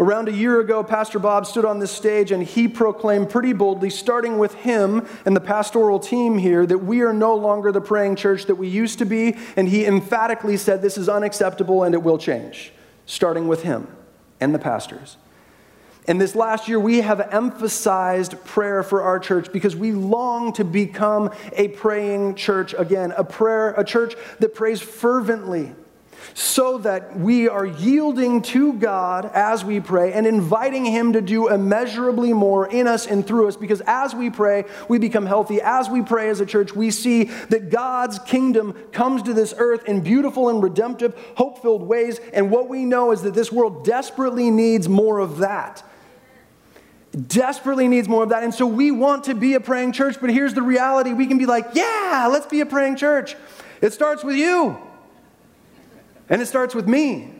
Around 0.00 0.28
a 0.28 0.32
year 0.32 0.60
ago, 0.60 0.84
Pastor 0.84 1.18
Bob 1.18 1.44
stood 1.44 1.64
on 1.64 1.80
this 1.80 1.90
stage 1.90 2.30
and 2.30 2.42
he 2.42 2.68
proclaimed 2.68 3.30
pretty 3.30 3.52
boldly, 3.52 3.90
starting 3.90 4.38
with 4.38 4.54
him 4.54 5.06
and 5.24 5.34
the 5.34 5.40
pastoral 5.40 5.98
team 5.98 6.38
here, 6.38 6.64
that 6.64 6.78
we 6.78 7.02
are 7.02 7.12
no 7.12 7.34
longer 7.34 7.72
the 7.72 7.80
praying 7.80 8.14
church 8.14 8.44
that 8.46 8.54
we 8.54 8.68
used 8.68 8.98
to 8.98 9.04
be. 9.04 9.36
And 9.56 9.68
he 9.68 9.84
emphatically 9.86 10.56
said 10.56 10.82
this 10.82 10.98
is 10.98 11.08
unacceptable 11.08 11.82
and 11.82 11.94
it 11.94 12.02
will 12.02 12.18
change, 12.18 12.72
starting 13.06 13.48
with 13.48 13.62
him 13.62 13.88
and 14.40 14.54
the 14.54 14.58
pastors. 14.60 15.16
And 16.08 16.18
this 16.18 16.34
last 16.34 16.68
year, 16.68 16.80
we 16.80 17.02
have 17.02 17.20
emphasized 17.20 18.42
prayer 18.46 18.82
for 18.82 19.02
our 19.02 19.18
church 19.18 19.52
because 19.52 19.76
we 19.76 19.92
long 19.92 20.54
to 20.54 20.64
become 20.64 21.30
a 21.52 21.68
praying 21.68 22.34
church 22.34 22.74
again, 22.78 23.12
a 23.14 23.22
prayer, 23.22 23.72
a 23.72 23.84
church 23.84 24.14
that 24.38 24.54
prays 24.54 24.80
fervently, 24.80 25.74
so 26.32 26.78
that 26.78 27.18
we 27.18 27.46
are 27.46 27.66
yielding 27.66 28.40
to 28.40 28.72
God 28.72 29.30
as 29.34 29.66
we 29.66 29.80
pray 29.80 30.14
and 30.14 30.26
inviting 30.26 30.86
Him 30.86 31.12
to 31.12 31.20
do 31.20 31.48
immeasurably 31.48 32.32
more 32.32 32.66
in 32.66 32.86
us 32.86 33.06
and 33.06 33.26
through 33.26 33.48
us. 33.48 33.56
Because 33.56 33.82
as 33.86 34.14
we 34.14 34.30
pray, 34.30 34.64
we 34.88 34.98
become 34.98 35.26
healthy. 35.26 35.60
As 35.60 35.90
we 35.90 36.00
pray 36.00 36.30
as 36.30 36.40
a 36.40 36.46
church, 36.46 36.74
we 36.74 36.90
see 36.90 37.24
that 37.24 37.68
God's 37.68 38.18
kingdom 38.20 38.72
comes 38.92 39.24
to 39.24 39.34
this 39.34 39.52
earth 39.58 39.84
in 39.84 40.00
beautiful 40.00 40.48
and 40.48 40.62
redemptive, 40.62 41.14
hope 41.34 41.60
filled 41.60 41.82
ways. 41.82 42.18
And 42.32 42.50
what 42.50 42.70
we 42.70 42.86
know 42.86 43.10
is 43.10 43.20
that 43.22 43.34
this 43.34 43.52
world 43.52 43.84
desperately 43.84 44.50
needs 44.50 44.88
more 44.88 45.18
of 45.18 45.36
that 45.38 45.82
desperately 47.26 47.88
needs 47.88 48.08
more 48.08 48.22
of 48.22 48.28
that. 48.30 48.42
And 48.42 48.54
so 48.54 48.66
we 48.66 48.90
want 48.90 49.24
to 49.24 49.34
be 49.34 49.54
a 49.54 49.60
praying 49.60 49.92
church, 49.92 50.20
but 50.20 50.30
here's 50.30 50.54
the 50.54 50.62
reality 50.62 51.12
we 51.12 51.26
can 51.26 51.38
be 51.38 51.46
like, 51.46 51.66
yeah, 51.74 52.28
let's 52.30 52.46
be 52.46 52.60
a 52.60 52.66
praying 52.66 52.96
church. 52.96 53.36
It 53.80 53.92
starts 53.92 54.24
with 54.24 54.36
you, 54.36 54.76
and 56.28 56.42
it 56.42 56.46
starts 56.46 56.74
with 56.74 56.88
me. 56.88 57.32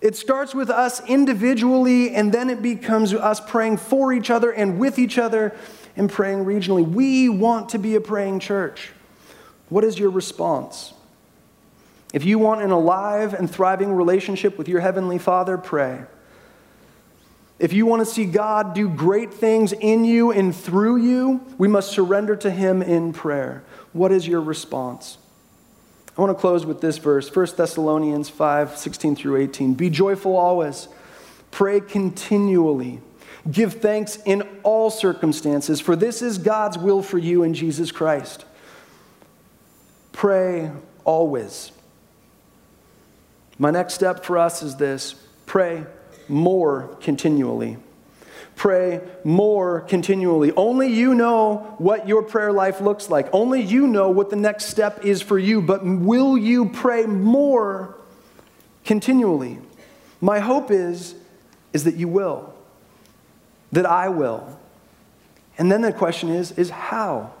It 0.00 0.16
starts 0.16 0.54
with 0.54 0.68
us 0.68 1.00
individually, 1.08 2.12
and 2.14 2.32
then 2.32 2.50
it 2.50 2.60
becomes 2.60 3.14
us 3.14 3.40
praying 3.40 3.76
for 3.76 4.12
each 4.12 4.30
other 4.30 4.50
and 4.50 4.78
with 4.78 4.98
each 4.98 5.16
other 5.16 5.54
and 5.96 6.10
praying 6.10 6.44
regionally. 6.44 6.86
We 6.86 7.28
want 7.28 7.68
to 7.70 7.78
be 7.78 7.94
a 7.94 8.00
praying 8.00 8.40
church. 8.40 8.90
What 9.68 9.84
is 9.84 9.98
your 9.98 10.10
response? 10.10 10.92
If 12.12 12.24
you 12.24 12.38
want 12.38 12.62
an 12.62 12.72
alive 12.72 13.32
and 13.32 13.48
thriving 13.48 13.92
relationship 13.92 14.58
with 14.58 14.68
your 14.68 14.80
Heavenly 14.80 15.18
Father, 15.18 15.56
pray. 15.56 16.02
If 17.62 17.72
you 17.72 17.86
want 17.86 18.00
to 18.00 18.06
see 18.06 18.24
God 18.24 18.74
do 18.74 18.88
great 18.88 19.32
things 19.32 19.72
in 19.72 20.04
you 20.04 20.32
and 20.32 20.54
through 20.54 20.96
you, 20.96 21.40
we 21.58 21.68
must 21.68 21.92
surrender 21.92 22.34
to 22.34 22.50
Him 22.50 22.82
in 22.82 23.12
prayer. 23.12 23.62
What 23.92 24.10
is 24.10 24.26
your 24.26 24.40
response? 24.40 25.16
I 26.18 26.20
want 26.20 26.36
to 26.36 26.40
close 26.40 26.66
with 26.66 26.80
this 26.80 26.98
verse 26.98 27.34
1 27.34 27.46
Thessalonians 27.56 28.28
5 28.28 28.76
16 28.76 29.14
through 29.14 29.36
18. 29.36 29.74
Be 29.74 29.90
joyful 29.90 30.36
always, 30.36 30.88
pray 31.52 31.78
continually, 31.78 33.00
give 33.48 33.74
thanks 33.74 34.16
in 34.26 34.42
all 34.64 34.90
circumstances, 34.90 35.80
for 35.80 35.94
this 35.94 36.20
is 36.20 36.38
God's 36.38 36.76
will 36.76 37.00
for 37.00 37.18
you 37.18 37.44
in 37.44 37.54
Jesus 37.54 37.92
Christ. 37.92 38.44
Pray 40.10 40.72
always. 41.04 41.70
My 43.56 43.70
next 43.70 43.94
step 43.94 44.24
for 44.24 44.36
us 44.36 44.64
is 44.64 44.74
this 44.74 45.14
pray 45.46 45.86
more 46.32 46.96
continually. 47.00 47.76
Pray 48.56 49.00
more 49.24 49.80
continually. 49.82 50.52
Only 50.52 50.88
you 50.88 51.14
know 51.14 51.74
what 51.78 52.08
your 52.08 52.22
prayer 52.22 52.52
life 52.52 52.80
looks 52.80 53.08
like. 53.08 53.28
Only 53.32 53.62
you 53.62 53.86
know 53.86 54.10
what 54.10 54.30
the 54.30 54.36
next 54.36 54.66
step 54.66 55.04
is 55.04 55.22
for 55.22 55.38
you. 55.38 55.62
But 55.62 55.84
will 55.84 56.36
you 56.36 56.68
pray 56.68 57.06
more 57.06 57.96
continually? 58.84 59.58
My 60.20 60.38
hope 60.38 60.70
is, 60.70 61.14
is 61.72 61.84
that 61.84 61.96
you 61.96 62.08
will, 62.08 62.52
that 63.72 63.86
I 63.86 64.08
will. 64.08 64.58
And 65.58 65.70
then 65.70 65.82
the 65.82 65.92
question 65.92 66.28
is, 66.28 66.52
is 66.52 66.70
how? 66.70 67.32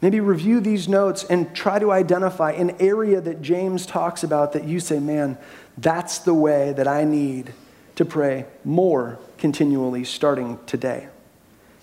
Maybe 0.00 0.20
review 0.20 0.60
these 0.60 0.88
notes 0.88 1.24
and 1.24 1.54
try 1.54 1.78
to 1.78 1.90
identify 1.90 2.52
an 2.52 2.76
area 2.80 3.20
that 3.20 3.42
James 3.42 3.86
talks 3.86 4.22
about 4.22 4.52
that 4.52 4.64
you 4.64 4.80
say, 4.80 4.98
man, 4.98 5.38
that's 5.78 6.18
the 6.18 6.34
way 6.34 6.72
that 6.72 6.86
I 6.86 7.04
need 7.04 7.52
to 7.96 8.04
pray 8.04 8.46
more 8.64 9.18
continually 9.38 10.04
starting 10.04 10.58
today 10.66 11.08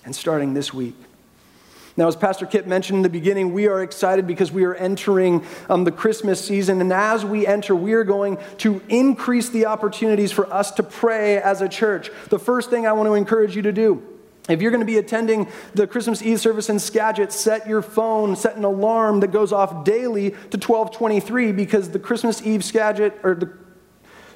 and 0.03 0.15
starting 0.15 0.53
this 0.53 0.73
week. 0.73 0.95
Now, 1.97 2.07
as 2.07 2.15
Pastor 2.15 2.45
Kip 2.45 2.65
mentioned 2.65 2.97
in 2.97 3.03
the 3.03 3.09
beginning, 3.09 3.53
we 3.53 3.67
are 3.67 3.83
excited 3.83 4.25
because 4.25 4.51
we 4.51 4.63
are 4.63 4.73
entering 4.73 5.45
um, 5.69 5.83
the 5.83 5.91
Christmas 5.91 6.43
season. 6.43 6.79
And 6.79 6.91
as 6.93 7.25
we 7.25 7.45
enter, 7.45 7.75
we 7.75 7.93
are 7.93 8.05
going 8.05 8.37
to 8.59 8.81
increase 8.87 9.49
the 9.49 9.65
opportunities 9.65 10.31
for 10.31 10.51
us 10.51 10.71
to 10.71 10.83
pray 10.83 11.37
as 11.37 11.61
a 11.61 11.67
church. 11.67 12.09
The 12.29 12.39
first 12.39 12.69
thing 12.69 12.87
I 12.87 12.93
want 12.93 13.07
to 13.07 13.13
encourage 13.13 13.55
you 13.55 13.61
to 13.63 13.73
do 13.73 14.01
if 14.49 14.61
you're 14.61 14.71
going 14.71 14.81
to 14.81 14.85
be 14.85 14.97
attending 14.97 15.47
the 15.75 15.85
Christmas 15.85 16.21
Eve 16.21 16.39
service 16.39 16.69
in 16.69 16.79
Skagit, 16.79 17.31
set 17.31 17.67
your 17.67 17.81
phone, 17.81 18.35
set 18.35 18.55
an 18.55 18.63
alarm 18.63 19.19
that 19.19 19.31
goes 19.31 19.53
off 19.53 19.85
daily 19.85 20.31
to 20.31 20.57
1223 20.57 21.51
because 21.51 21.89
the 21.89 21.99
Christmas 21.99 22.41
Eve 22.41 22.63
Skagit, 22.63 23.19
or 23.23 23.35
the 23.35 23.53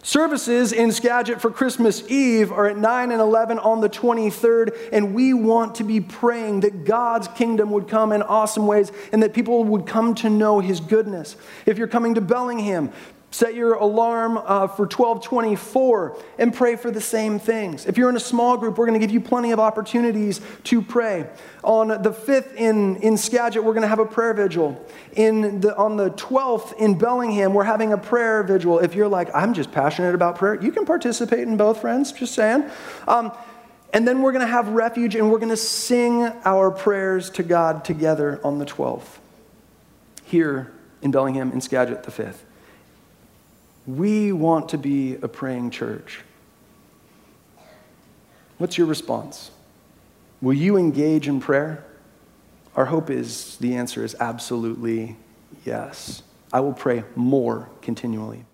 Services 0.06 0.72
in 0.72 0.91
Skagit 0.91 1.41
for 1.41 1.49
Christmas 1.49 2.08
Eve 2.12 2.51
are 2.51 2.68
at 2.68 2.78
9 2.78 3.12
and 3.12 3.20
11 3.20 3.58
on 3.58 3.82
the 3.82 3.89
23rd, 3.89 4.89
and 4.93 5.16
we 5.16 5.34
want 5.34 5.74
to 5.74 5.84
be 5.84 5.99
praying 5.99 6.60
that 6.60 6.86
God's 6.86 7.28
kingdom 7.30 7.72
would 7.72 7.88
come 7.88 8.12
in 8.12 8.22
awesome 8.22 8.68
ways 8.68 8.91
and 9.12 9.24
that 9.24 9.34
people 9.34 9.64
would 9.64 9.88
come 9.88 10.14
to 10.14 10.30
know 10.30 10.60
his 10.60 10.80
goodness. 10.80 11.36
If 11.66 11.80
you're 11.80 11.88
coming 11.88 12.14
to 12.14 12.22
Bellingham, 12.22 12.91
Set 13.36 13.54
your 13.54 13.74
alarm 13.74 14.38
uh, 14.38 14.66
for 14.66 14.84
1224 14.84 16.18
and 16.38 16.54
pray 16.54 16.78
for 16.78 16.90
the 16.90 17.02
same 17.02 17.38
things. 17.38 17.86
If 17.86 17.98
you're 17.98 18.08
in 18.08 18.16
a 18.16 18.20
small 18.22 18.56
group, 18.56 18.78
we're 18.78 18.86
going 18.86 18.98
to 18.98 19.06
give 19.06 19.14
you 19.14 19.20
plenty 19.20 19.52
of 19.52 19.60
opportunities 19.60 20.40
to 20.64 20.82
pray. 20.82 21.30
On 21.62 21.90
the 21.90 22.12
5th 22.12 22.56
in, 22.56 22.96
in 23.02 23.18
Skagit, 23.18 23.62
we're 23.62 23.74
going 23.74 23.82
to 23.82 23.90
have 23.90 24.00
a 24.00 24.06
prayer 24.06 24.34
vigil. 24.34 24.82
In 25.18 25.60
the, 25.60 25.76
on 25.76 25.98
the 25.98 26.12
12th 26.12 26.78
in 26.78 26.98
Bellingham, 26.98 27.54
we're 27.54 27.66
having 27.66 27.92
a 27.92 27.98
prayer 27.98 28.42
vigil. 28.42 28.80
If 28.80 28.96
you're 28.96 29.10
like, 29.10 29.28
I'm 29.36 29.54
just 29.54 29.70
passionate 29.70 30.16
about 30.16 30.38
prayer, 30.38 30.56
you 30.56 30.72
can 30.72 30.86
participate 30.86 31.42
in 31.42 31.58
both, 31.58 31.82
friends, 31.82 32.14
just 32.14 32.36
saying. 32.36 32.64
Um, 33.06 33.34
and 33.92 34.08
then 34.08 34.22
we're 34.22 34.32
going 34.32 34.46
to 34.46 34.52
have 34.54 34.70
refuge 34.70 35.14
and 35.14 35.30
we're 35.30 35.40
going 35.40 35.50
to 35.50 35.58
sing 35.58 36.24
our 36.46 36.72
prayers 36.72 37.30
to 37.32 37.44
God 37.44 37.84
together 37.84 38.40
on 38.46 38.60
the 38.60 38.66
12th 38.66 39.18
here 40.24 40.72
in 41.02 41.12
Bellingham 41.12 41.52
in 41.52 41.60
Skagit 41.60 42.04
the 42.04 42.12
5th. 42.12 42.45
We 43.88 44.32
want 44.32 44.70
to 44.70 44.78
be 44.78 45.16
a 45.16 45.28
praying 45.28 45.72
church. 45.72 46.22
What's 48.58 48.78
your 48.78 48.88
response? 48.88 49.52
Will 50.42 50.54
you 50.54 50.78
engage 50.78 51.28
in 51.28 51.40
prayer? 51.40 51.84
Our 52.76 52.86
hope 52.86 53.10
is 53.10 53.58
the 53.58 53.76
answer 53.76 54.04
is 54.04 54.16
absolutely 54.20 55.18
yes. 55.66 56.24
I 56.52 56.60
will 56.62 56.74
pray 56.74 57.04
more 57.16 57.70
continually. 57.82 58.46